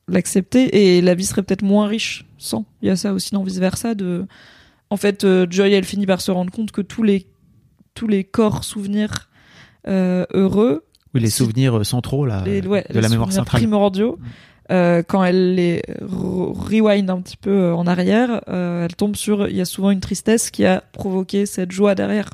l'accepter. 0.08 0.96
Et 0.96 1.00
la 1.02 1.14
vie 1.14 1.26
serait 1.26 1.42
peut-être 1.42 1.62
moins 1.62 1.86
riche 1.86 2.24
sans. 2.38 2.64
Il 2.80 2.88
y 2.88 2.90
a 2.90 2.96
ça 2.96 3.12
aussi 3.12 3.32
dans 3.32 3.42
vice 3.42 3.58
versa. 3.58 3.94
De... 3.94 4.26
En 4.90 4.96
fait, 4.96 5.24
euh, 5.24 5.46
Joy, 5.50 5.72
elle 5.72 5.84
finit 5.84 6.06
par 6.06 6.20
se 6.20 6.30
rendre 6.30 6.50
compte 6.50 6.70
que 6.72 6.80
tous 6.80 7.02
les, 7.02 7.26
tous 7.94 8.08
les 8.08 8.24
corps 8.24 8.64
souvenirs 8.64 9.28
euh, 9.88 10.24
heureux, 10.32 10.84
Oui, 11.14 11.20
les 11.20 11.28
souvenirs 11.30 11.84
centraux 11.84 12.24
là, 12.24 12.42
les, 12.46 12.66
ouais, 12.66 12.86
de 12.88 12.94
les 12.94 13.00
la 13.02 13.08
mémoire 13.08 13.28
souvenirs 13.28 13.44
centrale. 13.44 13.60
primordiaux, 13.60 14.18
Mm. 14.18 14.24
Euh, 14.70 15.02
quand 15.02 15.24
elle 15.24 15.54
les 15.54 15.82
re- 16.00 16.52
rewind 16.52 17.10
un 17.10 17.20
petit 17.20 17.36
peu 17.36 17.50
euh, 17.50 17.74
en 17.74 17.86
arrière, 17.86 18.42
euh, 18.48 18.84
elle 18.86 18.94
tombe 18.96 19.16
sur 19.16 19.48
il 19.48 19.56
y 19.56 19.60
a 19.60 19.64
souvent 19.64 19.90
une 19.90 20.00
tristesse 20.00 20.50
qui 20.50 20.64
a 20.64 20.82
provoqué 20.92 21.46
cette 21.46 21.72
joie 21.72 21.94
derrière. 21.94 22.30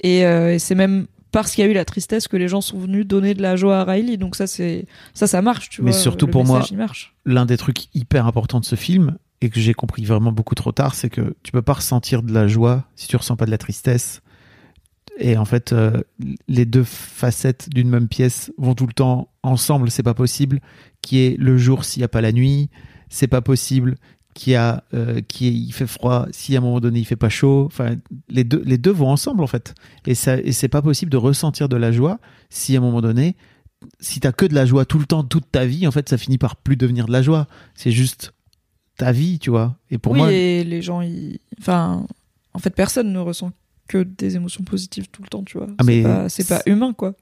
Et, 0.00 0.24
euh, 0.24 0.54
et 0.54 0.58
c'est 0.58 0.74
même 0.74 1.06
parce 1.30 1.54
qu'il 1.54 1.64
y 1.64 1.68
a 1.68 1.70
eu 1.70 1.74
la 1.74 1.84
tristesse 1.84 2.26
que 2.26 2.36
les 2.38 2.48
gens 2.48 2.62
sont 2.62 2.78
venus 2.78 3.06
donner 3.06 3.34
de 3.34 3.42
la 3.42 3.54
joie 3.56 3.80
à 3.80 3.84
Riley. 3.84 4.16
Donc 4.16 4.34
ça 4.34 4.46
c'est 4.46 4.86
ça 5.12 5.26
ça 5.26 5.42
marche, 5.42 5.68
tu 5.68 5.82
Mais 5.82 5.90
vois. 5.90 6.00
surtout 6.00 6.26
pour 6.26 6.44
moi, 6.44 6.60
message. 6.72 7.14
L'un 7.26 7.44
des 7.46 7.56
trucs 7.58 7.94
hyper 7.94 8.26
importants 8.26 8.60
de 8.60 8.64
ce 8.64 8.76
film 8.76 9.18
et 9.40 9.50
que 9.50 9.60
j'ai 9.60 9.74
compris 9.74 10.04
vraiment 10.04 10.32
beaucoup 10.32 10.54
trop 10.54 10.72
tard, 10.72 10.94
c'est 10.94 11.10
que 11.10 11.36
tu 11.42 11.52
peux 11.52 11.62
pas 11.62 11.74
ressentir 11.74 12.22
de 12.22 12.32
la 12.32 12.48
joie 12.48 12.84
si 12.96 13.06
tu 13.08 13.16
ressens 13.16 13.36
pas 13.36 13.46
de 13.46 13.50
la 13.50 13.58
tristesse. 13.58 14.20
Et 15.20 15.36
en 15.36 15.44
fait, 15.44 15.74
les 16.46 16.64
deux 16.64 16.84
facettes 16.84 17.68
d'une 17.70 17.88
même 17.88 18.06
pièce 18.06 18.52
vont 18.56 18.74
tout 18.74 18.86
le 18.86 18.92
temps 18.92 19.28
ensemble. 19.48 19.90
C'est 19.90 20.02
pas 20.02 20.14
possible 20.14 20.60
qu'il 21.02 21.18
y 21.18 21.26
ait 21.26 21.36
le 21.38 21.56
jour 21.58 21.84
s'il 21.84 22.00
y 22.00 22.04
a 22.04 22.08
pas 22.08 22.20
la 22.20 22.32
nuit. 22.32 22.70
C'est 23.08 23.26
pas 23.28 23.40
possible 23.40 23.96
qu'il 24.34 24.52
y 24.52 24.56
a 24.56 24.84
euh, 24.94 25.18
ait- 25.18 25.24
il 25.40 25.72
fait 25.72 25.86
froid 25.86 26.26
si 26.30 26.54
à 26.54 26.58
un 26.58 26.62
moment 26.62 26.80
donné 26.80 27.00
il 27.00 27.04
fait 27.04 27.16
pas 27.16 27.28
chaud. 27.28 27.64
Enfin, 27.66 27.96
les 28.28 28.44
deux 28.44 28.62
les 28.64 28.78
deux 28.78 28.92
vont 28.92 29.08
ensemble 29.08 29.42
en 29.42 29.46
fait. 29.48 29.74
Et 30.06 30.14
ça 30.14 30.38
et 30.38 30.52
c'est 30.52 30.68
pas 30.68 30.82
possible 30.82 31.10
de 31.10 31.16
ressentir 31.16 31.68
de 31.68 31.76
la 31.76 31.90
joie 31.90 32.18
si 32.50 32.74
à 32.76 32.78
un 32.78 32.82
moment 32.82 33.00
donné 33.00 33.36
si 34.00 34.18
t'as 34.20 34.32
que 34.32 34.44
de 34.44 34.54
la 34.54 34.66
joie 34.66 34.84
tout 34.84 34.98
le 34.98 35.06
temps, 35.06 35.22
toute 35.22 35.52
ta 35.52 35.64
vie, 35.64 35.86
en 35.86 35.92
fait, 35.92 36.08
ça 36.08 36.18
finit 36.18 36.36
par 36.36 36.56
plus 36.56 36.76
devenir 36.76 37.06
de 37.06 37.12
la 37.12 37.22
joie. 37.22 37.46
C'est 37.76 37.92
juste 37.92 38.32
ta 38.96 39.12
vie, 39.12 39.38
tu 39.38 39.50
vois. 39.50 39.76
Et 39.92 39.98
pour 39.98 40.14
oui, 40.14 40.18
moi, 40.18 40.32
et 40.32 40.64
les 40.64 40.82
gens, 40.82 41.00
ils... 41.00 41.38
enfin, 41.60 42.04
en 42.54 42.58
fait, 42.58 42.70
personne 42.70 43.12
ne 43.12 43.20
ressent 43.20 43.52
que 43.86 44.02
des 44.02 44.34
émotions 44.34 44.64
positives 44.64 45.06
tout 45.12 45.22
le 45.22 45.28
temps, 45.28 45.44
tu 45.44 45.58
vois. 45.58 45.68
Ah, 45.78 45.84
mais 45.84 45.98
c'est 45.98 46.02
pas, 46.02 46.28
c'est 46.28 46.48
pas 46.48 46.62
humain, 46.66 46.92
quoi. 46.92 47.14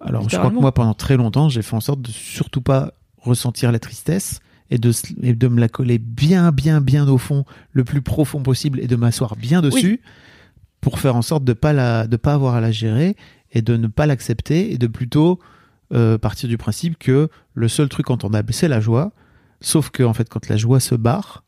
Alors 0.00 0.28
je 0.28 0.36
crois 0.36 0.50
que 0.50 0.56
moi, 0.56 0.72
pendant 0.74 0.94
très 0.94 1.16
longtemps, 1.16 1.48
j'ai 1.48 1.62
fait 1.62 1.76
en 1.76 1.80
sorte 1.80 2.02
de 2.02 2.10
surtout 2.10 2.62
pas 2.62 2.94
ressentir 3.18 3.70
la 3.72 3.78
tristesse 3.78 4.40
et 4.70 4.78
de, 4.78 4.90
et 5.22 5.34
de 5.34 5.48
me 5.48 5.60
la 5.60 5.68
coller 5.68 5.98
bien, 5.98 6.50
bien, 6.50 6.80
bien 6.80 7.06
au 7.08 7.18
fond, 7.18 7.44
le 7.72 7.84
plus 7.84 8.02
profond 8.02 8.42
possible 8.42 8.80
et 8.80 8.86
de 8.86 8.96
m'asseoir 8.96 9.36
bien 9.36 9.60
dessus 9.60 10.00
pour 10.80 10.98
faire 10.98 11.14
en 11.14 11.22
sorte 11.22 11.44
de 11.44 11.52
pas 11.52 11.72
la, 11.72 12.06
de 12.06 12.16
pas 12.16 12.34
avoir 12.34 12.54
à 12.54 12.60
la 12.60 12.72
gérer 12.72 13.16
et 13.52 13.62
de 13.62 13.76
ne 13.76 13.86
pas 13.86 14.06
l'accepter 14.06 14.72
et 14.72 14.78
de 14.78 14.86
plutôt 14.86 15.38
euh, 15.92 16.18
partir 16.18 16.48
du 16.48 16.58
principe 16.58 16.98
que 16.98 17.28
le 17.54 17.68
seul 17.68 17.88
truc 17.88 18.10
a 18.10 18.16
c'est 18.50 18.68
la 18.68 18.80
joie, 18.80 19.12
sauf 19.60 19.90
que 19.90 20.02
en 20.02 20.14
fait 20.14 20.28
quand 20.28 20.48
la 20.48 20.56
joie 20.56 20.80
se 20.80 20.94
barre, 20.94 21.44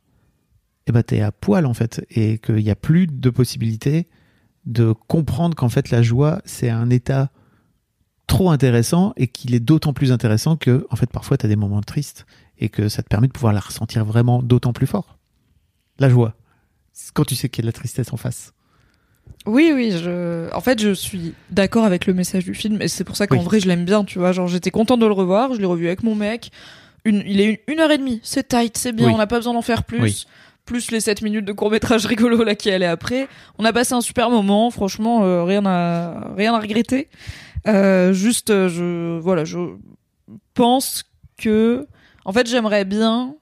eh 0.87 0.93
ben 0.93 1.03
t'es 1.03 1.21
à 1.21 1.33
poil 1.33 1.67
en 1.67 1.75
fait 1.75 2.07
et 2.11 2.39
qu'il 2.39 2.57
n'y 2.57 2.71
a 2.71 2.77
plus 2.77 3.07
de 3.07 3.31
possibilité 3.31 4.07
de 4.67 4.93
comprendre 5.09 5.57
qu'en 5.57 5.71
fait 5.71 5.91
la 5.91 6.03
joie 6.03 6.43
c'est 6.45 6.69
un 6.69 6.91
état 6.91 7.31
trop 8.27 8.51
intéressant 8.51 9.13
et 9.17 9.27
qu'il 9.29 9.55
est 9.55 9.61
d'autant 9.61 9.93
plus 9.93 10.13
intéressant 10.13 10.57
que 10.57 10.87
en 10.91 10.97
fait 10.97 11.11
parfois 11.11 11.37
tu 11.37 11.47
as 11.47 11.49
des 11.49 11.57
moments 11.57 11.83
tristes 11.83 12.27
et 12.59 12.69
que 12.69 12.89
ça 12.89 13.03
te 13.03 13.09
permet 13.09 13.27
de 13.27 13.33
pouvoir 13.33 13.53
la 13.53 13.61
ressentir 13.61 14.05
vraiment 14.05 14.43
d'autant 14.43 14.73
plus 14.73 14.87
fort. 14.87 15.19
La 15.99 16.09
joie. 16.09 16.35
Quand 17.13 17.25
tu 17.25 17.35
sais 17.35 17.49
qu'il 17.49 17.63
y 17.63 17.63
a 17.63 17.67
de 17.67 17.69
la 17.69 17.73
tristesse 17.73 18.13
en 18.13 18.17
face. 18.17 18.53
Oui, 19.47 19.73
oui, 19.75 19.91
je... 19.91 20.53
en 20.55 20.61
fait, 20.61 20.81
je 20.81 20.93
suis 20.93 21.35
d'accord 21.51 21.85
avec 21.85 22.07
le 22.07 22.15
message 22.15 22.45
du 22.45 22.55
film 22.55 22.81
et 22.81 22.89
c'est 22.89 23.05
pour 23.05 23.17
ça 23.17 23.27
qu'en 23.27 23.39
Oui. 23.39 23.45
vrai, 23.45 23.61
je 23.61 23.67
l'aime 23.69 23.85
bien, 23.85 24.05
tu 24.05 24.19
vois. 24.19 24.33
Genre, 24.33 24.49
j'étais 24.49 24.71
contente 24.71 25.01
de 25.01 25.07
le 25.07 25.13
revoir, 25.13 25.53
je 25.55 25.59
l'ai 25.59 25.67
revu 25.67 25.87
avec 25.87 26.03
mon 26.03 26.15
mec. 26.15 26.51
Une... 27.05 27.23
Il 27.27 27.41
est 27.41 27.63
une... 27.67 27.75
une 27.75 27.81
heure 27.81 27.91
et 27.91 27.99
demie, 27.99 28.21
c'est 28.23 28.49
tight, 28.49 28.77
c'est 28.79 28.93
bien, 28.93 29.09
Oui. 29.09 29.13
on 29.15 29.19
n'a 29.19 29.27
pas 29.27 29.37
besoin 29.37 29.53
d'en 29.55 29.63
faire 29.63 29.85
plus. 29.85 30.01
Oui. 30.01 30.25
Plus 30.65 30.91
les 30.91 31.01
7 31.01 31.21
minutes 31.23 31.45
de 31.45 31.53
court-métrage 31.53 32.07
rigolo 32.07 32.43
là 32.43 32.55
qui 32.55 32.71
allait 32.71 32.87
après. 32.87 33.29
On 33.59 33.65
a 33.67 33.73
passé 33.73 33.93
un 33.95 34.01
super 34.01 34.31
moment, 34.31 34.71
franchement, 34.71 35.25
euh, 35.25 35.43
rien, 35.45 35.65
à... 35.67 36.33
rien 36.37 36.55
à 36.55 36.61
regretter. 36.61 37.09
Euh, 37.67 38.13
juste, 38.13 38.51
euh, 38.51 38.69
je... 38.69 39.19
Voilà, 39.19 39.45
je 39.45 39.59
pense 40.55 41.05
que. 41.37 41.87
En 42.25 42.33
fait, 42.33 42.49
j'aimerais 42.49 42.85
bien 42.85 43.37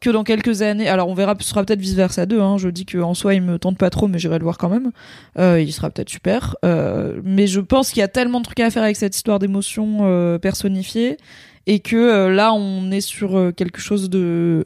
que 0.00 0.10
dans 0.10 0.24
quelques 0.24 0.62
années, 0.62 0.88
alors 0.88 1.08
on 1.08 1.14
verra, 1.14 1.34
ce 1.40 1.48
sera 1.48 1.64
peut-être 1.64 1.80
vice 1.80 1.94
versa 1.94 2.26
2. 2.26 2.40
Hein, 2.40 2.56
je 2.58 2.68
dis 2.68 2.86
que 2.86 2.98
en 2.98 3.14
soi 3.14 3.34
il 3.34 3.42
me 3.42 3.58
tente 3.58 3.78
pas 3.78 3.90
trop, 3.90 4.06
mais 4.06 4.18
j'irai 4.18 4.38
le 4.38 4.44
voir 4.44 4.58
quand 4.58 4.68
même. 4.68 4.92
Euh, 5.38 5.60
il 5.60 5.72
sera 5.72 5.90
peut-être 5.90 6.08
super. 6.08 6.56
Euh, 6.64 7.20
mais 7.24 7.46
je 7.46 7.60
pense 7.60 7.90
qu'il 7.90 8.00
y 8.00 8.04
a 8.04 8.08
tellement 8.08 8.40
de 8.40 8.44
trucs 8.44 8.60
à 8.60 8.70
faire 8.70 8.82
avec 8.82 8.96
cette 8.96 9.16
histoire 9.16 9.38
d'émotion 9.38 10.00
euh, 10.02 10.38
personnifiée 10.38 11.16
et 11.66 11.80
que 11.80 12.28
là 12.28 12.52
on 12.54 12.90
est 12.90 13.00
sur 13.00 13.52
quelque 13.54 13.80
chose 13.80 14.08
de 14.08 14.64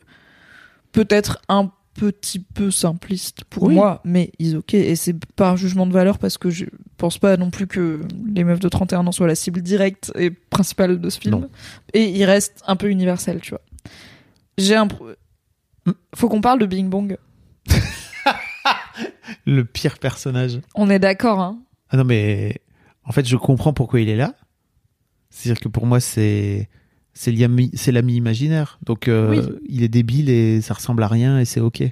peut-être 0.92 1.40
un 1.48 1.72
petit 1.94 2.38
peu 2.40 2.70
simpliste 2.70 3.44
pour 3.44 3.64
Oui. 3.64 3.74
moi, 3.74 4.00
mais 4.04 4.32
is 4.38 4.54
ok. 4.56 4.74
Et 4.74 4.96
c'est 4.96 5.16
pas 5.36 5.50
un 5.50 5.56
jugement 5.56 5.86
de 5.86 5.92
valeur 5.92 6.18
parce 6.18 6.38
que 6.38 6.50
je 6.50 6.64
pense 6.96 7.18
pas 7.18 7.36
non 7.36 7.50
plus 7.50 7.66
que 7.66 8.00
les 8.34 8.44
meufs 8.44 8.60
de 8.60 8.68
31 8.68 9.06
ans 9.06 9.12
soient 9.12 9.26
la 9.26 9.34
cible 9.34 9.60
directe 9.62 10.12
et 10.16 10.30
principale 10.30 11.00
de 11.00 11.10
ce 11.10 11.20
film. 11.20 11.32
Non. 11.40 11.50
Et 11.92 12.04
il 12.10 12.24
reste 12.24 12.62
un 12.66 12.76
peu 12.76 12.88
universel, 12.90 13.40
tu 13.40 13.50
vois. 13.50 13.60
J'ai 14.58 14.76
un. 14.76 14.86
Hmm. 14.86 15.92
Faut 16.14 16.28
qu'on 16.28 16.40
parle 16.40 16.58
de 16.60 16.66
Bing 16.66 16.88
Bong. 16.88 17.16
Le 19.46 19.64
pire 19.64 19.98
personnage. 19.98 20.60
On 20.74 20.88
est 20.90 20.98
d'accord, 20.98 21.40
hein. 21.40 21.58
Ah 21.90 21.96
non, 21.96 22.04
mais 22.04 22.60
en 23.04 23.12
fait, 23.12 23.26
je 23.26 23.36
comprends 23.36 23.72
pourquoi 23.72 24.00
il 24.00 24.08
est 24.08 24.16
là. 24.16 24.34
C'est-à-dire 25.30 25.60
que 25.60 25.68
pour 25.68 25.86
moi, 25.86 26.00
c'est 26.00 26.68
c'est 27.14 27.32
l'ami 27.32 27.70
c'est 27.74 27.92
l'ami 27.92 28.14
imaginaire. 28.16 28.78
Donc, 28.84 29.08
euh, 29.08 29.30
Oui. 29.30 29.40
il 29.68 29.82
est 29.82 29.88
débile 29.88 30.30
et 30.30 30.60
ça 30.60 30.74
ressemble 30.74 31.02
à 31.02 31.08
rien 31.08 31.38
et 31.38 31.44
c'est 31.44 31.60
ok. 31.60 31.82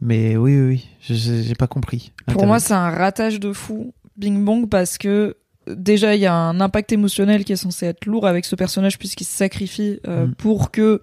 Mais 0.00 0.36
oui, 0.36 0.60
oui, 0.60 0.82
oui, 1.08 1.14
j'ai 1.44 1.54
pas 1.54 1.66
compris. 1.66 2.12
Pour 2.26 2.46
moi, 2.46 2.60
c'est 2.60 2.74
un 2.74 2.90
ratage 2.90 3.40
de 3.40 3.52
fou, 3.54 3.94
Bing 4.16 4.44
Bong, 4.44 4.68
parce 4.68 4.98
que 4.98 5.36
déjà, 5.66 6.14
il 6.14 6.20
y 6.20 6.26
a 6.26 6.34
un 6.34 6.60
impact 6.60 6.92
émotionnel 6.92 7.44
qui 7.44 7.52
est 7.52 7.56
censé 7.56 7.86
être 7.86 8.04
lourd 8.04 8.26
avec 8.26 8.44
ce 8.44 8.54
personnage 8.56 8.98
puisqu'il 8.98 9.24
se 9.24 9.34
sacrifie 9.36 9.98
euh, 10.06 10.26
Mm. 10.26 10.34
pour 10.34 10.70
que 10.70 11.00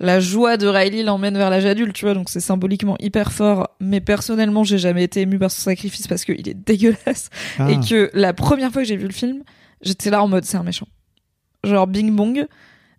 la 0.00 0.20
joie 0.20 0.56
de 0.56 0.68
Riley 0.68 1.02
l'emmène 1.02 1.36
vers 1.36 1.50
l'âge 1.50 1.66
adulte, 1.66 1.92
tu 1.94 2.04
vois. 2.04 2.14
Donc 2.14 2.28
c'est 2.30 2.38
symboliquement 2.38 2.96
hyper 3.00 3.32
fort. 3.32 3.70
Mais 3.80 4.00
personnellement, 4.00 4.62
j'ai 4.62 4.78
jamais 4.78 5.02
été 5.02 5.22
ému 5.22 5.40
par 5.40 5.50
son 5.50 5.60
sacrifice 5.60 6.06
parce 6.06 6.24
qu'il 6.24 6.48
est 6.48 6.54
dégueulasse. 6.66 7.30
Ah. 7.58 7.68
Et 7.72 7.80
que 7.80 8.08
la 8.14 8.32
première 8.32 8.70
fois 8.70 8.82
que 8.82 8.88
j'ai 8.88 8.96
vu 8.96 9.08
le 9.08 9.12
film, 9.12 9.42
j'étais 9.82 10.10
là 10.10 10.22
en 10.22 10.28
mode 10.28 10.44
c'est 10.44 10.56
un 10.56 10.62
méchant. 10.62 10.86
Genre 11.64 11.88
Bing 11.88 12.14
Bong, 12.14 12.46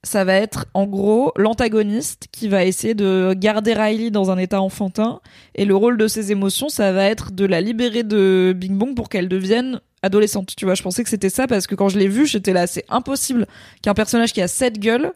ça 0.04 0.24
va 0.24 0.36
être 0.36 0.66
en 0.74 0.86
gros 0.86 1.32
l'antagoniste 1.36 2.28
qui 2.32 2.48
va 2.48 2.66
essayer 2.66 2.94
de 2.94 3.34
garder 3.36 3.74
Riley 3.74 4.12
dans 4.12 4.32
un 4.32 4.38
état 4.38 4.62
enfantin 4.62 5.20
et 5.56 5.66
le 5.66 5.76
rôle 5.76 5.98
de 5.98 6.08
ses 6.08 6.32
émotions, 6.32 6.70
ça 6.70 6.92
va 6.92 7.06
être 7.06 7.32
de 7.32 7.46
la 7.46 7.62
libérer 7.62 8.04
de 8.04 8.54
Bing 8.56 8.78
Bong 8.78 8.96
pour 8.96 9.10
qu'elle 9.10 9.28
devienne 9.28 9.82
adolescente. 10.02 10.54
Tu 10.56 10.66
vois, 10.66 10.76
je 10.76 10.84
pensais 10.84 11.04
que 11.04 11.10
c'était 11.10 11.30
ça 11.30 11.48
parce 11.48 11.68
que 11.68 11.76
quand 11.76 11.90
je 11.90 12.00
l'ai 12.00 12.08
vu, 12.08 12.26
j'étais 12.26 12.54
là, 12.54 12.68
c'est 12.68 12.86
impossible 12.90 13.48
qu'un 13.82 13.94
personnage 13.94 14.34
qui 14.34 14.42
a 14.42 14.48
cette 14.48 14.80
gueule, 14.80 15.12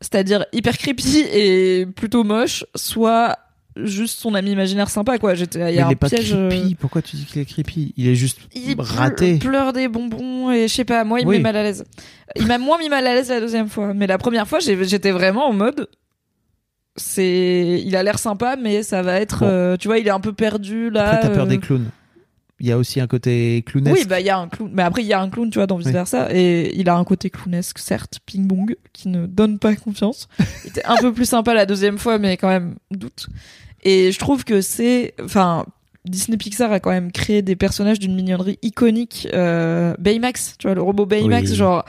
c'est-à-dire 0.00 0.46
hyper 0.52 0.78
creepy 0.78 1.20
et 1.32 1.86
plutôt 1.86 2.24
moche, 2.24 2.64
soit 2.74 3.38
juste 3.76 4.20
son 4.20 4.34
ami 4.34 4.52
imaginaire 4.52 4.88
sympa 4.88 5.18
quoi. 5.18 5.34
J'étais, 5.34 5.58
il 5.58 5.62
y 5.62 5.64
a 5.64 5.70
il 5.72 5.80
un 5.80 5.88
est 5.90 5.96
pas 5.96 6.08
piège. 6.08 6.32
euh, 6.34 6.48
creepy. 6.48 6.74
Pourquoi 6.76 7.02
tu 7.02 7.16
dis 7.16 7.24
qu'il 7.24 7.40
est 7.42 7.44
creepy? 7.44 7.92
Il 7.96 8.08
est 8.08 8.14
juste 8.14 8.38
il 8.54 8.74
raté. 8.78 9.34
ple- 9.36 9.48
pleure 9.48 9.72
des 9.72 9.88
bonbons 9.88 10.50
et 10.52 10.68
je 10.68 10.72
sais 10.74 10.84
pas, 10.84 11.04
moi 11.04 11.20
il 11.20 11.24
me 11.26 11.30
Oui. 11.30 11.36
met 11.38 11.42
mal 11.42 11.56
à 11.56 11.62
l'aise. 11.62 11.84
Il 12.36 12.46
m'a 12.46 12.58
moins 12.58 12.78
mis 12.78 12.88
mal 12.88 13.06
à 13.06 13.14
l'aise 13.14 13.28
la 13.30 13.40
deuxième 13.40 13.68
fois, 13.68 13.94
mais 13.94 14.06
la 14.06 14.18
première 14.18 14.46
fois 14.48 14.58
j'étais 14.60 15.10
vraiment 15.10 15.48
en 15.48 15.52
mode 15.52 15.88
c'est 16.96 17.82
il 17.84 17.96
a 17.96 18.02
l'air 18.02 18.18
sympa 18.18 18.56
mais 18.56 18.82
ça 18.84 19.02
va 19.02 19.18
être 19.20 19.40
Bon. 19.40 19.46
euh, 19.48 19.76
tu 19.76 19.88
vois, 19.88 19.98
il 19.98 20.06
est 20.06 20.10
un 20.10 20.20
peu 20.20 20.32
perdu 20.32 20.90
là. 20.90 21.10
Après, 21.10 21.28
t'as 21.28 21.34
peur 21.34 21.44
euh. 21.44 21.48
des 21.48 21.58
clowns. 21.58 21.90
Il 22.60 22.68
y 22.68 22.72
a 22.72 22.78
aussi 22.78 23.00
un 23.00 23.08
côté 23.08 23.64
clownesque. 23.66 23.96
Oui, 23.98 24.06
bah 24.06 24.20
il 24.20 24.26
y 24.26 24.30
a 24.30 24.38
un 24.38 24.46
clown, 24.48 24.70
mais 24.72 24.84
après 24.84 25.02
il 25.02 25.08
y 25.08 25.12
a 25.12 25.20
un 25.20 25.28
clown, 25.28 25.50
tu 25.50 25.58
vois, 25.58 25.66
dans 25.66 25.76
vice 25.76 25.88
versa, 25.88 26.28
et 26.32 26.72
il 26.78 26.88
a 26.88 26.94
un 26.94 27.02
côté 27.04 27.28
clownesque, 27.28 27.78
certes, 27.80 28.20
ping 28.24 28.46
bong, 28.46 28.76
qui 28.92 29.08
ne 29.08 29.26
donne 29.26 29.58
pas 29.58 29.74
confiance. 29.74 30.28
Il 30.64 30.70
était 30.70 30.84
un 30.84 30.96
peu 30.96 31.12
plus 31.12 31.24
sympa 31.28 31.52
la 31.52 31.66
deuxième 31.66 31.98
fois, 31.98 32.16
mais 32.18 32.36
quand 32.36 32.48
même 32.48 32.76
doute. 32.92 33.26
Et 33.84 34.12
je 34.12 34.18
trouve 34.18 34.44
que 34.44 34.60
c'est, 34.60 35.14
enfin, 35.22 35.66
Disney 36.06 36.36
Pixar 36.36 36.72
a 36.72 36.80
quand 36.80 36.90
même 36.90 37.12
créé 37.12 37.42
des 37.42 37.56
personnages 37.56 37.98
d'une 37.98 38.14
mignonnerie 38.14 38.58
iconique. 38.62 39.28
Euh, 39.32 39.94
Baymax, 39.98 40.56
tu 40.58 40.66
vois, 40.66 40.74
le 40.74 40.82
robot 40.82 41.06
Baymax, 41.06 41.50
Oui. 41.50 41.56
genre 41.56 41.84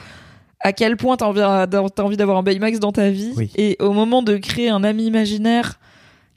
à 0.60 0.72
quel 0.72 0.96
point 0.96 1.16
t'as 1.16 1.26
envie, 1.26 1.42
envie 1.42 2.16
d'avoir 2.16 2.38
un 2.38 2.42
Baymax 2.42 2.80
dans 2.80 2.92
ta 2.92 3.10
vie. 3.10 3.32
Oui. 3.36 3.50
Et 3.56 3.76
au 3.80 3.92
moment 3.92 4.22
de 4.22 4.36
créer 4.36 4.68
un 4.68 4.84
ami 4.84 5.04
imaginaire 5.06 5.78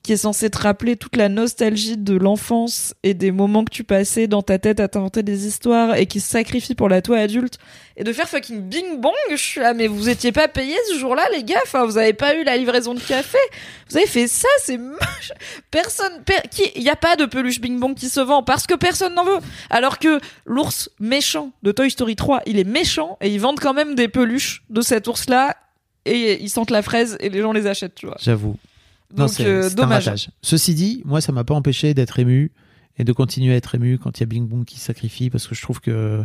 qui 0.09 0.13
est 0.13 0.17
censé 0.17 0.49
te 0.49 0.57
rappeler 0.57 0.95
toute 0.95 1.15
la 1.17 1.29
nostalgie 1.29 1.95
de 1.95 2.15
l'enfance 2.15 2.95
et 3.03 3.13
des 3.13 3.31
moments 3.31 3.63
que 3.63 3.69
tu 3.69 3.83
passais 3.83 4.25
dans 4.25 4.41
ta 4.41 4.57
tête 4.57 4.79
à 4.79 4.87
t'inventer 4.87 5.21
des 5.21 5.45
histoires 5.45 5.97
et 5.97 6.07
qui 6.07 6.19
se 6.19 6.27
sacrifie 6.27 6.73
pour 6.73 6.89
la 6.89 7.03
toi 7.03 7.19
adulte. 7.19 7.59
Et 7.95 8.03
de 8.03 8.11
faire 8.11 8.27
fucking 8.27 8.59
bing 8.59 8.99
bong 8.99 9.13
je 9.29 9.35
suis 9.35 9.61
là 9.61 9.75
mais 9.75 9.85
vous 9.85 10.09
étiez 10.09 10.31
pas 10.31 10.47
payés 10.47 10.75
ce 10.91 10.97
jour-là 10.97 11.21
les 11.31 11.43
gars? 11.43 11.59
Enfin 11.61 11.85
vous 11.85 11.99
avez 11.99 12.13
pas 12.13 12.33
eu 12.35 12.43
la 12.43 12.57
livraison 12.57 12.95
de 12.95 12.99
café? 12.99 13.37
Vous 13.87 13.97
avez 13.97 14.07
fait 14.07 14.25
ça 14.27 14.47
c'est 14.63 14.79
moche! 14.79 15.31
Personne 15.69 16.23
per- 16.25 16.41
qui 16.49 16.63
il 16.75 16.81
y 16.81 16.89
a 16.89 16.95
pas 16.95 17.15
de 17.15 17.25
peluche 17.25 17.61
bing 17.61 17.79
bong 17.79 17.93
qui 17.93 18.09
se 18.09 18.19
vend 18.19 18.41
parce 18.41 18.65
que 18.65 18.73
personne 18.73 19.13
n'en 19.13 19.25
veut! 19.25 19.37
Alors 19.69 19.99
que 19.99 20.19
l'ours 20.47 20.89
méchant 20.99 21.51
de 21.61 21.71
Toy 21.71 21.91
Story 21.91 22.15
3 22.15 22.41
il 22.47 22.57
est 22.57 22.63
méchant 22.63 23.19
et 23.21 23.29
ils 23.29 23.39
vendent 23.39 23.59
quand 23.59 23.75
même 23.75 23.93
des 23.93 24.07
peluches 24.07 24.63
de 24.71 24.81
cet 24.81 25.07
ours 25.07 25.29
là 25.29 25.55
et 26.05 26.41
ils 26.41 26.49
sentent 26.49 26.71
la 26.71 26.81
fraise 26.81 27.15
et 27.19 27.29
les 27.29 27.41
gens 27.41 27.51
les 27.51 27.67
achètent 27.67 27.93
tu 27.93 28.07
vois. 28.07 28.17
J'avoue. 28.19 28.57
Non, 29.17 29.25
donc 29.25 29.39
euh, 29.39 29.69
un 29.69 29.73
dommage. 29.73 30.29
Ceci 30.41 30.75
dit, 30.75 31.01
moi, 31.05 31.19
ça 31.21 31.31
m'a 31.31 31.43
pas 31.43 31.55
empêché 31.55 31.93
d'être 31.93 32.19
ému 32.19 32.51
et 32.97 33.03
de 33.03 33.11
continuer 33.13 33.53
à 33.53 33.55
être 33.55 33.73
ému 33.75 33.97
quand 33.97 34.17
il 34.17 34.21
y 34.21 34.23
a 34.23 34.25
Bing 34.27 34.47
Bong 34.47 34.65
qui 34.65 34.79
sacrifie 34.79 35.29
parce 35.29 35.47
que 35.47 35.55
je 35.55 35.61
trouve 35.61 35.79
que 35.81 36.21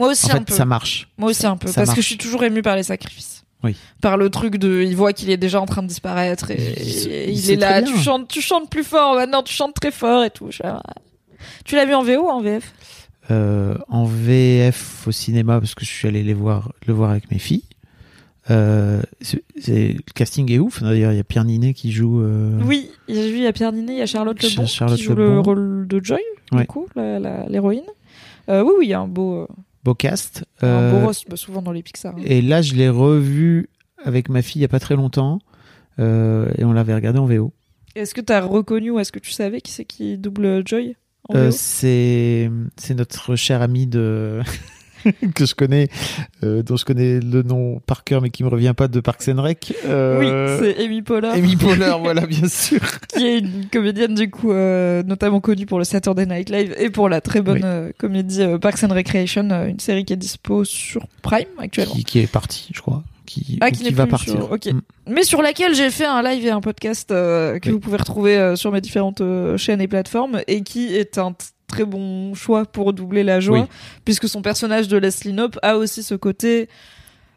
moi 0.00 0.08
aussi 0.10 0.26
en 0.26 0.30
un 0.30 0.38
fait 0.38 0.44
peu 0.46 0.54
ça 0.54 0.64
marche. 0.64 1.08
Moi 1.16 1.30
aussi 1.30 1.46
un 1.46 1.56
peu, 1.56 1.68
ça 1.68 1.74
parce 1.84 1.94
que 1.94 2.02
je 2.02 2.06
suis 2.06 2.18
toujours 2.18 2.42
ému 2.44 2.60
par 2.60 2.74
les 2.76 2.82
sacrifices. 2.82 3.44
Oui. 3.64 3.76
Par 4.02 4.16
le 4.16 4.28
truc 4.30 4.56
de, 4.56 4.82
il 4.86 4.94
voit 4.96 5.12
qu'il 5.12 5.30
est 5.30 5.36
déjà 5.36 5.60
en 5.60 5.66
train 5.66 5.82
de 5.82 5.88
disparaître 5.88 6.50
et, 6.50 6.74
Il- 6.80 7.08
et 7.12 7.30
il 7.32 7.50
est 7.52 7.56
là. 7.56 7.82
Tu 7.82 7.96
chantes, 7.98 8.28
tu 8.28 8.40
chantes 8.40 8.68
plus 8.70 8.84
fort 8.84 9.14
maintenant, 9.14 9.42
tu 9.42 9.52
chantes 9.54 9.74
très 9.74 9.90
fort 9.90 10.22
et 10.24 10.30
tout. 10.30 10.50
Tu 11.64 11.74
l'as 11.76 11.84
vu 11.86 11.94
en 11.94 12.02
VO 12.02 12.26
ou 12.26 12.28
en 12.28 12.40
VF 12.40 12.72
Euh, 13.30 13.76
en 13.88 14.04
VF 14.04 15.06
au 15.06 15.12
cinéma 15.12 15.60
parce 15.60 15.74
que 15.74 15.84
je 15.84 15.90
suis 15.90 16.08
allé 16.08 16.22
les 16.22 16.34
voir, 16.34 16.72
le 16.86 16.94
voir 16.94 17.10
avec 17.10 17.30
mes 17.30 17.38
filles. 17.38 17.64
Euh, 18.50 19.02
c'est- 19.20 19.42
c'est- 19.60 19.92
le 19.92 20.12
casting 20.14 20.50
est 20.50 20.58
ouf. 20.58 20.82
D'ailleurs, 20.82 21.12
il 21.12 21.16
y 21.16 21.20
a 21.20 21.24
Pierre 21.24 21.44
Ninet 21.44 21.74
qui 21.74 21.92
joue. 21.92 22.20
euh, 22.22 22.58
Oui, 22.64 22.90
il 23.08 23.16
y 23.38 23.46
a 23.46 23.52
Pierre 23.52 23.72
Ninet, 23.72 23.92
il 23.94 23.98
y 23.98 24.02
a 24.02 24.06
Charlotte 24.06 24.40
Ch- 24.40 24.54
Lebon 24.56 24.66
Charlotte 24.66 24.96
qui 24.98 25.04
joue 25.04 25.14
le 25.14 25.24
Lebon. 25.28 25.42
rôle 25.42 25.86
de 25.88 26.00
Joy, 26.02 26.18
Ouais. 26.52 26.60
du 26.62 26.66
coup, 26.66 26.86
la- 26.96 27.18
la- 27.18 27.46
l'héroïne. 27.48 27.82
Euh, 28.48 28.62
oui, 28.62 28.70
oui, 28.78 28.86
il 28.86 28.90
y 28.90 28.94
a 28.94 29.00
un 29.00 29.08
beau, 29.08 29.42
euh, 29.42 29.46
Beau 29.84 29.94
cast. 29.94 30.44
un 30.62 30.90
beau 30.92 31.06
roast, 31.06 31.26
bah, 31.28 31.36
souvent 31.36 31.60
dans 31.62 31.72
les 31.72 31.82
Pixar. 31.82 32.14
hein. 32.16 32.22
et 32.24 32.40
là, 32.40 32.62
je 32.62 32.74
l'ai 32.74 32.88
revu 32.88 33.68
avec 34.02 34.28
ma 34.30 34.40
fille 34.42 34.60
il 34.60 34.62
y 34.62 34.64
a 34.64 34.68
pas 34.68 34.80
très 34.80 34.96
longtemps. 34.96 35.40
et 35.98 36.64
on 36.64 36.72
l'avait 36.72 36.94
regardé 36.94 37.18
en 37.18 37.26
VO. 37.26 37.52
Est-ce 37.96 38.14
que 38.14 38.20
t'as 38.20 38.40
reconnu 38.40 38.90
ou 38.92 39.00
est-ce 39.00 39.10
que 39.10 39.18
tu 39.18 39.32
savais 39.32 39.60
qui 39.60 39.72
c'est 39.72 39.84
qui 39.84 40.16
double 40.16 40.62
Joy 40.64 40.94
en 41.28 41.34
VO 41.34 41.50
c'est 41.50 42.48
c'est 42.76 42.94
notre 42.94 43.34
cher 43.34 43.60
ami 43.62 43.86
de 43.88 44.40
que 45.34 45.46
je 45.46 45.54
connais, 45.54 45.88
euh, 46.44 46.62
dont 46.62 46.76
je 46.76 46.84
connais 46.84 47.20
le 47.20 47.42
nom 47.42 47.80
par 47.86 48.04
cœur, 48.04 48.20
mais 48.22 48.30
qui 48.30 48.44
me 48.44 48.48
revient 48.48 48.74
pas 48.76 48.88
de 48.88 49.00
Parks 49.00 49.28
and 49.28 49.42
Rec. 49.42 49.74
Euh, 49.84 50.58
Oui, 50.60 50.74
c'est 50.76 50.84
Amy 50.84 51.02
Poehler. 51.02 51.28
Amy 51.34 51.56
Poehler, 51.56 51.94
voilà, 52.00 52.26
bien 52.26 52.48
sûr. 52.48 52.80
qui 53.08 53.26
est 53.26 53.38
une 53.38 53.66
comédienne 53.72 54.14
du 54.14 54.30
coup 54.30 54.52
euh, 54.52 55.02
notamment 55.02 55.40
connue 55.40 55.66
pour 55.66 55.78
le 55.78 55.84
Saturday 55.84 56.26
Night 56.26 56.50
Live 56.50 56.74
et 56.78 56.90
pour 56.90 57.08
la 57.08 57.20
très 57.20 57.40
bonne 57.40 57.56
Oui. 57.56 57.62
euh, 57.64 57.92
comédie 57.98 58.42
euh, 58.42 58.58
Parks 58.58 58.82
and 58.84 58.92
Recreation, 58.94 59.48
euh, 59.50 59.66
une 59.66 59.80
série 59.80 60.04
qui 60.04 60.12
est 60.12 60.16
dispo 60.16 60.64
sur 60.64 61.06
Prime 61.22 61.46
actuellement. 61.58 61.94
Qui, 61.94 62.04
qui 62.04 62.18
est 62.20 62.30
parti, 62.30 62.68
je 62.74 62.80
crois. 62.80 63.02
Qui, 63.26 63.58
Ah, 63.60 63.70
qui 63.70 63.84
n'est 63.84 63.90
va 63.90 64.06
partir. 64.06 64.32
sur- 64.32 64.50
ok. 64.52 64.66
Mm. 64.72 64.80
Mais 65.08 65.22
sur 65.22 65.42
laquelle 65.42 65.74
j'ai 65.74 65.90
fait 65.90 66.06
un 66.06 66.22
live 66.22 66.46
et 66.46 66.50
un 66.50 66.62
podcast 66.62 67.10
euh, 67.10 67.58
que 67.58 67.68
Oui. 67.68 67.72
vous 67.74 67.78
pouvez 67.80 67.98
retrouver 67.98 68.38
euh, 68.38 68.56
sur 68.56 68.72
mes 68.72 68.80
différentes 68.80 69.20
chaînes 69.58 69.82
et 69.82 69.88
plateformes 69.88 70.40
et 70.46 70.62
qui 70.62 70.94
est 70.96 71.18
un 71.18 71.32
très 71.68 71.84
bon 71.84 72.34
choix 72.34 72.64
pour 72.64 72.92
doubler 72.92 73.22
la 73.22 73.38
joie 73.40 73.60
Oui. 73.60 73.66
puisque 74.04 74.28
son 74.28 74.42
personnage 74.42 74.88
de 74.88 74.96
Leslie 74.96 75.32
Knope 75.32 75.58
a 75.62 75.76
aussi 75.76 76.02
ce 76.02 76.14
côté 76.16 76.68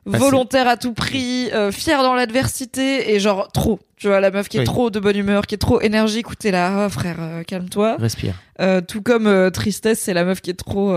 Bah, 0.07 0.17
volontaire 0.17 0.67
à 0.67 0.77
tout 0.77 0.93
prix, 0.93 1.51
euh, 1.53 1.71
fier 1.71 2.01
dans 2.01 2.15
l'adversité 2.15 3.13
et 3.13 3.19
genre 3.19 3.51
trop. 3.51 3.79
Tu 3.97 4.07
vois, 4.07 4.19
la 4.19 4.31
meuf 4.31 4.49
qui 4.49 4.57
est 4.57 4.61
Oui. 4.61 4.65
trop 4.65 4.89
de 4.89 4.99
bonne 4.99 5.15
humeur, 5.17 5.45
qui 5.45 5.53
est 5.53 5.59
trop 5.59 5.79
énergique, 5.79 6.31
où 6.31 6.35
t'es 6.35 6.49
là, 6.49 6.85
oh, 6.87 6.89
frère, 6.89 7.17
euh, 7.19 7.43
calme-toi. 7.43 7.97
Respire. 7.99 8.33
Euh, 8.59 8.81
tout 8.81 9.03
comme 9.03 9.51
tristesse, 9.51 9.99
c'est 9.99 10.15
la 10.15 10.23
meuf 10.23 10.41
qui 10.41 10.49
est 10.49 10.55
trop, 10.55 10.87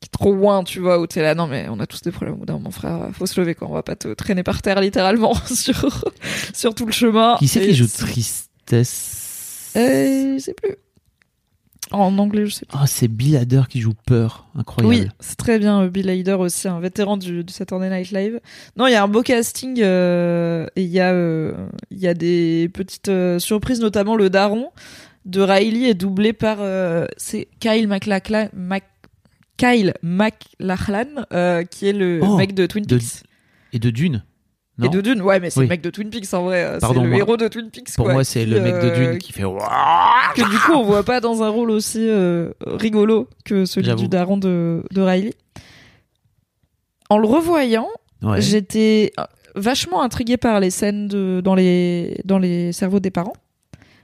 qui 0.00 0.06
est 0.06 0.12
trop 0.18 0.32
loin, 0.32 0.64
tu 0.64 0.80
vois, 0.80 0.98
où 0.98 1.06
t'es 1.06 1.20
là, 1.20 1.34
non 1.34 1.46
mais 1.46 1.66
on 1.68 1.78
a 1.78 1.86
tous 1.86 2.00
des 2.00 2.10
problèmes. 2.10 2.40
Au 2.40 2.52
moment, 2.52 2.70
frère, 2.70 3.10
faut 3.12 3.26
se 3.26 3.38
lever 3.38 3.54
quoi. 3.54 3.68
On 3.68 3.74
va 3.74 3.82
pas 3.82 3.96
te 3.96 4.08
traîner 4.14 4.42
par 4.42 4.62
terre 4.62 4.80
littéralement 4.80 5.34
sur 5.54 6.02
sur 6.54 6.74
tout 6.74 6.86
le 6.86 6.92
chemin. 6.92 7.36
Qui 7.38 7.48
c'est 7.48 7.60
qui 7.60 7.74
joue 7.74 7.86
Tristesse? 7.86 9.72
Je 9.74 10.38
sais 10.38 10.54
plus. 10.54 10.76
En 11.92 12.16
anglais, 12.18 12.46
je 12.46 12.54
sais 12.54 12.66
plus. 12.66 12.78
Oh, 12.80 12.84
c'est 12.86 13.08
Bill 13.08 13.36
Hader 13.36 13.62
qui 13.68 13.80
joue 13.80 13.92
Peur. 14.06 14.46
Incroyable. 14.54 14.94
Oui, 15.04 15.08
c'est 15.20 15.36
très 15.36 15.58
bien. 15.58 15.82
euh, 15.82 15.88
Bill 15.90 16.08
Hader 16.10 16.32
aussi, 16.32 16.68
un 16.68 16.80
vétéran 16.80 17.16
du, 17.16 17.44
du 17.44 17.52
Saturday 17.52 17.90
Night 17.90 18.10
Live. 18.10 18.40
Non, 18.76 18.86
il 18.86 18.92
y 18.92 18.94
a 18.94 19.02
un 19.02 19.08
beau 19.08 19.22
casting 19.22 19.80
euh, 19.82 20.66
et 20.76 20.82
il 20.82 20.88
y 20.90 21.00
a 21.00 21.12
euh, 21.12 21.54
y 21.90 22.06
a 22.06 22.14
des 22.14 22.70
petites 22.72 23.08
euh, 23.08 23.38
surprises, 23.38 23.80
notamment 23.80 24.16
le 24.16 24.30
daron 24.30 24.70
de 25.24 25.40
Riley 25.40 25.88
est 25.90 25.94
doublé 25.94 26.32
par 26.32 26.58
c'est 27.16 27.46
Kyle 27.60 27.86
MacLachlan, 27.86 28.48
Mac, 28.54 28.84
Kyle 29.56 29.94
MacLachlan 30.02 31.24
qui 31.70 31.86
est 31.86 31.92
le 31.92 32.20
Oh, 32.22 32.36
mec 32.36 32.54
de 32.54 32.66
Twin 32.66 32.84
de- 32.84 32.96
Peaks. 32.96 33.22
Et 33.72 33.78
de 33.78 33.90
Dune. 33.90 34.24
Non 34.78 34.86
Et 34.86 34.88
de 34.88 35.00
Dune, 35.02 35.20
ouais, 35.20 35.38
mais 35.38 35.50
c'est 35.50 35.60
Oui. 35.60 35.66
le 35.66 35.70
mec 35.70 35.82
de 35.82 35.90
Twin 35.90 36.08
Peaks 36.08 36.32
en 36.32 36.44
vrai. 36.44 36.78
C'est 36.80 36.94
le 36.94 37.00
moi- 37.08 37.18
héros 37.18 37.36
de 37.36 37.46
Twin 37.46 37.70
Peaks. 37.70 37.94
Pour 37.94 38.06
quoi, 38.06 38.14
moi, 38.14 38.24
c'est 38.24 38.46
le 38.46 38.58
mec 38.60 38.74
de 38.74 38.78
euh, 38.88 39.10
Dune 39.10 39.18
qui 39.18 39.32
fait 39.32 39.42
que 39.42 40.50
du 40.50 40.58
coup 40.60 40.72
on 40.72 40.82
voit 40.82 41.02
pas 41.02 41.20
dans 41.20 41.42
un 41.42 41.48
rôle 41.50 41.70
aussi 41.70 42.08
euh, 42.08 42.52
rigolo 42.66 43.28
que 43.44 43.66
celui 43.66 43.94
du 43.94 44.08
daron 44.08 44.38
de, 44.38 44.82
de 44.90 45.00
Riley. 45.02 45.34
En 47.10 47.18
le 47.18 47.26
revoyant, 47.26 47.88
Ouais. 48.22 48.40
j'étais 48.40 49.12
euh, 49.18 49.24
vachement 49.56 50.00
intriguée 50.02 50.36
par 50.38 50.58
les 50.60 50.70
scènes 50.70 51.06
de, 51.08 51.42
dans, 51.44 51.54
les, 51.54 52.16
dans 52.24 52.38
les 52.38 52.72
cerveaux 52.72 53.00
des 53.00 53.10
parents, 53.10 53.34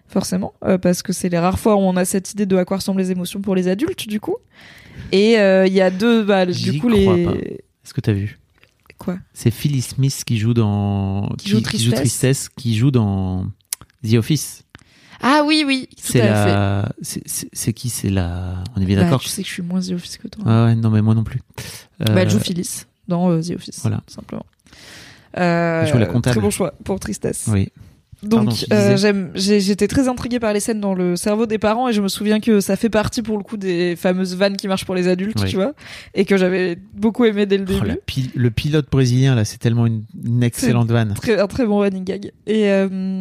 forcément, 0.08 0.52
euh, 0.64 0.76
parce 0.76 1.02
que 1.02 1.12
c'est 1.14 1.28
les 1.30 1.38
rares 1.38 1.58
fois 1.58 1.76
où 1.76 1.78
on 1.78 1.96
a 1.96 2.04
cette 2.04 2.32
idée 2.32 2.44
de 2.44 2.56
à 2.56 2.64
quoi 2.66 2.76
ressemblent 2.78 3.00
les 3.00 3.10
émotions 3.12 3.40
pour 3.40 3.54
les 3.54 3.68
adultes, 3.68 4.06
du 4.08 4.20
coup. 4.20 4.36
Et 5.12 5.38
euh, 5.38 5.66
il 5.66 5.72
y 5.72 5.80
a 5.80 5.90
deux, 5.90 6.22
bah, 6.24 6.44
du 6.44 6.78
coup, 6.80 6.88
les. 6.88 7.04
Est-ce 7.84 7.94
que 7.94 8.00
t'as 8.02 8.12
vu? 8.12 8.38
Quoi 8.98 9.18
C'est 9.32 9.50
Phyllis 9.50 9.82
Smith 9.82 10.22
qui 10.26 10.38
joue 10.38 10.54
dans 10.54 11.32
Qui 11.38 11.50
joue 11.50 11.60
Tristesse. 11.60 11.94
Tristesse, 11.94 12.48
qui 12.56 12.76
joue 12.76 12.90
dans 12.90 13.46
The 14.04 14.14
Office. 14.14 14.64
Ah 15.20 15.42
oui, 15.44 15.64
oui, 15.66 15.88
tout 15.90 15.96
C'est 16.12 16.18
la 16.20 16.88
c'est- 17.02 17.72
qui? 17.72 17.88
C'est 17.90 18.10
la 18.10 18.62
on 18.76 18.80
est 18.80 18.84
bien 18.84 18.96
Bah, 18.98 19.04
d'accord. 19.04 19.20
tu 19.20 19.28
sais 19.28 19.42
que 19.42 19.48
je 19.48 19.52
suis 19.54 19.62
moins 19.62 19.80
The 19.80 19.90
Office 19.92 20.16
que 20.16 20.28
toi. 20.28 20.44
Ouais, 20.44 20.64
ouais, 20.70 20.74
non 20.76 20.90
mais 20.90 21.02
moi 21.02 21.14
non 21.14 21.24
plus. 21.24 21.40
Euh, 22.02 22.04
Bah, 22.14 22.22
elle 22.22 22.30
joue 22.30 22.38
Phyllis 22.38 22.84
dans 23.08 23.30
euh, 23.30 23.40
The 23.42 23.50
Office, 23.56 23.80
Voilà. 23.82 24.00
simplement. 24.06 24.46
Euh, 25.36 25.82
Elle 25.82 25.92
joue 25.92 25.98
la 25.98 26.06
comptable. 26.06 26.34
Très 26.36 26.40
bon 26.40 26.50
choix 26.50 26.72
pour 26.84 26.98
Tristesse. 27.00 27.46
oui. 27.48 27.68
Donc, 28.22 28.66
euh, 28.72 28.96
j'aime, 28.96 29.30
j'étais 29.36 29.86
très 29.86 30.08
intriguée 30.08 30.40
par 30.40 30.52
les 30.52 30.58
scènes 30.60 30.80
dans 30.80 30.94
le 30.94 31.14
cerveau 31.14 31.46
des 31.46 31.58
parents 31.58 31.88
et 31.88 31.92
je 31.92 32.00
me 32.02 32.08
souviens 32.08 32.40
que 32.40 32.60
ça 32.60 32.74
fait 32.74 32.90
partie 32.90 33.22
pour 33.22 33.36
le 33.38 33.44
coup 33.44 33.56
des 33.56 33.94
fameuses 33.94 34.34
vannes 34.34 34.56
qui 34.56 34.66
marchent 34.66 34.84
pour 34.84 34.96
les 34.96 35.06
adultes, 35.06 35.40
Oui. 35.40 35.48
tu 35.48 35.56
vois, 35.56 35.72
et 36.14 36.24
que 36.24 36.36
j'avais 36.36 36.76
beaucoup 36.94 37.24
aimé 37.26 37.46
dès 37.46 37.58
le 37.58 37.64
Oh, 37.68 37.72
début. 37.74 37.86
la 37.86 37.96
pi- 37.96 38.30
le 38.34 38.50
pilote 38.50 38.90
brésilien 38.90 39.34
là, 39.36 39.44
c'est 39.44 39.58
tellement 39.58 39.86
une, 39.86 40.02
une 40.24 40.42
excellente 40.42 40.90
vanne. 40.90 41.14
Très, 41.14 41.38
un 41.38 41.46
très 41.46 41.64
bon 41.64 41.78
running 41.78 42.02
gag. 42.04 42.32
Et 42.48 42.70
euh, 42.70 43.20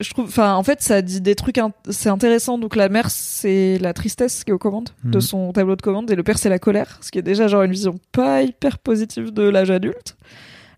je 0.00 0.10
trouve, 0.10 0.24
enfin, 0.24 0.54
en 0.54 0.62
fait, 0.64 0.82
ça 0.82 1.02
dit 1.02 1.20
des 1.20 1.34
trucs, 1.36 1.58
int- 1.58 1.72
c'est 1.90 2.08
intéressant. 2.08 2.58
Donc 2.58 2.74
la 2.74 2.88
mère, 2.88 3.10
c'est 3.10 3.78
la 3.78 3.92
tristesse 3.92 4.42
qui 4.42 4.50
est 4.50 4.54
aux 4.54 4.58
commandes 4.58 4.88
de 5.04 5.18
Mhm. 5.18 5.20
son 5.20 5.52
tableau 5.52 5.76
de 5.76 5.82
commande, 5.82 6.10
et 6.10 6.16
le 6.16 6.22
père, 6.24 6.38
c'est 6.38 6.48
la 6.48 6.58
colère, 6.58 6.98
ce 7.00 7.12
qui 7.12 7.18
est 7.18 7.22
déjà 7.22 7.46
genre 7.46 7.62
une 7.62 7.70
vision 7.72 7.98
pas 8.10 8.42
hyper 8.42 8.78
positive 8.78 9.30
de 9.32 9.42
l'âge 9.42 9.70
adulte. 9.70 10.16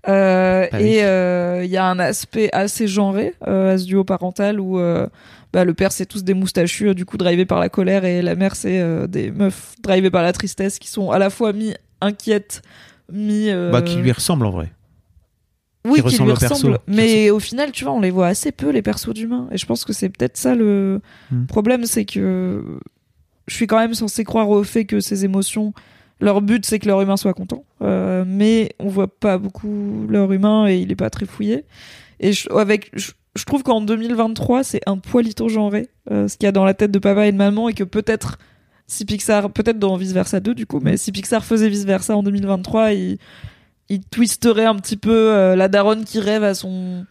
Euh, 0.08 0.66
et 0.80 1.04
euh, 1.04 1.62
il 1.64 1.70
y 1.70 1.76
a 1.76 1.86
un 1.86 1.98
aspect 2.00 2.48
assez 2.52 2.88
genré 2.88 3.34
euh, 3.46 3.74
à 3.74 3.78
ce 3.78 3.84
duo 3.84 4.02
parental 4.02 4.58
où 4.58 4.80
euh, 4.80 5.06
bah, 5.52 5.64
le 5.64 5.74
père 5.74 5.92
c'est 5.92 6.06
tous 6.06 6.24
des 6.24 6.34
moustachus 6.34 6.88
euh, 6.88 6.94
du 6.94 7.04
coup 7.04 7.16
drivés 7.16 7.46
par 7.46 7.60
la 7.60 7.68
colère 7.68 8.04
et 8.04 8.20
la 8.20 8.34
mère 8.34 8.56
c'est 8.56 8.80
euh, 8.80 9.06
des 9.06 9.30
meufs 9.30 9.76
drivées 9.80 10.10
par 10.10 10.24
la 10.24 10.32
tristesse 10.32 10.80
qui 10.80 10.88
sont 10.88 11.12
à 11.12 11.18
la 11.20 11.30
fois 11.30 11.52
mi 11.52 11.72
inquiètes 12.00 12.62
mi 13.12 13.48
euh, 13.48 13.70
Bah 13.70 13.80
qui 13.82 13.96
lui 13.98 14.10
ressemble 14.10 14.44
en 14.46 14.50
vrai. 14.50 14.72
oui, 15.86 15.94
qui, 15.94 16.00
ressemble 16.00 16.30
lui 16.30 16.34
ressemble. 16.48 16.78
Mais 16.88 17.30
au 17.30 17.38
final, 17.40 17.70
tu 17.72 17.84
vois, 17.84 17.92
on 17.92 18.00
les 18.00 18.10
voit 18.10 18.26
assez 18.28 18.50
peu, 18.52 18.70
les 18.70 18.82
persos 18.82 19.12
d'humains. 19.14 19.48
Et 19.52 19.58
je 19.58 19.66
pense 19.66 19.84
que 19.84 19.92
c'est 19.92 20.08
peut-être 20.08 20.36
ça 20.36 20.54
le 20.54 21.00
Hmm. 21.30 21.46
problème, 21.46 21.84
c'est 21.86 22.04
que 22.04 22.64
je 23.46 23.54
suis 23.54 23.66
quand 23.66 23.78
même 23.78 23.94
censé 23.94 24.24
croire 24.24 24.48
au 24.48 24.62
fait 24.64 24.84
que 24.84 25.00
ces 25.00 25.24
émotions, 25.24 25.72
leur 26.22 26.40
but, 26.40 26.64
c'est 26.64 26.78
que 26.78 26.86
leur 26.86 27.00
humain 27.02 27.16
soit 27.16 27.34
content. 27.34 27.64
Euh, 27.82 28.24
mais 28.26 28.74
on 28.78 28.88
voit 28.88 29.08
pas 29.08 29.38
beaucoup 29.38 30.06
leur 30.08 30.32
humain 30.32 30.66
et 30.68 30.78
il 30.78 30.90
est 30.90 30.96
pas 30.96 31.10
très 31.10 31.26
fouillé. 31.26 31.64
Et 32.20 32.32
je, 32.32 32.50
avec, 32.52 32.90
je, 32.94 33.10
je 33.34 33.44
trouve 33.44 33.62
qu'en 33.62 33.80
2023, 33.80 34.62
c'est 34.62 34.80
un 34.86 34.98
poilito 34.98 35.48
genré, 35.48 35.88
euh, 36.10 36.28
ce 36.28 36.36
qu'il 36.36 36.46
y 36.46 36.48
a 36.48 36.52
dans 36.52 36.64
la 36.64 36.74
tête 36.74 36.92
de 36.92 36.98
papa 36.98 37.26
et 37.26 37.32
de 37.32 37.36
maman, 37.36 37.68
et 37.68 37.74
que 37.74 37.84
peut-être 37.84 38.38
si 38.86 39.04
Pixar, 39.04 39.50
peut-être 39.50 39.78
dans 39.78 39.96
Vice 39.96 40.12
Versa 40.12 40.40
2 40.40 40.54
du 40.54 40.66
coup, 40.66 40.80
mais 40.80 40.96
si 40.96 41.12
Pixar 41.12 41.44
faisait 41.44 41.68
Vice 41.68 41.84
Versa 41.84 42.16
en 42.16 42.22
2023, 42.22 42.92
il, 42.92 43.18
il 43.88 44.02
twisterait 44.02 44.66
un 44.66 44.76
petit 44.76 44.96
peu 44.96 45.30
euh, 45.32 45.56
la 45.56 45.68
daronne 45.68 46.04
qui 46.04 46.20
rêve 46.20 46.44
à 46.44 46.54
son 46.54 47.04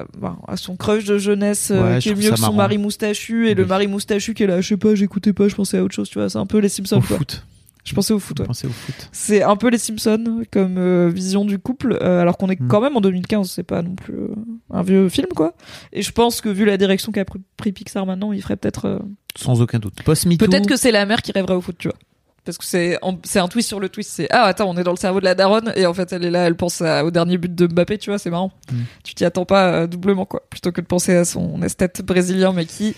euh, 0.00 0.04
bon, 0.16 0.36
à 0.48 0.56
son 0.56 0.76
crush 0.76 1.04
de 1.04 1.18
jeunesse 1.18 1.70
euh, 1.70 1.94
Ouais, 1.94 1.98
qui 1.98 2.08
je 2.08 2.14
est 2.14 2.16
mieux 2.16 2.30
que 2.30 2.38
son 2.38 2.52
mari 2.54 2.78
moustachu 2.78 3.48
et 3.48 3.54
le 3.54 3.66
mari 3.66 3.88
moustachu 3.88 4.32
qui 4.32 4.44
est 4.44 4.46
là 4.46 4.60
je 4.60 4.68
sais 4.68 4.76
pas 4.76 4.94
j'écoutais 4.94 5.32
pas 5.32 5.48
je 5.48 5.54
pensais 5.54 5.78
à 5.78 5.84
autre 5.84 5.94
chose 5.94 6.08
tu 6.08 6.18
vois 6.18 6.30
c'est 6.30 6.38
un 6.38 6.46
peu 6.46 6.58
les 6.58 6.68
Simpsons 6.68 6.96
Au 6.96 7.02
quoi 7.02 7.18
foot. 7.18 7.44
Je 7.84 7.94
pensais 7.94 8.12
au 8.12 8.18
foot 8.18 8.38
ouais. 8.40 8.46
Pensez 8.46 8.66
au 8.66 8.70
foot. 8.70 8.94
c'est 9.12 9.42
un 9.42 9.56
peu 9.56 9.68
les 9.68 9.78
Simpsons 9.78 10.42
comme 10.52 10.76
euh, 10.78 11.10
vision 11.12 11.44
du 11.44 11.58
couple 11.58 11.98
euh, 12.00 12.20
alors 12.20 12.36
qu'on 12.38 12.48
est 12.48 12.60
Mm. 12.60 12.68
quand 12.68 12.80
même 12.80 12.96
en 12.96 13.00
2015 13.00 13.50
c'est 13.50 13.62
pas 13.64 13.82
non 13.82 13.94
plus 13.94 14.14
euh, 14.14 14.28
un 14.70 14.82
vieux 14.82 15.08
film 15.08 15.28
quoi 15.34 15.54
et 15.92 16.02
je 16.02 16.12
pense 16.12 16.40
que 16.40 16.48
vu 16.48 16.64
la 16.64 16.76
direction 16.76 17.10
qu'a 17.12 17.24
pris, 17.24 17.72
Pixar 17.72 18.06
maintenant 18.06 18.32
il 18.32 18.40
ferait 18.42 18.56
peut-être 18.56 19.00
Sans 19.36 19.60
aucun 19.60 19.78
doute. 19.78 20.02
Post. 20.04 20.28
Peut-être 20.38 20.66
que 20.68 20.76
c'est 20.76 20.92
la 20.92 21.06
mère 21.06 21.22
qui 21.22 21.32
rêverait 21.32 21.54
au 21.54 21.60
foot, 21.60 21.76
tu 21.78 21.88
vois. 21.88 21.96
Parce 22.44 22.58
que 22.58 22.64
c'est 22.64 22.98
c'est 23.22 23.38
un 23.38 23.46
twist 23.46 23.68
sur 23.68 23.78
le 23.78 23.88
twist. 23.88 24.10
C'est 24.10 24.26
ah 24.30 24.42
attends, 24.42 24.68
on 24.68 24.76
est 24.76 24.82
dans 24.82 24.90
le 24.90 24.96
cerveau 24.96 25.20
de 25.20 25.24
la 25.24 25.36
daronne 25.36 25.72
et 25.76 25.86
en 25.86 25.94
fait 25.94 26.12
elle 26.12 26.24
est 26.24 26.30
là, 26.30 26.44
elle 26.46 26.56
pense 26.56 26.82
à- 26.82 27.04
au 27.04 27.10
dernier 27.12 27.38
but 27.38 27.54
de 27.54 27.66
Mbappé, 27.68 27.98
tu 27.98 28.10
vois, 28.10 28.18
c'est 28.18 28.30
marrant. 28.30 28.50
Mm. 28.72 28.76
Tu 29.04 29.14
t'y 29.14 29.24
attends 29.24 29.44
pas 29.44 29.86
doublement 29.86 30.24
quoi, 30.26 30.42
plutôt 30.50 30.72
que 30.72 30.80
de 30.80 30.86
penser 30.86 31.14
à 31.14 31.24
son 31.24 31.62
esthète 31.62 32.02
brésilien 32.04 32.52
mais 32.52 32.66
qui 32.66 32.94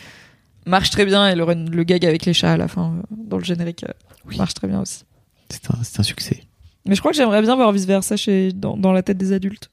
marche 0.67 0.91
très 0.91 1.05
bien 1.05 1.29
et 1.29 1.35
le, 1.35 1.45
run- 1.45 1.67
le 1.71 1.85
gag 1.85 2.05
avec 2.07 2.25
les 2.27 2.33
chats 2.35 2.53
à 2.53 2.57
la 2.57 2.69
fin 2.69 2.93
euh, 2.95 3.03
dans 3.11 3.39
le 3.39 3.45
générique 3.45 3.85
euh, 3.85 3.93
Oui. 4.27 4.37
marche 4.39 4.55
très 4.55 4.69
bien 4.69 4.81
aussi. 4.81 5.05
C'est 5.51 6.01
un, 6.01 6.03
succès. 6.03 6.43
Mais 6.87 6.95
je 6.95 7.01
crois 7.01 7.13
que 7.13 7.17
j'aimerais 7.17 7.43
bien 7.43 7.55
voir 7.55 7.71
vice 7.73 7.87
versa 7.87 8.17
chez 8.17 8.53
dans, 8.53 8.77
dans 8.77 8.93
la 8.93 9.03
tête 9.03 9.19
des 9.19 9.33
adultes. 9.33 9.71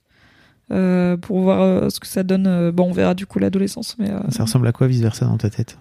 Euh, 0.71 1.17
pour 1.17 1.39
voir 1.41 1.61
euh, 1.61 1.89
ce 1.89 1.99
que 1.99 2.07
ça 2.07 2.23
donne. 2.23 2.47
euh, 2.47 2.71
bon, 2.71 2.89
on 2.89 2.91
verra 2.93 3.13
du 3.13 3.25
coup 3.25 3.39
l'adolescence, 3.39 3.95
mais 3.99 4.09
euh, 4.09 4.19
Ça 4.29 4.43
ressemble 4.43 4.67
à 4.67 4.71
quoi 4.71 4.87
vice 4.87 5.01
versa 5.01 5.25
dans 5.25 5.37
ta 5.37 5.49
tête? 5.49 5.77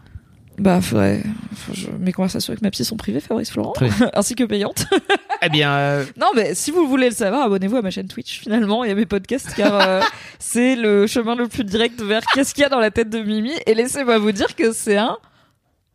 Bah 0.59 0.81
faudrait. 0.81 1.23
faut- 1.55 1.73
je- 1.75 1.87
mes 1.99 2.13
conversations 2.13 2.51
avec 2.53 2.63
ma 2.63 2.71
psy 2.71 2.85
sont 2.85 2.97
privées, 2.97 3.21
Fabrice 3.21 3.51
Florent, 3.51 3.73
ainsi 4.15 4.35
que 4.35 4.45
payantes. 4.45 4.87
Eh 5.43 5.49
bien, 5.49 5.73
euh, 5.73 6.05
Non, 6.19 6.29
mais 6.35 6.55
si 6.55 6.71
vous 6.71 6.87
voulez 6.87 7.09
le 7.09 7.15
savoir, 7.15 7.43
abonnez-vous 7.47 7.77
à 7.77 7.83
ma 7.83 7.91
chaîne 7.91 8.09
Twitch. 8.09 8.41
Finalement, 8.41 8.85
il 8.85 8.89
y 8.89 8.91
a 8.93 8.95
mes 8.95 9.07
podcasts 9.07 9.55
car 9.55 9.75
euh, 9.75 10.01
c'est 10.39 10.77
le 10.77 11.07
chemin 11.07 11.35
le 11.35 11.49
plus 11.49 11.65
direct 11.65 12.01
vers 12.03 12.23
qu'est-ce 12.35 12.53
qu'il 12.55 12.63
y 12.63 12.67
a 12.67 12.69
dans 12.69 12.79
la 12.81 12.91
tête 12.91 13.09
de 13.11 13.21
Mimi. 13.21 13.53
Et 13.67 13.75
laissez-moi 13.75 14.19
vous 14.19 14.33
dire 14.33 14.55
que 14.55 14.73
c'est 14.73 14.99
un 14.99 15.17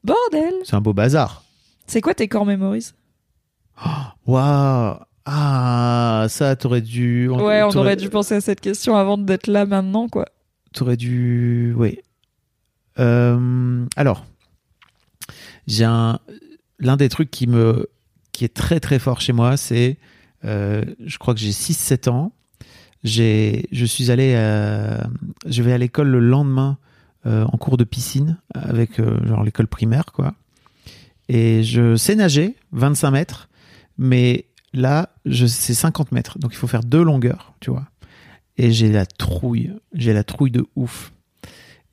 bordel. 0.04 0.54
c'est 0.64 0.76
un 0.76 0.82
beau 0.82 0.94
bazar. 0.94 1.44
C'est 1.88 2.02
quoi 2.02 2.14
tes 2.16 2.28
core 2.28 2.46
memories 2.46 2.92
Waouh 4.26 4.96
Ah, 5.26 6.26
ça, 6.30 6.56
t'aurais 6.56 6.82
dû. 6.82 7.28
Ouais, 7.30 7.62
on 7.64 7.70
aurait 7.72 7.96
dû 7.96 8.10
penser 8.10 8.36
à 8.36 8.42
cette 8.42 8.62
question 8.62 8.96
avant 8.96 9.18
d'être 9.18 9.48
là 9.48 9.66
maintenant, 9.66 10.08
quoi. 10.08 10.26
T'aurais 10.74 10.98
dû. 10.98 11.74
Oui. 11.78 12.00
Euh, 13.00 13.86
alors, 13.96 14.26
j'ai 15.68 15.84
un. 15.86 16.20
L'un 16.80 16.98
des 16.98 17.10
trucs 17.10 17.32
qui 17.32 17.48
me. 17.48 17.88
Qui 18.38 18.46
est 18.46 18.54
très 18.54 18.80
très 18.80 19.00
fort 19.00 19.22
chez 19.22 19.34
moi, 19.34 19.58
c'est. 19.58 19.98
euh, 20.44 20.84
je 21.06 21.18
crois 21.18 21.34
que 21.34 21.40
j'ai 21.40 21.52
6-7 21.52 22.10
ans. 22.10 22.32
Je 23.04 23.86
suis 23.86 24.12
allé. 24.12 24.36
à- 24.36 25.08
je 25.46 25.62
vais 25.64 25.74
à 25.74 25.78
l'école 25.78 26.08
le 26.10 26.20
lendemain 26.20 26.78
euh, 27.26 27.44
en 27.46 27.58
cours 27.58 27.78
de 27.78 27.84
piscine 27.84 28.38
avec 28.54 29.00
euh, 29.00 29.26
genre 29.26 29.44
l'école 29.44 29.68
primaire, 29.68 30.06
quoi. 30.14 30.34
Et 31.28 31.64
je 31.64 31.96
sais 31.96 32.16
nager, 32.16 32.56
25 32.72 33.12
mètres, 33.12 33.50
mais 33.98 34.46
là, 34.74 35.10
je, 35.26 35.46
c'est 35.48 35.74
50 35.74 36.12
mètres. 36.12 36.38
Donc 36.40 36.52
il 36.54 36.58
faut 36.58 36.68
faire 36.68 36.84
deux 36.84 37.04
longueurs, 37.04 37.54
tu 37.62 37.72
vois. 37.72 37.88
Et 38.58 38.72
j'ai 38.72 38.92
la 38.92 39.06
trouille, 39.08 39.72
j'ai 39.94 40.14
la 40.14 40.24
trouille 40.24 40.52
de 40.52 40.66
ouf. 40.76 41.12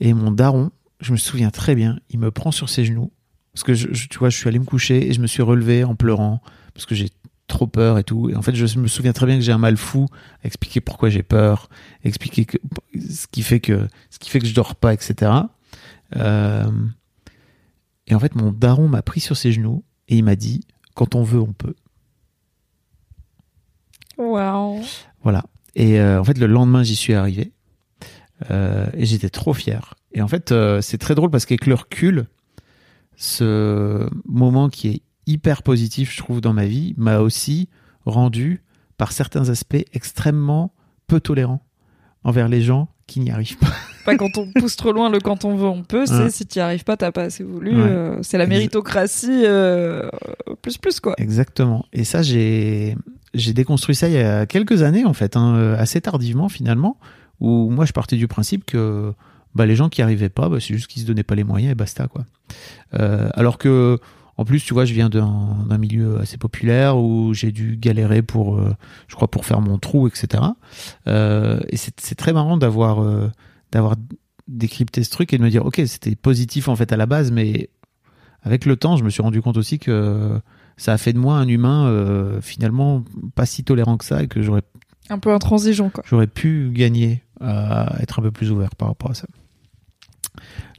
Et 0.01 0.13
mon 0.15 0.31
daron, 0.33 0.71
je 1.01 1.13
me 1.13 1.17
souviens 1.17 1.51
très 1.51 1.75
bien, 1.75 1.99
il 2.11 2.19
me 2.19 2.31
prend 2.31 2.51
sur 2.53 2.69
ses 2.69 2.85
genoux. 2.85 3.11
Parce 3.55 3.65
que 3.65 3.75
je, 3.75 3.89
je- 3.93 4.09
tu 4.09 4.19
vois, 4.19 4.31
je 4.31 4.37
suis 4.39 4.49
allé 4.49 4.59
me 4.59 4.65
coucher 4.65 5.09
et 5.09 5.13
je 5.13 5.21
me 5.21 5.27
suis 5.27 5.43
relevé 5.43 5.85
en 5.85 5.95
pleurant. 5.95 6.41
Parce 6.75 6.87
que 6.87 6.95
j'ai 6.95 7.11
trop 7.49 7.67
peur 7.67 7.99
et 7.99 8.05
tout. 8.05 8.31
Et 8.31 8.35
en 8.37 8.41
fait, 8.43 8.55
je 8.55 8.79
me 8.79 8.87
souviens 8.89 9.13
très 9.13 9.27
bien 9.27 9.37
que 9.37 9.43
j'ai 9.43 9.53
un 9.53 9.59
mal 9.59 9.77
fou 9.77 10.07
à 10.43 10.47
expliquer 10.47 10.81
pourquoi 10.81 11.11
j'ai 11.11 11.23
peur, 11.23 11.69
expliquer 12.03 12.47
que, 12.47 12.57
ce 13.11 13.27
qui 13.31 13.43
fait 13.43 13.61
que, 13.61 13.89
ce 14.11 14.19
qui 14.19 14.31
fait 14.31 14.39
que 14.39 14.47
je 14.47 14.55
dors 14.55 14.75
pas, 14.75 14.95
etc. 14.95 15.33
Euh, 16.17 16.65
et 18.07 18.15
en 18.15 18.19
fait, 18.21 18.35
mon 18.35 18.53
daron 18.53 18.89
m'a 18.89 19.03
pris 19.03 19.21
sur 19.21 19.37
ses 19.37 19.53
genoux 19.53 19.85
et 20.09 20.17
il 20.17 20.25
m'a 20.25 20.37
dit, 20.37 20.63
quand 20.95 21.15
on 21.15 21.23
veut, 21.23 21.41
on 21.41 21.53
peut. 21.53 21.75
Waouh. 24.19 24.83
Voilà. 25.23 25.45
Et 25.75 26.01
euh, 26.01 26.21
en 26.21 26.25
fait, 26.25 26.39
le 26.39 26.47
lendemain, 26.47 26.83
j'y 26.83 26.97
suis 26.97 27.15
arrivé. 27.15 27.53
Euh, 28.51 28.87
et 28.95 29.05
j'étais 29.07 29.31
trop 29.31 29.55
fier. 29.55 29.95
Et 30.13 30.21
en 30.23 30.29
fait, 30.29 30.53
euh, 30.53 30.81
c'est 30.81 30.99
très 30.99 31.15
drôle 31.15 31.31
parce 31.31 31.47
qu'avec 31.47 31.67
le 31.67 31.75
recul, 31.75 32.27
ce 33.17 34.09
moment 34.27 34.69
qui 34.69 34.89
est 34.89 35.03
hyper 35.27 35.63
positif, 35.63 36.13
je 36.13 36.19
trouve, 36.19 36.41
dans 36.41 36.53
ma 36.53 36.67
vie, 36.67 36.95
m'a 36.97 37.19
aussi 37.21 37.69
rendu, 38.07 38.63
par 38.97 39.13
certains 39.13 39.49
aspects, 39.49 39.85
extrêmement 39.93 40.73
peu 41.07 41.21
tolérant 41.21 41.63
envers 42.25 42.49
les 42.49 42.63
gens 42.63 42.89
qui 43.07 43.21
n'y 43.21 43.31
arrivent 43.31 43.59
pas. 43.59 43.67
Pas 44.05 44.17
quand 44.17 44.37
on 44.37 44.51
pousse 44.59 44.75
trop 44.75 44.91
loin 44.93 45.11
le 45.11 45.21
quand 45.21 45.45
on 45.45 45.55
veut, 45.55 45.67
on 45.69 45.85
peut. 45.85 46.07
C'est 46.07 46.15
Ouais. 46.25 46.31
si 46.31 46.45
t'y 46.45 46.59
arrives 46.59 46.83
pas, 46.83 46.97
t'as 46.97 47.13
pas 47.13 47.23
assez 47.23 47.45
voulu. 47.45 47.71
Ouais. 47.71 47.89
euh, 47.89 48.19
c'est 48.23 48.37
la 48.37 48.47
méritocratie 48.49 49.45
euh, 49.45 50.09
plus 50.61 50.77
plus 50.77 50.99
quoi. 50.99 51.15
Exactement. 51.19 51.85
Et 51.93 52.03
ça, 52.03 52.21
j'ai 52.23 52.97
j'ai 53.35 53.53
déconstruit 53.53 53.95
ça 53.95 54.09
il 54.09 54.15
y 54.15 54.19
a 54.19 54.45
quelques 54.47 54.83
années, 54.83 55.05
en 55.05 55.13
fait, 55.13 55.37
hein, 55.37 55.55
euh, 55.55 55.77
assez 55.79 56.01
tardivement 56.01 56.49
finalement, 56.49 56.99
où 57.39 57.71
moi 57.71 57.85
je 57.85 57.93
partais 57.93 58.17
du 58.17 58.27
principe 58.27 58.65
que 58.65 59.13
bah, 59.55 59.67
les 59.67 59.77
gens 59.77 59.89
qui 59.89 60.03
arrivaient 60.03 60.29
pas, 60.29 60.49
bah, 60.49 60.59
c'est 60.61 60.75
juste 60.75 60.89
qu'ils 60.89 61.03
se 61.03 61.07
donnaient 61.07 61.23
pas 61.23 61.35
les 61.35 61.45
moyens 61.45 61.73
et 61.73 61.75
basta 61.75 62.09
quoi. 62.09 62.25
Euh, 62.95 63.29
alors 63.35 63.59
que 63.59 63.99
En 64.39 64.45
plus, 64.45 64.65
tu 64.65 64.73
vois, 64.73 64.87
je 64.87 64.95
viens 64.95 65.11
d'un 65.11 65.79
milieu 65.79 66.19
assez 66.19 66.39
populaire 66.39 66.97
où 66.97 67.35
j'ai 67.35 67.53
dû 67.53 67.77
galérer 67.77 68.23
pour, 68.23 68.57
euh, 68.57 68.75
je 69.07 69.15
crois, 69.15 69.31
pour 69.31 69.45
faire 69.45 69.61
mon 69.61 69.79
trou, 69.79 70.09
etc. 70.09 70.43
Euh, 71.07 71.61
et 71.69 71.77
c'est 71.77 71.93
c'est 72.01 72.15
très 72.15 72.33
marrant 72.33 72.57
d'avoir 72.57 73.03
euh, 73.03 73.31
d'avoir 73.73 73.95
décrypté 74.49 75.05
ce 75.05 75.11
truc 75.11 75.33
et 75.33 75.39
de 75.39 75.43
me 75.43 75.51
dire, 75.51 75.65
ok, 75.67 75.83
c'était 75.87 76.17
positif 76.17 76.69
en 76.69 76.77
fait 76.77 76.93
à 76.93 76.97
la 76.97 77.07
base, 77.07 77.31
mais 77.31 77.69
avec 78.43 78.65
le 78.65 78.77
temps, 78.77 78.97
je 78.97 79.05
me 79.05 79.11
suis 79.11 79.23
rendu 79.23 79.43
compte 79.43 79.59
aussi 79.59 79.79
que 79.79 80.41
ça 80.79 80.95
a 80.95 80.99
fait 80.99 81.13
de 81.13 81.19
moi 81.19 81.37
un 81.37 81.47
humain 81.47 81.87
euh, 81.87 82.41
finalement 82.41 83.05
pas 83.35 83.47
si 83.47 83.63
tolérant 83.65 83.99
que 83.99 84.05
ça 84.05 84.23
et 84.23 84.29
que 84.29 84.43
j'aurais 84.43 84.63
Un 85.11 85.19
peu 85.19 85.33
intransigeant, 85.33 85.91
quoi. 85.91 86.03
j'aurais 86.09 86.27
pu 86.27 86.71
gagner 86.73 87.23
à 87.41 87.97
être 88.01 88.19
un 88.19 88.23
peu 88.23 88.31
plus 88.31 88.51
ouvert 88.51 88.75
par 88.77 88.89
rapport 88.89 89.11
à 89.11 89.15
ça. 89.15 89.27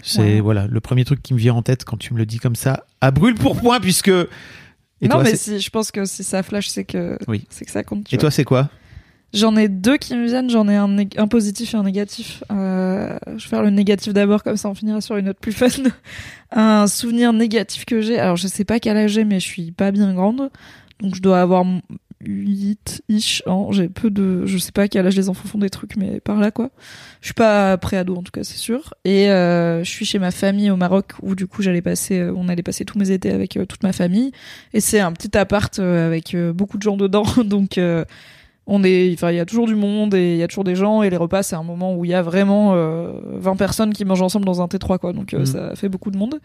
C'est 0.02 0.22
Ouais. 0.22 0.40
voilà 0.42 0.68
le 0.68 0.80
premier 0.82 1.06
truc 1.06 1.22
qui 1.22 1.34
me 1.34 1.40
vient 1.40 1.54
en 1.54 1.62
tête 1.62 1.86
quand 1.86 1.98
tu 1.98 2.14
me 2.14 2.20
le 2.20 2.26
dis 2.26 2.40
comme 2.40 2.56
ça, 2.56 2.86
à 3.02 3.12
brûle 3.12 3.36
pour 3.36 3.56
point 3.60 3.80
puisque. 3.80 4.10
Et 4.10 5.08
non, 5.08 5.16
toi, 5.16 5.24
mais 5.24 5.36
si, 5.36 5.60
je 5.60 5.70
pense 5.70 5.92
que 5.92 6.06
si 6.06 6.24
ça 6.24 6.44
flash, 6.44 6.68
c'est 6.68 6.86
que, 6.86 7.18
Oui. 7.28 7.46
c'est 7.50 7.66
que 7.66 7.72
ça 7.72 7.84
compte. 7.84 8.08
et 8.12 8.16
vois. 8.16 8.22
toi 8.22 8.32
c'est 8.32 8.44
quoi? 8.46 8.70
J'en 9.34 9.56
ai 9.58 9.68
deux 9.68 9.98
qui 9.98 10.16
me 10.16 10.28
viennent. 10.28 10.50
J'en 10.50 10.68
ai 10.70 10.76
un, 10.76 10.96
un 11.18 11.28
positif 11.28 11.74
et 11.74 11.78
un 11.78 11.84
négatif. 11.84 12.44
Euh, 12.52 13.18
je 13.28 13.44
vais 13.44 13.50
faire 13.50 13.64
le 13.64 13.72
négatif 13.72 14.14
d'abord, 14.14 14.44
comme 14.44 14.58
ça 14.58 14.70
on 14.70 14.76
finira 14.76 15.02
sur 15.02 15.18
une 15.18 15.26
note 15.26 15.40
plus 15.40 15.52
fun. 15.52 15.68
un 16.52 16.86
souvenir 16.88 17.34
négatif 17.34 17.86
que 17.86 18.02
j'ai. 18.02 18.20
Alors 18.20 18.36
je 18.38 18.48
sais 18.48 18.64
pas 18.66 18.80
quel 18.80 18.96
âge 18.98 19.12
j'ai, 19.12 19.24
mais 19.26 19.40
je 19.40 19.46
suis 19.48 19.72
pas 19.72 19.92
bien 19.92 20.14
grande. 20.14 20.50
Donc 21.02 21.16
je 21.16 21.22
dois 21.22 21.42
avoir 21.42 21.66
8-ish 22.26 23.44
ans. 23.48 23.72
J'ai 23.72 23.90
peu 23.90 24.10
de. 24.10 24.46
Je 24.46 24.58
sais 24.58 24.72
pas 24.72 24.84
à 24.84 24.88
quel 24.88 25.06
âge 25.06 25.16
les 25.16 25.30
enfants 25.30 25.48
font 25.48 25.58
des 25.58 25.70
trucs, 25.70 25.96
mais 25.98 26.20
par 26.20 26.40
là 26.40 26.52
quoi. 26.52 26.70
Je 27.22 27.28
suis 27.28 27.34
pas 27.34 27.78
pré-ado 27.78 28.16
en 28.16 28.24
tout 28.24 28.32
cas, 28.32 28.44
c'est 28.44 28.58
sûr. 28.58 28.94
Et 29.06 29.30
euh, 29.30 29.84
je 29.84 29.90
suis 29.90 30.06
chez 30.06 30.20
ma 30.20 30.32
famille 30.32 30.70
au 30.72 30.76
Maroc 30.78 31.12
où 31.22 31.36
du 31.36 31.48
coup 31.48 31.62
j'allais 31.62 31.82
passer. 31.82 32.20
euh, 32.20 32.34
On 32.36 32.50
allait 32.50 32.64
passer 32.64 32.86
tous 32.86 32.98
mes 32.98 33.12
étés 33.12 33.32
avec 33.32 33.58
euh, 33.58 33.66
toute 33.66 33.84
ma 33.84 33.94
famille. 33.94 34.32
Et 34.74 34.80
c'est 34.80 35.00
un 35.00 35.12
petit 35.12 35.38
appart 35.38 35.78
euh, 35.80 36.08
avec 36.08 36.36
beaucoup 36.54 36.78
de 36.78 36.84
gens 36.84 36.98
dedans. 36.98 37.24
Donc. 37.46 37.78
euh, 37.78 38.06
on 38.66 38.82
est, 38.86 39.12
enfin, 39.14 39.30
il 39.30 39.36
y 39.36 39.42
a 39.42 39.46
toujours 39.46 39.68
du 39.68 39.76
monde 39.76 40.14
et 40.14 40.36
il 40.36 40.38
y 40.38 40.44
a 40.44 40.48
toujours 40.48 40.64
des 40.64 40.76
gens 40.78 41.04
et 41.04 41.10
les 41.10 41.18
repas, 41.18 41.44
c'est 41.44 41.58
un 41.58 41.64
moment 41.64 41.98
où 41.98 42.06
il 42.06 42.12
y 42.12 42.14
a 42.14 42.22
vraiment 42.22 42.72
euh, 42.76 43.12
20 43.34 43.58
personnes 43.58 43.92
qui 43.92 44.06
mangent 44.06 44.22
ensemble 44.22 44.46
dans 44.46 44.62
un 44.62 44.68
T3, 44.68 45.00
quoi. 45.00 45.12
Donc, 45.12 45.34
Mhm. 45.34 45.46
ça 45.46 45.76
fait 45.76 45.90
beaucoup 45.90 46.12
de 46.12 46.18
monde. 46.18 46.40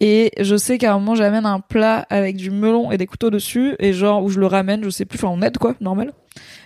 Et 0.00 0.30
je 0.40 0.56
sais 0.56 0.78
qu'à 0.78 0.94
un 0.94 0.98
moment, 0.98 1.14
j'amène 1.14 1.46
un 1.46 1.60
plat 1.60 2.06
avec 2.08 2.36
du 2.36 2.50
melon 2.50 2.92
et 2.92 2.98
des 2.98 3.06
couteaux 3.06 3.30
dessus 3.30 3.74
et 3.78 3.92
genre, 3.92 4.22
où 4.22 4.28
je 4.28 4.38
le 4.38 4.46
ramène, 4.46 4.84
je 4.84 4.90
sais 4.90 5.04
plus, 5.04 5.18
enfin, 5.18 5.28
on 5.28 5.42
aide, 5.42 5.58
quoi, 5.58 5.74
normal. 5.80 6.12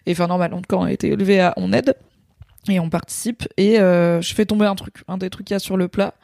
Et 0.07 0.13
enfin, 0.13 0.27
normal, 0.27 0.53
en 0.53 0.59
tout 0.59 0.69
cas, 0.69 0.77
on 0.77 0.85
a 0.85 0.93
été 0.93 1.09
élevé 1.09 1.41
à 1.41 1.55
on 1.57 1.73
aide 1.73 1.95
et 2.69 2.79
on 2.79 2.91
participe 2.91 3.49
et 3.57 3.81
euh, 3.81 4.21
je 4.21 4.35
fais 4.35 4.47
tomber 4.47 4.67
un 4.67 4.75
truc, 4.75 4.97
un 5.09 5.19
des 5.19 5.31
trucs 5.31 5.47
qu'il 5.47 5.55
y 5.55 5.57
a 5.57 5.61
sur 5.61 5.77
le 5.77 5.89
plat. 5.89 6.15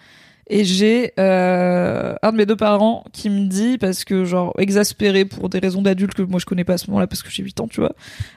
Et 0.51 0.65
j'ai 0.65 1.13
euh, 1.19 2.15
un 2.23 2.33
de 2.33 2.37
mes 2.37 2.47
deux 2.47 2.57
parents 2.57 3.05
qui 3.13 3.29
me 3.29 3.47
dit, 3.47 3.77
parce 3.77 4.05
que 4.05 4.25
genre 4.25 4.55
exaspéré 4.59 5.27
pour 5.27 5.51
des 5.51 5.59
raisons 5.59 5.83
d'adultes 5.83 6.15
que 6.15 6.23
moi 6.23 6.41
je 6.41 6.47
connais 6.47 6.65
pas 6.65 6.75
à 6.75 6.79
ce 6.79 6.87
moment-là 6.89 7.07
parce 7.07 7.23
que 7.23 7.31
j'ai 7.31 7.43
8 7.43 7.61
ans, 7.61 7.69
tu 7.69 7.81
vois, 7.81 7.93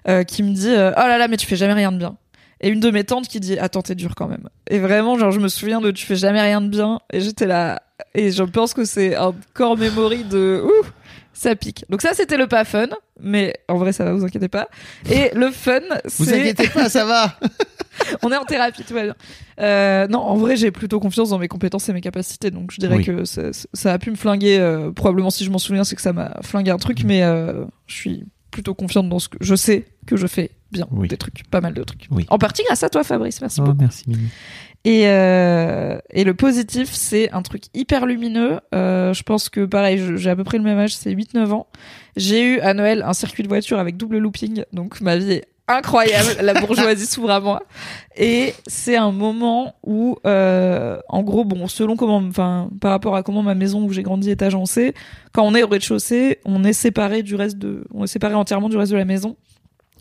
euh, 0.10 0.24
qui 0.24 0.44
me 0.44 0.54
dit 0.54 0.70
euh, 0.70 0.92
oh 0.98 1.08
là 1.08 1.18
là 1.18 1.28
mais 1.30 1.38
tu 1.38 1.48
fais 1.48 1.56
jamais 1.56 1.74
rien 1.74 1.92
de 1.92 1.98
bien. 1.98 2.18
Et 2.62 2.70
une 2.70 2.80
de 2.80 2.92
mes 2.92 3.04
tantes 3.04 3.28
qui 3.28 3.40
dit 3.40 3.58
attends 3.58 3.82
t'es 3.82 3.96
dur 3.96 4.14
quand 4.16 4.28
même. 4.28 4.48
Et 4.70 4.80
vraiment 4.80 5.18
genre 5.18 5.32
je 5.32 5.40
me 5.40 5.48
souviens 5.48 5.82
de 5.82 5.92
tu 5.92 6.06
fais 6.06 6.16
jamais 6.16 6.42
rien 6.42 6.62
de 6.62 6.68
bien 6.70 7.00
et 7.12 7.20
j'étais 7.20 7.48
là 7.48 7.82
et 8.14 8.32
je 8.32 8.44
pense 8.44 8.74
que 8.74 8.86
c'est 8.86 9.16
un 9.16 9.34
corps 9.54 9.78
memory 9.78 10.24
de 10.26 10.62
ouh 10.64 10.86
ça 11.34 11.56
pique. 11.56 11.86
Donc 11.90 12.02
ça 12.04 12.14
c'était 12.14 12.38
le 12.38 12.46
pas 12.48 12.64
fun, 12.66 12.88
mais 13.20 13.56
en 13.68 13.76
vrai 13.78 13.94
ça 13.94 14.04
va 14.04 14.14
vous 14.14 14.24
inquiétez 14.26 14.48
pas. 14.50 14.68
Et 15.10 15.32
le 15.34 15.50
fun 15.50 15.80
Vous 16.18 16.26
c'est 16.26 16.40
inquiétez 16.40 16.68
pas, 16.68 16.88
ça 16.90 17.04
va. 17.06 17.36
on 18.22 18.32
est 18.32 18.38
en 18.38 18.46
thérapie, 18.46 18.84
tout 18.84 18.94
va 18.94 19.04
bien. 19.04 19.16
Euh, 19.60 20.08
non, 20.08 20.20
en 20.20 20.36
vrai, 20.36 20.56
j'ai 20.56 20.72
plutôt 20.72 21.00
confiance 21.00 21.30
dans 21.30 21.38
mes 21.40 21.48
compétences 21.48 21.88
et 21.90 21.94
mes 21.94 22.02
capacités, 22.02 22.52
donc 22.52 22.72
je 22.72 22.78
dirais 22.80 22.98
Oui. 22.98 23.04
que 23.06 23.26
ça, 23.26 23.44
ça 23.74 23.94
a 23.94 23.98
pu 24.00 24.12
me 24.12 24.16
flinguer. 24.16 24.58
euh, 24.60 24.92
probablement, 24.92 25.30
si 25.30 25.44
je 25.46 25.52
m'en 25.52 25.58
souviens, 25.60 25.84
c'est 25.84 25.96
que 25.96 26.02
ça 26.02 26.14
m'a 26.14 26.38
flingué 26.42 26.72
un 26.72 26.78
truc, 26.78 27.00
Mhm. 27.02 27.08
mais 27.08 27.24
euh, 27.24 27.66
je 27.88 27.96
suis 27.96 28.24
plutôt 28.52 28.74
confiante 28.74 29.10
dans 29.10 29.20
ce 29.20 29.30
que 29.30 29.38
je 29.42 29.56
sais 29.56 29.86
que 30.06 30.16
je 30.18 30.28
fais 30.28 30.52
bien 30.72 30.88
Oui. 30.92 31.08
des 31.08 31.18
trucs, 31.18 31.44
pas 31.50 31.62
mal 31.62 31.74
de 31.74 31.84
trucs. 31.84 32.08
Oui. 32.12 32.26
En 32.30 32.38
partie 32.38 32.64
grâce 32.64 32.84
à 32.84 32.90
toi, 32.90 33.04
Fabrice. 33.04 33.42
Merci 33.42 33.60
Oh, 33.62 33.66
beaucoup. 33.66 33.78
merci 33.80 34.04
Mimi. 34.08 34.28
Et, 34.84 35.08
euh, 35.08 36.00
et 36.10 36.24
le 36.24 36.34
positif, 36.34 36.90
c'est 36.92 37.32
un 37.32 37.42
truc 37.44 37.64
hyper 37.76 38.06
lumineux. 38.08 38.60
Euh, 38.74 39.14
je 39.14 39.22
pense 39.24 39.48
que 39.50 39.66
pareil, 39.66 40.02
j'ai 40.18 40.30
à 40.30 40.36
peu 40.36 40.44
près 40.44 40.58
le 40.58 40.64
même 40.64 40.80
âge, 40.80 40.96
c'est 40.96 41.12
8-9 41.14 41.52
ans. 41.52 41.68
J'ai 42.18 42.56
eu 42.56 42.60
à 42.62 42.74
Noël 42.74 43.04
un 43.06 43.14
circuit 43.14 43.44
de 43.44 43.48
voiture 43.48 43.78
avec 43.80 43.96
double 43.98 44.18
looping, 44.18 44.64
donc 44.74 45.00
ma 45.02 45.18
vie 45.18 45.34
est 45.34 45.46
incroyable. 45.78 46.42
La 46.42 46.54
bourgeoisie 46.54 47.06
s'ouvre 47.06 47.32
à 47.32 47.40
moi. 47.40 47.64
Et 48.16 48.54
c'est 48.68 48.96
un 48.96 49.12
moment 49.12 49.76
où, 49.84 50.18
euh, 50.26 51.00
en 51.10 51.24
gros, 51.24 51.46
bon, 51.46 51.68
selon 51.68 51.96
comment, 51.96 52.18
enfin, 52.18 52.70
par 52.80 52.92
rapport 52.92 53.16
à 53.16 53.24
comment 53.24 53.44
ma 53.44 53.56
maison 53.56 53.84
où 53.84 53.92
j'ai 53.92 54.04
grandi 54.04 54.30
est 54.30 54.42
agencée, 54.42 54.94
quand 55.32 55.44
on 55.44 55.56
est 55.56 55.64
au 55.64 55.68
rez-de-chaussée, 55.68 56.40
on 56.46 56.64
est 56.64 56.74
séparé 56.74 57.24
du 57.24 57.36
reste 57.36 57.58
de, 57.58 57.84
on 57.94 58.04
est 58.04 58.08
séparé 58.08 58.34
entièrement 58.36 58.70
du 58.70 58.78
reste 58.78 58.92
de 58.92 58.98
la 58.98 59.06
maison. 59.06 59.36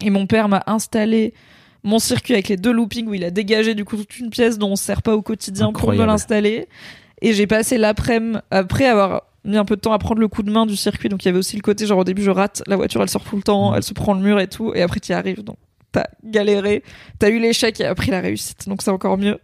Et 0.03 0.11
mon 0.11 0.27
père 0.27 0.49
m'a 0.49 0.62
installé 0.66 1.35
mon 1.83 1.99
circuit 1.99 2.35
avec 2.35 2.49
les 2.49 2.57
deux 2.57 2.73
loopings 2.73 3.07
où 3.07 3.14
il 3.14 3.25
a 3.25 3.31
dégagé 3.31 3.75
du 3.75 3.85
coup 3.85 3.97
toute 3.97 4.18
une 4.18 4.31
pièce 4.31 4.59
dont 4.59 4.73
on 4.73 4.77
se 4.77 4.85
sert 4.85 5.03
pas 5.03 5.14
au 5.14 5.23
quotidien 5.23 5.66
pour 5.73 5.73
me 5.73 5.79
Incroyable. 5.79 6.09
l'installer. 6.09 6.68
Et 7.23 7.33
j'ai 7.33 7.47
passé 7.47 7.79
l'après-midi, 7.79 8.39
après 8.51 8.87
avoir 8.87 9.25
mis 9.45 9.57
un 9.57 9.64
peu 9.64 9.76
de 9.76 9.80
temps 9.80 9.93
à 9.93 9.99
prendre 9.99 10.20
le 10.20 10.28
coup 10.28 10.43
de 10.43 10.51
main 10.51 10.66
du 10.66 10.76
circuit, 10.76 11.09
donc 11.09 11.24
il 11.24 11.28
y 11.28 11.30
avait 11.30 11.38
aussi 11.38 11.57
le 11.57 11.62
côté 11.62 11.86
genre 11.86 11.99
au 11.99 12.05
début 12.05 12.22
je 12.22 12.30
rate, 12.30 12.62
la 12.66 12.76
voiture 12.76 13.01
elle 13.03 13.09
sort 13.09 13.24
tout 13.24 13.36
le 13.36 13.43
temps, 13.43 13.70
Mhm. 13.70 13.76
elle 13.78 13.82
se 13.82 13.95
prend 13.95 14.14
le 14.14 14.20
mur 14.20 14.38
et 14.41 14.49
tout, 14.49 14.72
et 14.74 14.82
après 14.82 15.01
tu 15.01 15.12
y 15.12 15.14
arrives, 15.14 15.43
donc 15.43 15.57
t'as 15.93 16.05
galéré, 16.22 16.84
t'as 17.18 17.30
eu 17.30 17.41
l'échec 17.41 17.80
et 17.80 17.84
après 17.84 18.12
la 18.12 18.20
réussite, 18.20 18.68
donc 18.68 18.80
c'est 18.80 18.93
encore 18.93 19.18
mieux. 19.18 19.38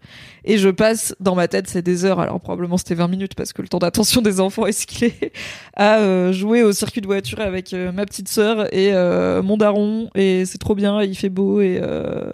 Et 0.45 0.59
je 0.59 0.69
passe, 0.69 1.13
dans 1.19 1.35
ma 1.35 1.49
tête 1.49 1.67
c'est 1.67 1.83
des 1.83 2.05
heures, 2.05 2.21
alors 2.21 2.39
probablement 2.41 2.77
c'était 2.77 2.95
20 2.95 3.09
minutes 3.09 3.35
parce 3.35 3.53
que 3.53 3.63
le 3.63 3.69
temps 3.69 3.81
d'attention 3.81 4.23
des 4.23 4.39
enfants 4.39 4.65
est 4.67 4.71
ce 4.73 4.87
qu'il 4.87 5.09
est, 5.09 5.33
à 5.75 5.99
euh, 5.99 6.33
jouer 6.33 6.63
au 6.63 6.71
circuit 6.73 7.01
de 7.01 7.07
voiture 7.07 7.41
avec 7.41 7.73
euh, 7.75 7.91
ma 7.91 8.05
petite 8.07 8.29
sœur 8.29 8.73
et 8.73 8.93
euh, 8.93 9.43
mon 9.43 9.57
daron, 9.57 10.09
et 10.15 10.45
c'est 10.45 10.59
trop 10.59 10.77
bien, 10.77 11.01
et 11.01 11.07
il 11.07 11.17
fait 11.17 11.31
beau, 11.31 11.61
et, 11.61 11.81
euh, 11.83 12.31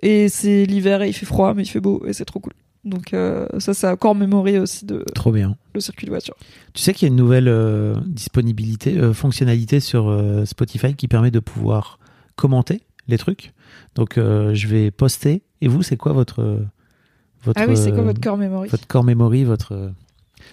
et 0.00 0.30
c'est 0.30 0.64
l'hiver 0.64 1.02
et 1.02 1.08
il 1.08 1.12
fait 1.12 1.26
froid, 1.26 1.52
mais 1.54 1.64
il 1.64 1.68
fait 1.68 1.80
beau, 1.80 2.02
et 2.06 2.14
c'est 2.14 2.24
trop 2.24 2.40
cool. 2.40 2.52
Donc 2.84 3.14
euh, 3.14 3.46
ça, 3.58 3.72
c'est 3.72 3.88
encore 3.88 4.14
mémoré 4.14 4.58
aussi 4.58 4.84
de 4.84 5.04
Trop 5.14 5.32
bien. 5.32 5.56
le 5.74 5.80
circuit 5.80 6.06
de 6.06 6.10
voiture. 6.10 6.36
Tu 6.74 6.82
sais 6.82 6.92
qu'il 6.92 7.06
y 7.06 7.10
a 7.10 7.12
une 7.12 7.16
nouvelle 7.16 7.48
euh, 7.48 7.94
disponibilité, 8.06 8.98
euh, 8.98 9.12
fonctionnalité 9.12 9.80
sur 9.80 10.14
Spotify 10.44 10.94
qui 10.94 11.08
permet 11.08 11.30
de 11.30 11.40
pouvoir 11.40 11.98
commenter 12.36 12.82
les 13.08 13.18
trucs. 13.18 13.52
Donc 13.94 14.14
je 14.16 14.66
vais 14.66 14.90
poster. 14.90 15.42
Et 15.60 15.68
vous, 15.68 15.82
c'est 15.82 15.96
quoi 15.96 16.12
votre 16.12 16.60
votre 17.42 17.60
Ah 17.60 17.66
oui, 17.68 17.76
c'est 17.76 17.92
quoi 17.92 18.02
votre 18.02 18.20
core 18.20 18.36
memory 18.36 18.68
votre 18.68 18.86
core 18.86 19.04
memory, 19.04 19.44
votre 19.44 19.92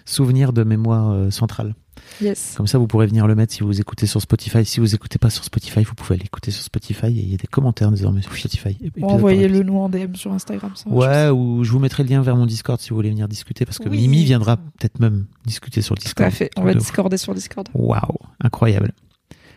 souvenir 0.06 0.54
de 0.54 0.64
mémoire 0.64 1.12
euh, 1.12 1.30
centrale. 1.32 1.76
Yes. 2.22 2.54
Comme 2.58 2.68
ça, 2.68 2.78
vous 2.78 2.88
pourrez 2.88 3.06
venir 3.08 3.28
le 3.28 3.36
mettre 3.36 3.54
si 3.54 3.62
vous 3.64 3.80
écoutez 3.80 4.06
sur 4.06 4.22
Spotify. 4.22 4.66
Si 4.66 4.80
vous 4.80 4.96
écoutez 4.96 5.20
pas 5.20 5.30
sur 5.30 5.44
Spotify, 5.44 5.84
vous 5.84 5.94
pouvez 5.94 6.16
aller 6.16 6.26
écouter 6.26 6.52
sur 6.52 6.64
Spotify. 6.64 7.08
Et 7.08 7.10
il 7.22 7.30
y 7.32 7.34
a 7.34 7.38
des 7.38 7.48
commentaires 7.48 7.92
désormais 7.92 8.22
sur 8.22 8.34
Spotify. 8.36 8.78
Envoyez-le 9.02 9.64
nous 9.64 9.78
en 9.78 9.89
DM 9.89 10.16
sur 10.16 10.32
Instagram. 10.32 10.72
ça 10.76 10.89
Ouais, 10.89 11.30
ou 11.30 11.64
je 11.64 11.72
vous 11.72 11.80
mettrai 11.80 12.04
le 12.04 12.10
lien 12.10 12.22
vers 12.22 12.36
mon 12.36 12.46
Discord 12.46 12.80
si 12.80 12.89
vous 12.89 12.96
voulez 12.96 13.10
venir 13.10 13.28
discuter 13.28 13.66
parce 13.66 13.78
que 13.80 13.89
Oui. 13.89 13.98
Mimi 14.00 14.24
viendra 14.24 14.58
peut-être 14.58 15.00
même 15.00 15.26
discuter 15.46 15.82
sur 15.82 15.96
le 15.96 16.00
Tout 16.00 16.06
Discord. 16.06 16.28
à 16.28 16.32
fait. 16.32 16.50
On 16.58 16.64
va 16.64 16.74
discorder 16.74 17.18
sur 17.18 17.34
Discord. 17.36 17.68
Waouh, 17.74 18.00
incroyable. 18.42 18.94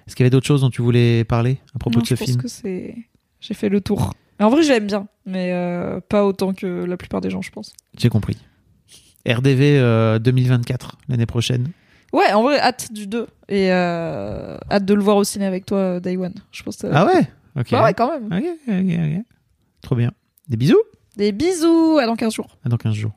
Est-ce 0.07 0.15
qu'il 0.17 0.25
y 0.25 0.27
avait 0.27 0.31
d'autres 0.31 0.47
choses 0.47 0.61
dont 0.61 0.71
tu 0.71 0.83
voulais 0.83 1.25
parler 1.25 1.59
à 1.75 1.79
propos 1.79 1.99
Non, 1.99 2.03
de 2.03 2.07
ce 2.07 2.15
je 2.15 2.19
pense 2.19 2.29
film 2.29 2.43
que 2.43 2.49
c'est. 2.49 2.95
J'ai 3.41 3.55
fait 3.55 3.69
le 3.69 3.81
tour. 3.81 4.13
En 4.41 4.51
vrai, 4.51 4.63
je 4.63 4.69
l'aime 4.71 4.87
bien, 4.87 5.07
mais 5.27 5.53
euh, 5.53 6.01
pas 6.01 6.25
autant 6.27 6.53
que 6.53 6.67
la 6.67 6.97
plupart 6.97 7.21
des 7.21 7.31
gens, 7.31 7.41
je 7.43 7.51
pense. 7.51 7.73
J'ai 7.97 8.09
compris. 8.09 8.37
RDV 9.27 9.79
euh, 9.79 10.19
2024 10.19 10.97
l'année 11.09 11.27
prochaine. 11.27 11.69
Ouais, 12.13 12.33
en 12.33 12.43
vrai, 12.43 12.61
hâte 12.61 12.93
du 12.93 13.07
2 13.07 13.27
et 13.49 13.73
euh, 13.73 14.57
hâte 14.71 14.85
de 14.85 14.95
le 14.95 15.03
voir 15.03 15.17
au 15.17 15.25
ciné 15.25 15.47
avec 15.47 15.67
toi, 15.67 15.79
euh, 15.79 16.01
Day 16.01 16.17
One. 16.17 16.35
Je 16.53 16.63
pense. 16.63 16.77
que- 16.77 16.87
Ah 16.93 17.07
ouais 17.07 17.29
Ok. 17.59 17.71
Bah 17.71 17.85
ouais, 17.85 17.95
quand 17.95 18.11
même. 18.13 18.27
Ok, 18.27 18.45
ok, 18.69 19.19
ok. 19.19 19.25
Trop 19.83 19.97
bien. 19.97 20.13
Des 20.49 20.57
bisous 20.57 20.79
Des 21.17 21.33
bisous, 21.33 21.99
à 22.01 22.07
dans 22.07 22.17
15 22.17 22.35
jours. 22.35 22.59
À 22.65 22.69
dans 22.69 22.77
15 22.77 22.95
jours. 22.95 23.13